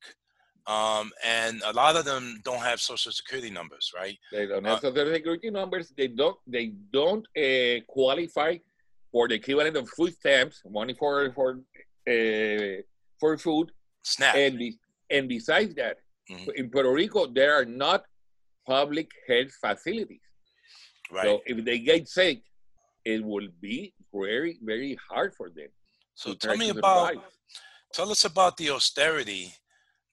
um, 0.66 1.11
and 1.24 1.62
a 1.66 1.72
lot 1.72 1.96
of 1.96 2.05
them 2.05 2.40
don't 2.44 2.61
have 2.61 2.80
social 2.80 3.12
security 3.12 3.51
numbers, 3.51 3.92
right? 3.96 4.16
They 4.32 4.46
don't 4.46 4.64
have 4.64 4.80
social 4.80 5.12
security 5.12 5.51
numbers. 5.51 5.92
They 5.96 6.09
don't. 6.09 6.36
They 6.46 6.72
don't 6.92 7.26
uh, 7.36 7.80
qualify 7.88 8.59
for 9.12 9.28
the 9.28 9.34
equivalent 9.34 9.76
of 9.76 9.88
food 9.88 10.12
stamps, 10.14 10.62
money 10.68 10.94
for 10.94 11.32
for 11.32 11.61
uh, 12.09 12.82
for 13.18 13.36
food, 13.38 13.70
Snap. 14.03 14.34
and 14.34 14.59
be, 14.59 14.78
and 15.11 15.28
besides 15.28 15.74
that, 15.74 15.96
Mhm. 16.30 16.55
in 16.55 16.70
Puerto 16.70 16.92
Rico 16.92 17.26
there 17.26 17.55
are 17.55 17.64
not 17.64 18.05
public 18.66 19.11
health 19.26 19.53
facilities. 19.61 20.20
right. 21.11 21.24
So 21.24 21.42
if 21.46 21.64
they 21.64 21.78
get 21.80 22.09
sick, 22.09 22.42
it 23.05 23.24
will 23.24 23.48
be 23.61 23.92
very 24.12 24.59
very 24.62 24.98
hard 25.09 25.34
for 25.34 25.48
them. 25.51 25.68
So 26.14 26.34
tell 26.34 26.57
me 26.57 26.70
about 26.70 27.14
survive. 27.14 27.24
tell 27.92 28.11
us 28.11 28.24
about 28.24 28.57
the 28.57 28.70
austerity 28.70 29.55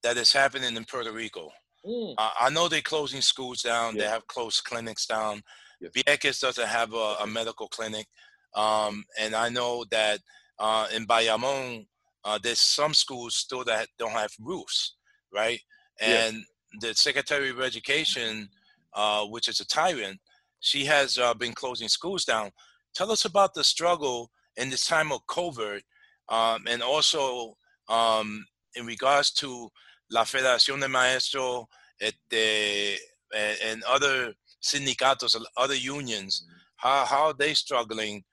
that 0.03 0.17
is 0.17 0.31
happening 0.31 0.75
in 0.75 0.85
Puerto 0.85 1.11
Rico. 1.11 1.51
Mm, 1.85 2.15
Uh, 2.17 2.31
I 2.39 2.49
know 2.49 2.67
they're 2.67 2.81
closing 2.81 3.21
schools 3.21 3.61
down. 3.61 3.95
They 3.97 4.05
have 4.05 4.25
closed 4.27 4.63
clinics 4.63 5.05
down. 5.05 5.41
Yes. 5.81 5.91
Vieques 5.95 6.39
doesn't 6.41 6.67
have 6.67 6.93
a, 6.93 7.15
a 7.21 7.27
medical 7.27 7.67
clinic, 7.67 8.07
um, 8.55 9.03
and 9.19 9.35
I 9.35 9.49
know 9.49 9.85
that 9.91 10.19
uh, 10.59 10.87
in 10.93 11.05
Bayamon, 11.05 11.85
uh, 12.25 12.39
there's 12.41 12.59
some 12.59 12.93
schools 12.93 13.35
still 13.35 13.63
that 13.65 13.87
don't 13.99 14.11
have 14.11 14.31
roofs, 14.39 14.95
right? 15.33 15.59
Yes. 16.01 16.33
And 16.33 16.43
the 16.81 16.93
Secretary 16.95 17.49
of 17.51 17.61
Education, 17.61 18.49
uh, 18.93 19.25
which 19.25 19.47
is 19.47 19.59
a 19.59 19.65
tyrant, 19.65 20.19
she 20.59 20.83
has 20.85 21.17
uh, 21.19 21.33
been 21.35 21.53
closing 21.53 21.87
schools 21.87 22.25
down. 22.25 22.49
Tell 22.97 23.11
us 23.11 23.25
about 23.25 23.53
the 23.53 23.63
struggle 23.63 24.31
in 24.55 24.71
this 24.71 24.87
time 24.87 25.11
of 25.11 25.23
COVID, 25.27 25.81
um, 26.29 26.63
and 26.67 26.81
also 26.81 27.55
um, 27.89 28.43
in 28.73 28.87
regards 28.87 29.29
to 29.33 29.69
La 30.09 30.23
Federación 30.23 30.81
de 30.81 30.87
Maestros 30.87 31.67
este, 32.01 32.97
and, 33.35 33.57
and 33.63 33.83
other 33.83 34.33
sindicatos, 34.63 35.39
other 35.57 35.75
unions, 35.75 36.47
how, 36.77 37.05
how 37.05 37.25
are 37.27 37.35
they 37.35 37.53
struggling 37.53 38.23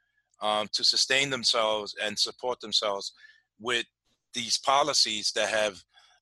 um, 0.40 0.66
to 0.72 0.82
sustain 0.82 1.28
themselves 1.28 1.94
and 2.02 2.18
support 2.18 2.58
themselves 2.60 3.12
with 3.60 3.84
these 4.32 4.56
policies 4.56 5.30
that 5.32 5.50
have 5.50 5.78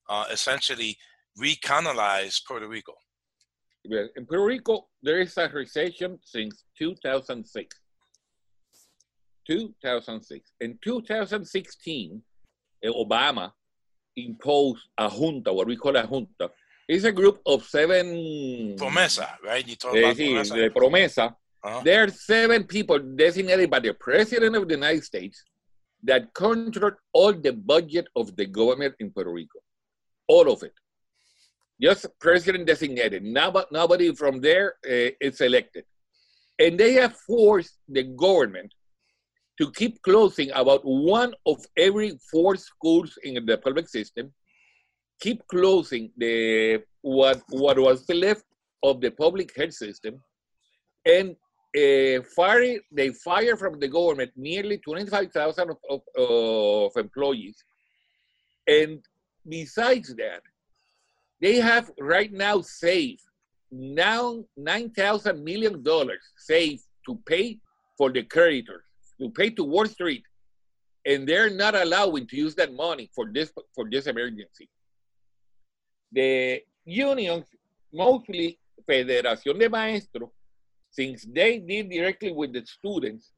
uh, 0.08 0.24
essentially 0.32 0.96
recolonized 1.40 2.44
Puerto 2.44 2.66
Rico? 2.66 2.94
In 3.84 4.26
Puerto 4.26 4.44
Rico, 4.44 4.88
there 5.00 5.20
is 5.20 5.38
a 5.38 5.48
recession 5.48 6.18
since 6.24 6.64
2006. 6.76 7.81
2006. 9.46 10.52
In 10.60 10.78
2016, 10.82 12.22
eh, 12.82 12.88
Obama 12.88 13.52
imposed 14.16 14.82
a 14.98 15.08
junta, 15.08 15.52
what 15.52 15.66
we 15.66 15.76
call 15.76 15.96
a 15.96 16.06
junta. 16.06 16.50
It's 16.88 17.04
a 17.04 17.12
group 17.12 17.40
of 17.46 17.64
seven. 17.64 18.76
Promesa, 18.76 19.28
right? 19.44 19.66
You 19.66 19.76
talk 19.76 19.94
Eh, 19.94 20.00
about 20.00 20.16
sí, 20.16 20.28
promesa. 20.28 20.70
promesa. 20.74 21.36
Uh-huh. 21.64 21.80
There 21.84 22.02
are 22.04 22.08
seven 22.10 22.64
people 22.64 22.98
designated 22.98 23.70
by 23.70 23.78
the 23.80 23.94
President 23.94 24.56
of 24.56 24.66
the 24.68 24.74
United 24.74 25.04
States 25.04 25.44
that 26.02 26.34
control 26.34 26.90
all 27.12 27.32
the 27.32 27.52
budget 27.52 28.06
of 28.16 28.34
the 28.36 28.46
government 28.46 28.94
in 28.98 29.10
Puerto 29.12 29.30
Rico. 29.32 29.60
All 30.26 30.50
of 30.50 30.62
it. 30.64 30.72
Just 31.80 32.06
president 32.20 32.66
designated. 32.66 33.22
Nobody, 33.22 33.66
nobody 33.72 34.14
from 34.14 34.40
there 34.40 34.74
uh, 34.84 35.10
is 35.20 35.40
elected. 35.40 35.84
And 36.58 36.78
they 36.78 36.94
have 36.94 37.14
forced 37.16 37.78
the 37.88 38.02
government 38.04 38.72
to 39.58 39.70
keep 39.72 40.00
closing 40.02 40.50
about 40.54 40.80
one 40.84 41.34
of 41.46 41.64
every 41.76 42.18
four 42.30 42.56
schools 42.56 43.18
in 43.22 43.44
the 43.46 43.58
public 43.58 43.88
system, 43.88 44.32
keep 45.20 45.46
closing 45.48 46.10
the 46.16 46.82
what 47.02 47.42
what 47.50 47.78
was 47.78 48.08
left 48.08 48.44
of 48.82 49.00
the 49.00 49.10
public 49.10 49.54
health 49.56 49.74
system, 49.74 50.20
and 51.04 51.36
uh, 51.76 52.22
fire 52.36 52.78
they 52.90 53.10
fire 53.10 53.56
from 53.56 53.78
the 53.78 53.88
government 53.88 54.30
nearly 54.36 54.78
25,000 54.78 55.70
of, 55.70 55.76
of, 55.90 56.00
of 56.16 56.96
employees. 56.96 57.56
And 58.66 59.00
besides 59.48 60.14
that, 60.16 60.42
they 61.40 61.56
have 61.56 61.90
right 61.98 62.32
now 62.32 62.60
saved 62.60 63.22
now 63.72 64.44
9,000 64.56 65.42
million 65.42 65.82
dollars 65.82 66.22
saved 66.36 66.84
to 67.06 67.18
pay 67.26 67.58
for 67.96 68.12
the 68.12 68.22
creditors, 68.22 68.84
to 69.22 69.30
pay 69.30 69.50
to 69.50 69.64
Wall 69.64 69.86
Street. 69.86 70.24
And 71.04 71.28
they're 71.28 71.50
not 71.50 71.74
allowing 71.74 72.26
to 72.28 72.36
use 72.36 72.54
that 72.56 72.72
money 72.72 73.10
for 73.14 73.26
this 73.32 73.52
for 73.74 73.84
this 73.90 74.06
emergency. 74.06 74.68
The 76.12 76.62
unions, 76.84 77.46
mostly 77.92 78.58
Federación 78.88 79.58
de 79.58 79.68
Maestros, 79.68 80.30
since 80.90 81.24
they 81.24 81.58
deal 81.58 81.88
directly 81.88 82.32
with 82.32 82.52
the 82.52 82.64
students, 82.66 83.32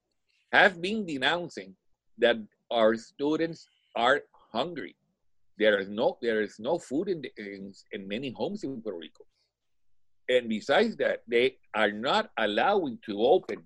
have 0.53 0.81
been 0.81 1.07
denouncing 1.07 1.75
that 2.19 2.37
our 2.71 2.97
students 2.97 3.69
are 3.97 4.23
hungry. 4.53 4.97
There 5.59 5.79
is 5.79 5.89
no 5.89 6.19
there 6.21 6.43
is 6.43 6.59
no 6.59 6.79
food 6.79 7.09
in, 7.09 7.23
the, 7.23 7.31
in 7.39 7.73
in 7.93 8.09
many 8.09 8.31
homes 8.31 8.65
in 8.65 8.83
Puerto 8.83 8.99
Rico, 8.99 9.25
and 10.29 10.49
besides 10.49 10.97
that, 10.97 11.23
they 11.27 11.57
are 11.75 11.93
not 11.93 12.31
allowing 12.37 12.99
to 13.07 13.23
open 13.23 13.63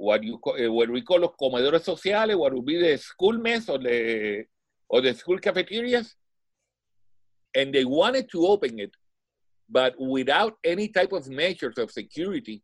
what 0.00 0.22
you 0.24 0.38
call, 0.38 0.56
what 0.72 0.88
we 0.88 1.02
call 1.02 1.20
los 1.20 1.36
comedores 1.40 1.84
sociales, 1.84 2.36
what 2.36 2.54
would 2.54 2.64
be 2.64 2.80
the 2.80 2.96
school 2.96 3.34
mess 3.38 3.68
or 3.68 3.78
the 3.78 4.44
or 4.88 5.00
the 5.02 5.14
school 5.14 5.38
cafeterias, 5.38 6.14
and 7.54 7.72
they 7.74 7.84
wanted 7.84 8.28
to 8.30 8.46
open 8.46 8.80
it, 8.80 8.92
but 9.68 9.94
without 10.00 10.56
any 10.64 10.88
type 10.88 11.12
of 11.12 11.28
measures 11.28 11.76
of 11.78 11.90
security 11.90 12.62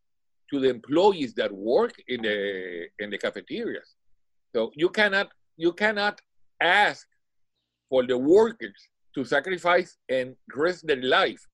to 0.50 0.60
the 0.60 0.70
employees 0.70 1.34
that 1.34 1.52
work 1.52 1.92
in 2.08 2.22
the 2.22 2.86
in 2.98 3.10
the 3.10 3.18
cafeterias. 3.18 3.94
So 4.54 4.72
you 4.74 4.88
cannot 4.88 5.28
you 5.56 5.72
cannot 5.72 6.20
ask 6.60 7.06
for 7.90 8.06
the 8.06 8.16
workers 8.16 8.80
to 9.14 9.24
sacrifice 9.24 9.98
and 10.08 10.34
risk 10.54 10.86
their 10.86 11.02
life 11.02 11.46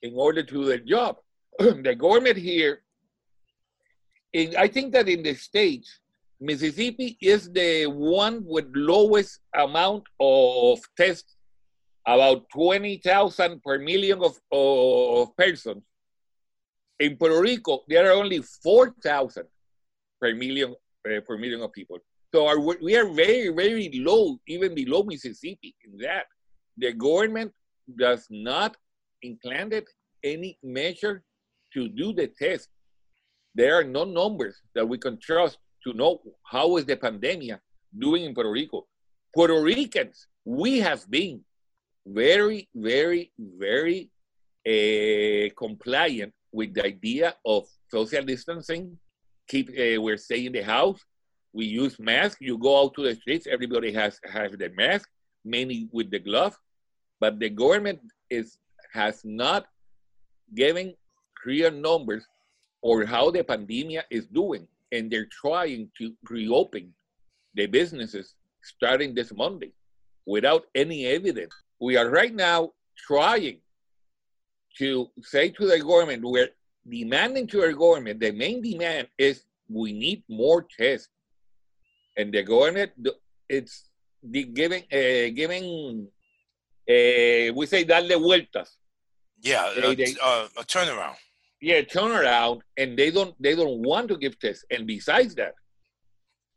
in 0.00 0.14
order 0.16 0.42
to 0.42 0.54
do 0.54 0.64
their 0.64 0.78
job. 0.78 1.16
the 1.58 1.94
government 1.94 2.38
here, 2.38 2.82
in, 4.32 4.56
I 4.56 4.68
think 4.68 4.92
that 4.92 5.08
in 5.08 5.22
the 5.22 5.34
states, 5.34 6.00
Mississippi 6.40 7.16
is 7.20 7.50
the 7.50 7.86
one 7.86 8.44
with 8.44 8.66
lowest 8.74 9.40
amount 9.54 10.04
of 10.18 10.80
tests, 10.96 11.36
about 12.06 12.48
20,000 12.50 13.62
per 13.62 13.78
million 13.78 14.22
of, 14.22 14.36
of 14.50 15.36
persons. 15.36 15.82
In 16.98 17.16
Puerto 17.16 17.40
Rico, 17.40 17.82
there 17.88 18.10
are 18.10 18.14
only 18.14 18.40
4,000 18.40 19.44
per 20.20 20.34
million 20.34 20.74
uh, 21.04 21.20
per 21.26 21.36
million 21.36 21.62
of 21.62 21.72
people. 21.72 21.98
So 22.34 22.46
our, 22.46 22.58
we 22.58 22.96
are 22.96 23.08
very, 23.08 23.48
very 23.48 23.90
low, 23.94 24.38
even 24.46 24.74
below 24.74 25.02
Mississippi 25.02 25.74
in 25.84 25.98
that. 25.98 26.26
The 26.76 26.92
government 26.92 27.52
does 27.98 28.26
not 28.30 28.76
include 29.20 29.84
any 30.24 30.58
measure 30.62 31.22
to 31.74 31.88
do 31.88 32.12
the 32.12 32.28
test. 32.28 32.68
There 33.54 33.78
are 33.78 33.84
no 33.84 34.04
numbers 34.04 34.56
that 34.74 34.88
we 34.88 34.98
can 34.98 35.18
trust 35.18 35.58
to 35.84 35.92
know 35.92 36.20
how 36.44 36.76
is 36.76 36.86
the 36.86 36.96
pandemic 36.96 37.58
doing 37.96 38.24
in 38.24 38.34
Puerto 38.34 38.50
Rico. 38.50 38.86
Puerto 39.34 39.60
Ricans, 39.60 40.26
we 40.44 40.78
have 40.80 41.08
been 41.10 41.42
very, 42.06 42.68
very, 42.74 43.32
very 43.38 44.10
uh, 44.66 45.52
compliant 45.56 46.32
with 46.52 46.74
the 46.74 46.84
idea 46.84 47.34
of 47.44 47.66
social 47.90 48.22
distancing. 48.22 48.98
Keep 49.48 49.70
uh, 49.70 50.00
we're 50.00 50.16
staying 50.16 50.46
in 50.46 50.52
the 50.52 50.62
house. 50.62 51.00
We 51.52 51.66
use 51.66 51.98
masks. 51.98 52.40
You 52.40 52.56
go 52.56 52.82
out 52.82 52.94
to 52.94 53.02
the 53.02 53.14
streets, 53.14 53.46
everybody 53.46 53.92
has 53.92 54.18
has 54.24 54.52
the 54.52 54.70
mask, 54.70 55.08
mainly 55.44 55.88
with 55.92 56.10
the 56.10 56.18
glove. 56.18 56.56
But 57.20 57.38
the 57.38 57.50
government 57.50 58.00
is 58.30 58.56
has 58.92 59.20
not 59.24 59.66
given 60.54 60.94
clear 61.42 61.70
numbers 61.70 62.24
or 62.82 63.04
how 63.06 63.30
the 63.30 63.42
pandemic 63.44 64.04
is 64.10 64.26
doing, 64.26 64.66
and 64.90 65.10
they're 65.10 65.28
trying 65.30 65.90
to 65.98 66.12
reopen 66.28 66.92
the 67.54 67.66
businesses 67.66 68.34
starting 68.62 69.14
this 69.14 69.32
Monday 69.32 69.72
without 70.26 70.66
any 70.74 71.06
evidence. 71.06 71.54
We 71.80 71.96
are 71.96 72.08
right 72.10 72.34
now 72.34 72.72
trying 72.96 73.60
to 74.78 75.10
say 75.22 75.50
to 75.50 75.66
the 75.66 75.78
government, 75.78 76.24
we're 76.24 76.50
demanding 76.88 77.46
to 77.48 77.62
our 77.62 77.72
government, 77.72 78.20
the 78.20 78.32
main 78.32 78.62
demand 78.62 79.08
is 79.18 79.44
we 79.68 79.92
need 79.92 80.22
more 80.28 80.66
tests. 80.78 81.08
And 82.16 82.32
the 82.32 82.42
government, 82.42 82.92
it's 83.48 83.88
the 84.22 84.44
giving, 84.44 84.82
uh, 84.92 85.30
giving, 85.34 86.08
uh, 86.88 87.52
we 87.54 87.66
say 87.66 87.84
darle 87.84 88.16
vueltas. 88.18 88.70
Yeah, 89.40 89.64
uh, 89.64 89.94
they- 89.94 90.16
uh, 90.20 90.48
a 90.56 90.64
turnaround. 90.64 91.16
Yeah, 91.62 91.82
turn 91.82 92.10
around, 92.10 92.62
and 92.76 92.98
they 92.98 93.12
don't, 93.12 93.40
they 93.40 93.54
don't 93.54 93.82
want 93.86 94.08
to 94.08 94.16
give 94.18 94.36
tests. 94.40 94.64
And 94.68 94.84
besides 94.84 95.36
that, 95.36 95.54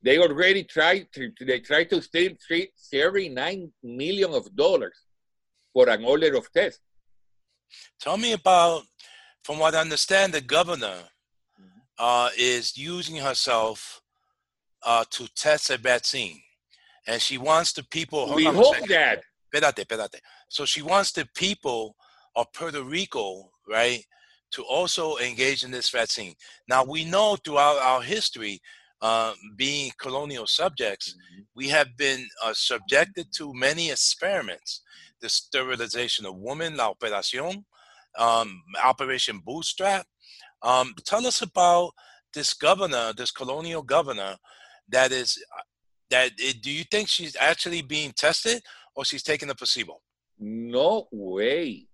they 0.01 0.17
already 0.17 0.63
tried 0.63 1.05
to, 1.13 1.31
they 1.41 1.59
tried 1.59 1.91
to 1.91 2.01
steal 2.01 2.31
three- 2.45 2.71
39 2.91 3.71
million 3.83 4.33
of 4.33 4.53
dollars 4.55 4.97
for 5.73 5.87
an 5.89 6.03
order 6.03 6.35
of 6.35 6.51
tests. 6.51 6.81
Tell 7.99 8.17
me 8.17 8.33
about, 8.33 8.81
from 9.43 9.59
what 9.59 9.75
I 9.75 9.81
understand, 9.81 10.33
the 10.33 10.41
governor 10.41 10.97
uh, 11.99 12.29
is 12.35 12.75
using 12.75 13.17
herself 13.17 14.01
uh, 14.81 15.05
to 15.11 15.27
test 15.35 15.69
a 15.69 15.77
vaccine. 15.77 16.41
And 17.05 17.21
she 17.21 17.37
wants 17.37 17.73
the 17.73 17.83
people. 17.83 18.33
We 18.33 18.45
hope 18.45 18.87
that 18.87 19.21
Espérate, 19.53 19.85
espérate. 19.85 20.19
So 20.49 20.65
she 20.65 20.81
wants 20.81 21.11
the 21.11 21.27
people 21.35 21.95
of 22.35 22.51
Puerto 22.53 22.83
Rico, 22.83 23.51
right, 23.69 24.03
to 24.51 24.63
also 24.63 25.17
engage 25.17 25.63
in 25.63 25.71
this 25.71 25.89
vaccine. 25.89 26.33
Now 26.67 26.83
we 26.83 27.05
know 27.05 27.35
throughout 27.35 27.77
our 27.77 28.01
history, 28.01 28.61
uh, 29.01 29.33
being 29.55 29.91
colonial 29.99 30.47
subjects, 30.47 31.15
we 31.55 31.67
have 31.69 31.95
been 31.97 32.27
uh, 32.43 32.53
subjected 32.53 33.27
to 33.37 33.53
many 33.53 33.91
experiments. 33.91 34.81
The 35.21 35.29
sterilization 35.29 36.25
of 36.25 36.37
women, 36.37 36.77
La 36.77 36.93
Operación, 36.93 37.63
um, 38.17 38.61
Operation 38.83 39.39
Bootstrap, 39.45 40.05
Um, 40.61 40.95
tell 41.05 41.27
us 41.27 41.41
about 41.41 41.91
this 42.33 42.53
governor, 42.53 43.13
this 43.13 43.31
colonial 43.31 43.83
governor, 43.83 44.35
that 44.89 45.11
is 45.11 45.37
that. 46.09 46.31
Do 46.61 46.71
you 46.71 46.83
think 46.91 47.07
she's 47.07 47.35
actually 47.35 47.81
being 47.83 48.13
tested, 48.13 48.63
or 48.95 49.05
she's 49.05 49.23
taking 49.23 49.49
a 49.49 49.55
placebo? 49.55 50.01
No 50.39 51.07
way. 51.11 51.87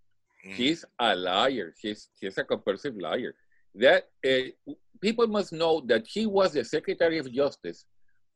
Mm. 0.45 0.55
She's 0.55 0.85
a 0.99 1.15
liar. 1.15 1.73
She's 1.79 2.09
she's 2.19 2.37
a 2.37 2.43
compulsive 2.43 2.95
liar. 2.97 3.35
That 3.75 4.09
uh, 4.25 4.73
people 4.99 5.27
must 5.27 5.53
know 5.53 5.81
that 5.85 6.07
she 6.07 6.25
was 6.25 6.53
the 6.53 6.63
Secretary 6.63 7.17
of 7.19 7.31
Justice 7.31 7.85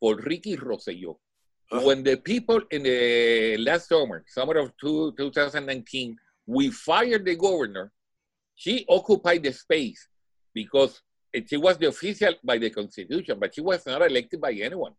for 0.00 0.16
Ricky 0.16 0.56
Rosselló. 0.56 1.16
When 1.70 2.04
the 2.04 2.16
people 2.16 2.60
in 2.70 2.84
the 2.84 3.56
last 3.58 3.88
summer, 3.88 4.24
summer 4.28 4.56
of 4.58 4.72
two, 4.80 5.12
2019, 5.16 6.16
we 6.46 6.70
fired 6.70 7.24
the 7.24 7.34
governor, 7.34 7.90
she 8.54 8.84
occupied 8.88 9.42
the 9.42 9.52
space 9.52 10.06
because 10.54 11.02
she 11.44 11.56
was 11.56 11.76
the 11.76 11.88
official 11.88 12.34
by 12.44 12.58
the 12.58 12.70
Constitution, 12.70 13.38
but 13.38 13.54
she 13.54 13.60
was 13.60 13.84
not 13.84 14.00
elected 14.02 14.40
by 14.40 14.52
anyone. 14.52 14.92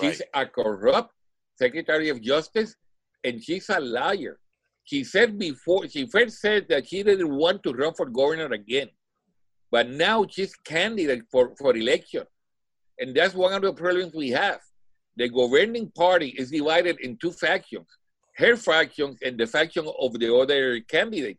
She's 0.00 0.22
a 0.32 0.46
corrupt 0.46 1.12
Secretary 1.56 2.08
of 2.08 2.20
Justice, 2.20 2.74
and 3.22 3.42
she's 3.42 3.68
a 3.68 3.80
liar. 3.80 4.38
She 4.86 5.02
said 5.02 5.36
before, 5.36 5.88
she 5.88 6.06
first 6.06 6.40
said 6.40 6.68
that 6.68 6.88
she 6.88 7.02
didn't 7.02 7.34
want 7.34 7.62
to 7.64 7.72
run 7.72 7.92
for 7.92 8.06
governor 8.06 8.46
again, 8.46 8.88
but 9.70 9.90
now 9.90 10.24
she's 10.30 10.54
candidate 10.54 11.24
for, 11.30 11.54
for 11.58 11.76
election. 11.76 12.22
And 12.98 13.14
that's 13.14 13.34
one 13.34 13.52
of 13.52 13.62
the 13.62 13.72
problems 13.72 14.14
we 14.14 14.30
have. 14.30 14.60
The 15.16 15.28
governing 15.28 15.90
party 15.90 16.28
is 16.28 16.52
divided 16.52 17.00
in 17.00 17.16
two 17.16 17.32
factions, 17.32 17.88
her 18.36 18.56
faction 18.56 19.16
and 19.24 19.36
the 19.36 19.48
faction 19.48 19.88
of 20.00 20.18
the 20.20 20.32
other 20.32 20.80
candidate. 20.80 21.38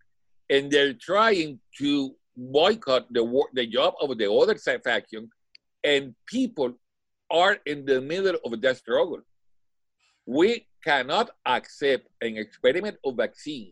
And 0.49 0.69
they're 0.69 0.93
trying 0.93 1.59
to 1.77 2.15
boycott 2.35 3.11
the, 3.13 3.23
the 3.53 3.65
job 3.65 3.93
of 4.01 4.17
the 4.17 4.29
other 4.29 4.55
faction, 4.55 5.29
and 5.85 6.13
people 6.25 6.73
are 7.31 7.57
in 7.65 7.85
the 7.85 8.01
middle 8.01 8.37
of 8.43 8.59
that 8.61 8.77
struggle. 8.77 9.21
We 10.27 10.67
cannot 10.83 11.31
accept 11.45 12.07
an 12.21 12.35
experiment 12.37 12.97
of 13.03 13.15
vaccine 13.15 13.71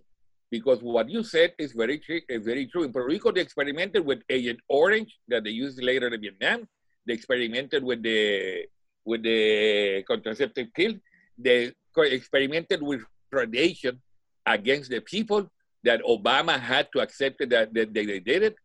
because 0.49 0.82
what 0.82 1.10
you 1.10 1.22
said 1.22 1.53
is 1.60 1.74
very, 1.74 2.01
is 2.30 2.45
very 2.45 2.66
true. 2.68 2.84
In 2.84 2.93
Puerto 2.93 3.10
Rico, 3.10 3.32
they 3.32 3.41
experimented 3.41 4.06
with 4.06 4.20
Agent 4.30 4.60
Orange 4.70 5.20
that 5.28 5.43
they 5.43 5.49
used 5.49 5.84
later 5.84 6.08
in 6.08 6.22
Vietnam. 6.22 6.68
They 7.06 7.14
experimented 7.14 7.84
with 7.84 8.01
the 8.01 8.66
with 9.03 9.22
the 9.24 10.03
contraceptive 10.08 10.74
pill. 10.74 10.93
They 11.38 11.74
experimented 11.97 12.82
with 12.82 13.01
radiation 13.32 14.01
against 14.45 14.89
the 14.89 15.01
people 15.01 15.51
that 15.84 16.01
Obama 16.03 16.58
had 16.58 16.88
to 16.93 17.01
accept 17.01 17.41
it 17.41 17.49
that, 17.49 17.74
that 17.74 17.93
they, 17.93 18.06
they 18.06 18.20
did 18.20 18.41
it. 18.43 18.56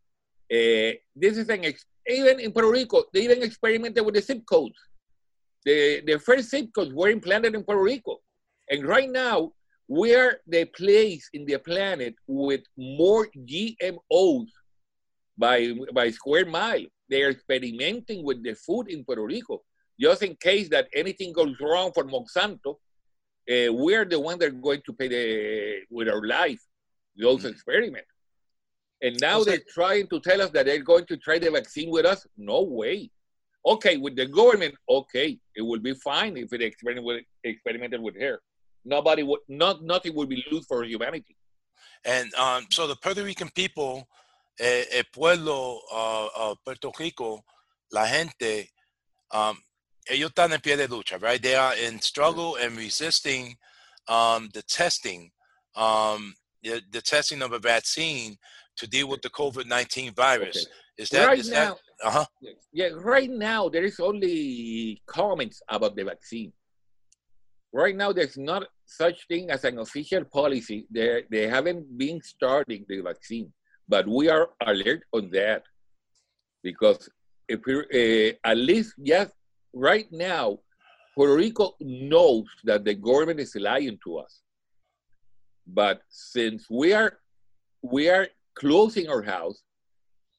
Uh, 0.53 0.97
this 1.15 1.37
is 1.37 1.49
an 1.49 1.65
even 2.07 2.41
in 2.41 2.53
Puerto 2.53 2.71
Rico, 2.71 3.05
they 3.13 3.25
even 3.25 3.43
experimented 3.43 4.05
with 4.05 4.15
the 4.15 4.23
zip 4.23 4.45
codes. 4.47 4.79
The, 5.65 6.03
the 6.07 6.19
first 6.19 6.51
zip 6.51 6.69
codes 6.75 6.93
were 6.93 7.11
implanted 7.11 7.55
in 7.55 7.63
Puerto 7.65 7.83
Rico. 7.83 8.19
And 8.69 8.87
right 8.87 9.11
now, 9.11 9.53
we 9.89 10.15
are 10.15 10.41
the 10.47 10.65
place 10.67 11.29
in 11.33 11.45
the 11.45 11.59
planet 11.59 12.15
with 12.27 12.63
more 12.77 13.29
GMOs 13.37 14.47
by, 15.37 15.75
by 15.93 16.11
square 16.11 16.47
mile. 16.47 16.87
They 17.09 17.23
are 17.25 17.31
experimenting 17.31 18.25
with 18.25 18.43
the 18.43 18.55
food 18.55 18.89
in 18.89 19.05
Puerto 19.05 19.25
Rico. 19.25 19.63
Just 19.99 20.23
in 20.23 20.37
case 20.37 20.69
that 20.71 20.89
anything 20.95 21.33
goes 21.33 21.55
wrong 21.61 21.93
for 21.93 22.05
Monsanto, 22.05 22.77
uh, 23.51 23.73
we're 23.73 24.05
the 24.05 24.19
one 24.21 24.39
that 24.39 24.49
are 24.49 24.51
going 24.51 24.81
to 24.87 24.93
pay 24.93 25.09
the, 25.09 25.81
with 25.91 26.09
our 26.09 26.25
life 26.27 26.61
those 27.17 27.43
Mhm. 27.45 27.51
experiments. 27.51 28.07
And 29.03 29.19
now 29.21 29.43
they're 29.43 29.65
trying 29.69 30.07
to 30.09 30.21
tell 30.21 30.41
us 30.41 30.51
that 30.51 30.67
they're 30.67 30.83
going 30.83 31.07
to 31.07 31.17
try 31.17 31.39
the 31.39 31.51
vaccine 31.51 31.91
with 31.91 32.07
us. 32.07 32.27
No 32.37 32.63
way. 32.63 33.11
Okay, 33.67 33.97
with 33.99 34.17
the 34.17 34.27
government, 34.27 34.75
okay, 34.89 35.39
it 35.55 35.63
will 35.63 35.81
be 35.81 35.95
fine 35.95 36.37
if 36.37 36.53
it 36.53 36.63
experiment 36.63 37.05
with, 37.05 37.25
experimented 37.45 38.01
with 38.01 38.19
her. 38.19 38.41
Nobody 38.85 39.23
would 39.23 39.41
not 39.49 39.83
nothing 39.83 40.15
would 40.15 40.31
be 40.31 40.43
loose 40.51 40.65
for 40.67 40.83
humanity. 40.85 41.37
And 42.05 42.33
um, 42.35 42.67
so 42.71 42.87
the 42.87 42.97
Puerto 42.97 43.23
Rican 43.23 43.51
people, 43.55 44.09
eh, 44.59 44.85
el 44.93 45.05
pueblo 45.13 45.81
uh, 45.93 46.29
uh, 46.37 46.55
Puerto 46.65 46.91
Rico, 46.99 47.45
la 47.93 48.07
gente, 48.07 48.71
um, 49.33 49.59
ellos 50.07 50.31
están 50.31 50.53
en 50.53 50.61
pie 50.61 50.77
de 50.77 50.89
lucha, 50.89 51.21
right? 51.21 51.43
They 51.43 51.55
are 51.55 51.75
in 51.75 52.01
struggle 52.01 52.57
and 52.57 52.77
resisting 52.77 53.57
um, 54.09 54.49
the 54.55 54.63
testing, 54.63 55.31
um, 55.77 56.35
the, 56.63 56.81
the 56.91 57.03
testing 57.03 57.43
of 57.43 57.53
a 57.53 57.59
vaccine 57.59 58.37
to 58.77 58.87
deal 58.87 59.09
with 59.09 59.23
the 59.23 59.31
COVID-19 59.31 60.17
virus. 60.17 60.57
Okay. 60.57 61.03
Is 61.03 61.11
that, 61.11 61.27
right 61.27 61.39
is 61.39 61.51
now, 61.51 61.75
that, 61.75 61.79
uh-huh. 62.03 62.25
yeah, 62.73 62.89
right 62.95 63.31
now 63.31 63.69
there 63.69 63.85
is 63.85 64.01
only 64.01 65.03
comments 65.07 65.63
about 65.69 65.97
the 65.97 66.05
vaccine. 66.05 66.53
Right 67.73 67.95
now, 67.95 68.13
there's 68.13 68.37
not 68.37 68.67
such 68.85 69.27
thing 69.29 69.51
as 69.51 69.65
an 69.65 69.79
official 69.79 70.25
policy. 70.25 70.87
They 70.91 71.25
they 71.31 71.47
haven't 71.47 71.87
been 71.97 72.21
starting 72.23 72.85
the 72.89 73.01
vaccine, 73.01 73.53
but 73.89 74.09
we 74.09 74.29
are 74.29 74.51
alert 74.67 75.03
on 75.13 75.31
that 75.31 75.63
because 76.63 77.09
if 77.49 77.61
uh, 77.69 78.37
at 78.45 78.57
least 78.57 78.95
yes, 78.99 79.31
right 79.73 80.11
now, 80.11 80.59
Puerto 81.15 81.35
Rico 81.35 81.75
knows 81.81 82.47
that 82.65 82.85
the 82.85 82.95
government 82.95 83.41
is 83.41 83.55
lying 83.55 83.99
to 84.05 84.19
us. 84.19 84.43
But 85.67 86.03
since 86.09 86.67
we 86.71 86.93
are 86.93 87.19
we 87.83 88.09
are 88.09 88.29
closing 88.55 89.09
our 89.09 89.23
house, 89.23 89.63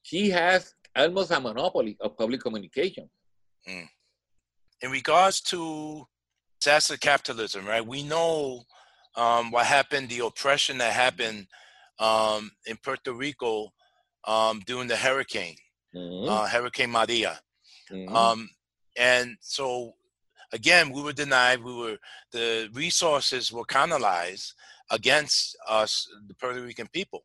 she 0.04 0.30
has 0.30 0.74
almost 0.96 1.32
a 1.32 1.40
monopoly 1.40 1.98
of 2.00 2.18
public 2.18 2.42
communication. 2.42 3.10
in 4.82 4.90
regards 4.90 5.42
to 5.42 6.08
disaster 6.60 6.98
capitalism, 6.98 7.66
right? 7.66 7.86
We 7.86 8.02
know 8.04 8.64
um, 9.16 9.52
what 9.52 9.66
happened, 9.68 10.10
the 10.10 10.26
oppression 10.26 10.78
that 10.80 10.94
happened 10.94 11.48
um, 12.00 12.52
in 12.66 12.78
Puerto 12.78 13.14
Rico 13.14 13.72
um, 14.26 14.62
during 14.66 14.88
the 14.88 14.96
hurricane, 14.96 15.56
Mhm. 15.96 16.28
uh, 16.30 16.48
Hurricane 16.48 16.90
Maria. 16.92 17.40
Mhm. 17.92 18.16
Um, 18.16 18.50
and 18.96 19.38
so, 19.42 19.94
again, 20.52 20.90
we 20.92 21.02
were 21.04 21.14
denied. 21.14 21.62
We 21.64 21.74
were 21.74 21.98
the 22.32 22.70
resources 22.74 23.52
were 23.52 23.66
canalized 23.66 24.54
against 24.90 25.56
us, 25.68 26.08
the 26.28 26.34
Puerto 26.34 26.62
Rican 26.62 26.88
people. 26.88 27.24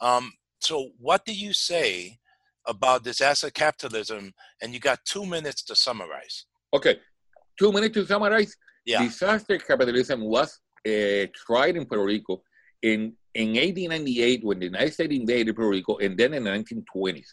Um, 0.00 0.32
so, 0.60 0.92
what 0.98 1.24
do 1.26 1.32
you 1.34 1.52
say 1.52 2.18
about 2.66 3.04
disaster 3.04 3.50
capitalism? 3.50 4.32
And 4.60 4.72
you 4.74 4.80
got 4.80 5.04
two 5.04 5.26
minutes 5.26 5.62
to 5.64 5.76
summarize. 5.76 6.46
Okay, 6.72 6.98
two 7.58 7.72
minutes 7.72 7.94
to 7.94 8.06
summarize. 8.06 8.56
Yeah. 8.84 9.02
Disaster 9.02 9.58
capitalism 9.58 10.20
was 10.22 10.60
uh, 10.86 11.26
tried 11.46 11.76
in 11.76 11.86
Puerto 11.86 12.04
Rico 12.04 12.42
in, 12.82 13.14
in 13.34 13.48
1898 13.54 14.44
when 14.44 14.58
the 14.58 14.66
United 14.66 14.92
States 14.92 15.14
invaded 15.14 15.56
Puerto 15.56 15.70
Rico, 15.70 15.96
and 15.98 16.16
then 16.18 16.34
in 16.34 16.44
the 16.44 16.50
1920s. 16.50 17.28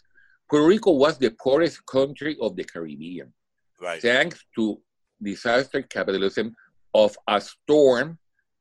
Puerto 0.48 0.66
Rico 0.66 0.92
was 0.92 1.18
the 1.18 1.30
poorest 1.30 1.84
country 1.86 2.36
of 2.40 2.56
the 2.56 2.64
Caribbean, 2.64 3.32
Right. 3.80 4.00
thanks 4.00 4.44
to 4.56 4.80
disaster 5.22 5.82
capitalism 5.82 6.54
of 6.94 7.16
a 7.28 7.40
storm 7.40 8.18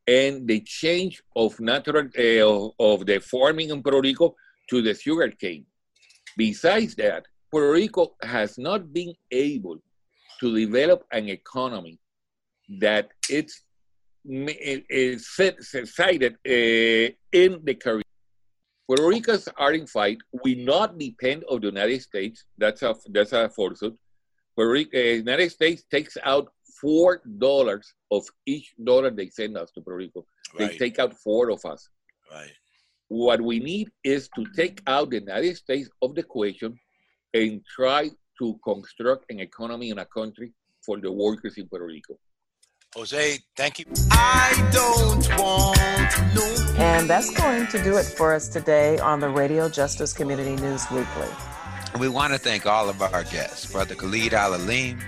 and 0.07 0.47
the 0.47 0.59
change 0.61 1.21
of 1.35 1.59
natural 1.59 2.07
uh, 2.17 2.47
of, 2.47 2.71
of 2.79 3.05
the 3.05 3.19
farming 3.19 3.69
in 3.69 3.81
Puerto 3.83 4.01
Rico 4.01 4.35
to 4.69 4.81
the 4.81 4.93
sugar 4.93 5.29
cane. 5.29 5.65
Besides 6.37 6.95
that, 6.95 7.25
Puerto 7.49 7.71
Rico 7.71 8.15
has 8.21 8.57
not 8.57 8.93
been 8.93 9.13
able 9.31 9.77
to 10.39 10.55
develop 10.55 11.03
an 11.11 11.29
economy 11.29 11.99
that 12.79 13.11
it's 13.29 13.63
is 14.23 15.27
set- 15.35 15.61
cited 15.63 16.33
uh, 16.47 17.11
in 17.31 17.59
the 17.63 17.75
Caribbean. 17.75 18.03
Puerto 18.87 19.07
Ricans 19.07 19.47
are 19.57 19.73
in 19.73 19.87
fight. 19.87 20.19
We 20.43 20.55
not 20.55 20.97
depend 20.97 21.43
on 21.49 21.61
the 21.61 21.67
United 21.67 22.01
States. 22.01 22.45
That's 22.57 22.81
a 22.83 22.95
that's 23.09 23.33
a 23.33 23.49
falsehood. 23.49 23.97
Puerto 24.55 24.71
Rico, 24.71 24.97
uh, 24.97 25.01
United 25.01 25.49
States 25.51 25.83
takes 25.89 26.17
out 26.23 26.49
four 26.79 27.21
dollars 27.37 27.93
of 28.11 28.25
each 28.45 28.73
dollar 28.83 29.09
they 29.09 29.29
send 29.29 29.57
us 29.57 29.71
to 29.71 29.81
Puerto 29.81 29.97
Rico. 29.97 30.25
They 30.57 30.77
take 30.77 30.99
out 30.99 31.13
four 31.13 31.49
of 31.51 31.63
us. 31.65 31.87
Right. 32.31 32.51
What 33.11 33.41
we 33.41 33.59
need 33.59 33.89
is 34.05 34.29
to 34.37 34.45
take 34.55 34.81
out 34.87 35.09
the 35.09 35.19
United 35.19 35.57
States 35.57 35.89
of 36.01 36.15
the 36.15 36.21
equation 36.21 36.79
and 37.33 37.61
try 37.65 38.09
to 38.39 38.59
construct 38.63 39.29
an 39.29 39.41
economy 39.41 39.89
in 39.89 39.99
a 39.99 40.05
country 40.05 40.53
for 40.81 40.97
the 40.97 41.11
workers 41.11 41.57
in 41.57 41.67
Puerto 41.67 41.87
Rico. 41.87 42.17
Jose, 42.95 43.39
thank 43.57 43.79
you. 43.79 43.85
I 44.11 44.69
don't 44.71 45.27
want 45.37 46.35
no 46.35 46.73
And 46.77 47.09
that's 47.09 47.29
going 47.37 47.67
to 47.67 47.83
do 47.83 47.97
it 47.97 48.05
for 48.05 48.33
us 48.33 48.47
today 48.47 48.97
on 48.99 49.19
the 49.19 49.27
Radio 49.27 49.67
Justice 49.67 50.13
Community 50.13 50.55
News 50.55 50.89
Weekly. 50.89 51.27
We 51.99 52.07
want 52.07 52.31
to 52.31 52.39
thank 52.39 52.65
all 52.65 52.87
of 52.87 53.01
our 53.01 53.25
guests, 53.25 53.69
Brother 53.69 53.95
Khalid 53.95 54.33
Al-Alim, 54.33 54.99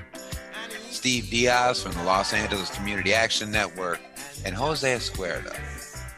Steve 0.90 1.30
Diaz 1.30 1.82
from 1.82 1.94
the 1.94 2.04
Los 2.04 2.34
Angeles 2.34 2.70
Community 2.76 3.14
Action 3.14 3.50
Network, 3.50 4.02
and 4.44 4.54
Jose 4.54 4.94
Escuerda 4.94 5.58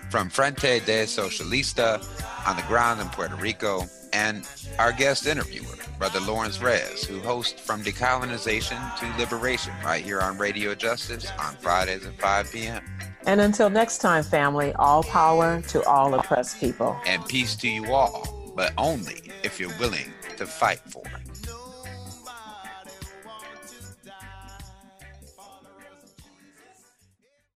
from 0.09 0.29
Frente 0.29 0.85
de 0.85 1.05
Socialista 1.05 2.01
on 2.47 2.55
the 2.55 2.63
ground 2.63 3.01
in 3.01 3.07
Puerto 3.09 3.35
Rico, 3.35 3.85
and 4.13 4.47
our 4.79 4.91
guest 4.91 5.25
interviewer, 5.25 5.75
Brother 5.97 6.19
Lawrence 6.21 6.61
Rez, 6.61 7.03
who 7.03 7.19
hosts 7.19 7.59
From 7.59 7.83
Decolonization 7.83 8.97
to 8.99 9.19
Liberation 9.19 9.73
right 9.83 10.03
here 10.03 10.21
on 10.21 10.37
Radio 10.37 10.73
Justice 10.75 11.31
on 11.39 11.55
Fridays 11.55 12.05
at 12.05 12.19
5 12.19 12.51
p.m. 12.51 12.83
And 13.25 13.41
until 13.41 13.69
next 13.69 13.97
time, 13.97 14.23
family, 14.23 14.73
all 14.73 15.03
power 15.03 15.61
to 15.69 15.83
all 15.85 16.13
oppressed 16.13 16.59
people. 16.59 16.95
And 17.05 17.25
peace 17.27 17.55
to 17.57 17.67
you 17.67 17.93
all, 17.93 18.53
but 18.55 18.71
only 18.77 19.31
if 19.43 19.59
you're 19.59 19.77
willing 19.79 20.13
to 20.37 20.45
fight 20.45 20.79
for 20.79 21.03
it. 21.05 21.24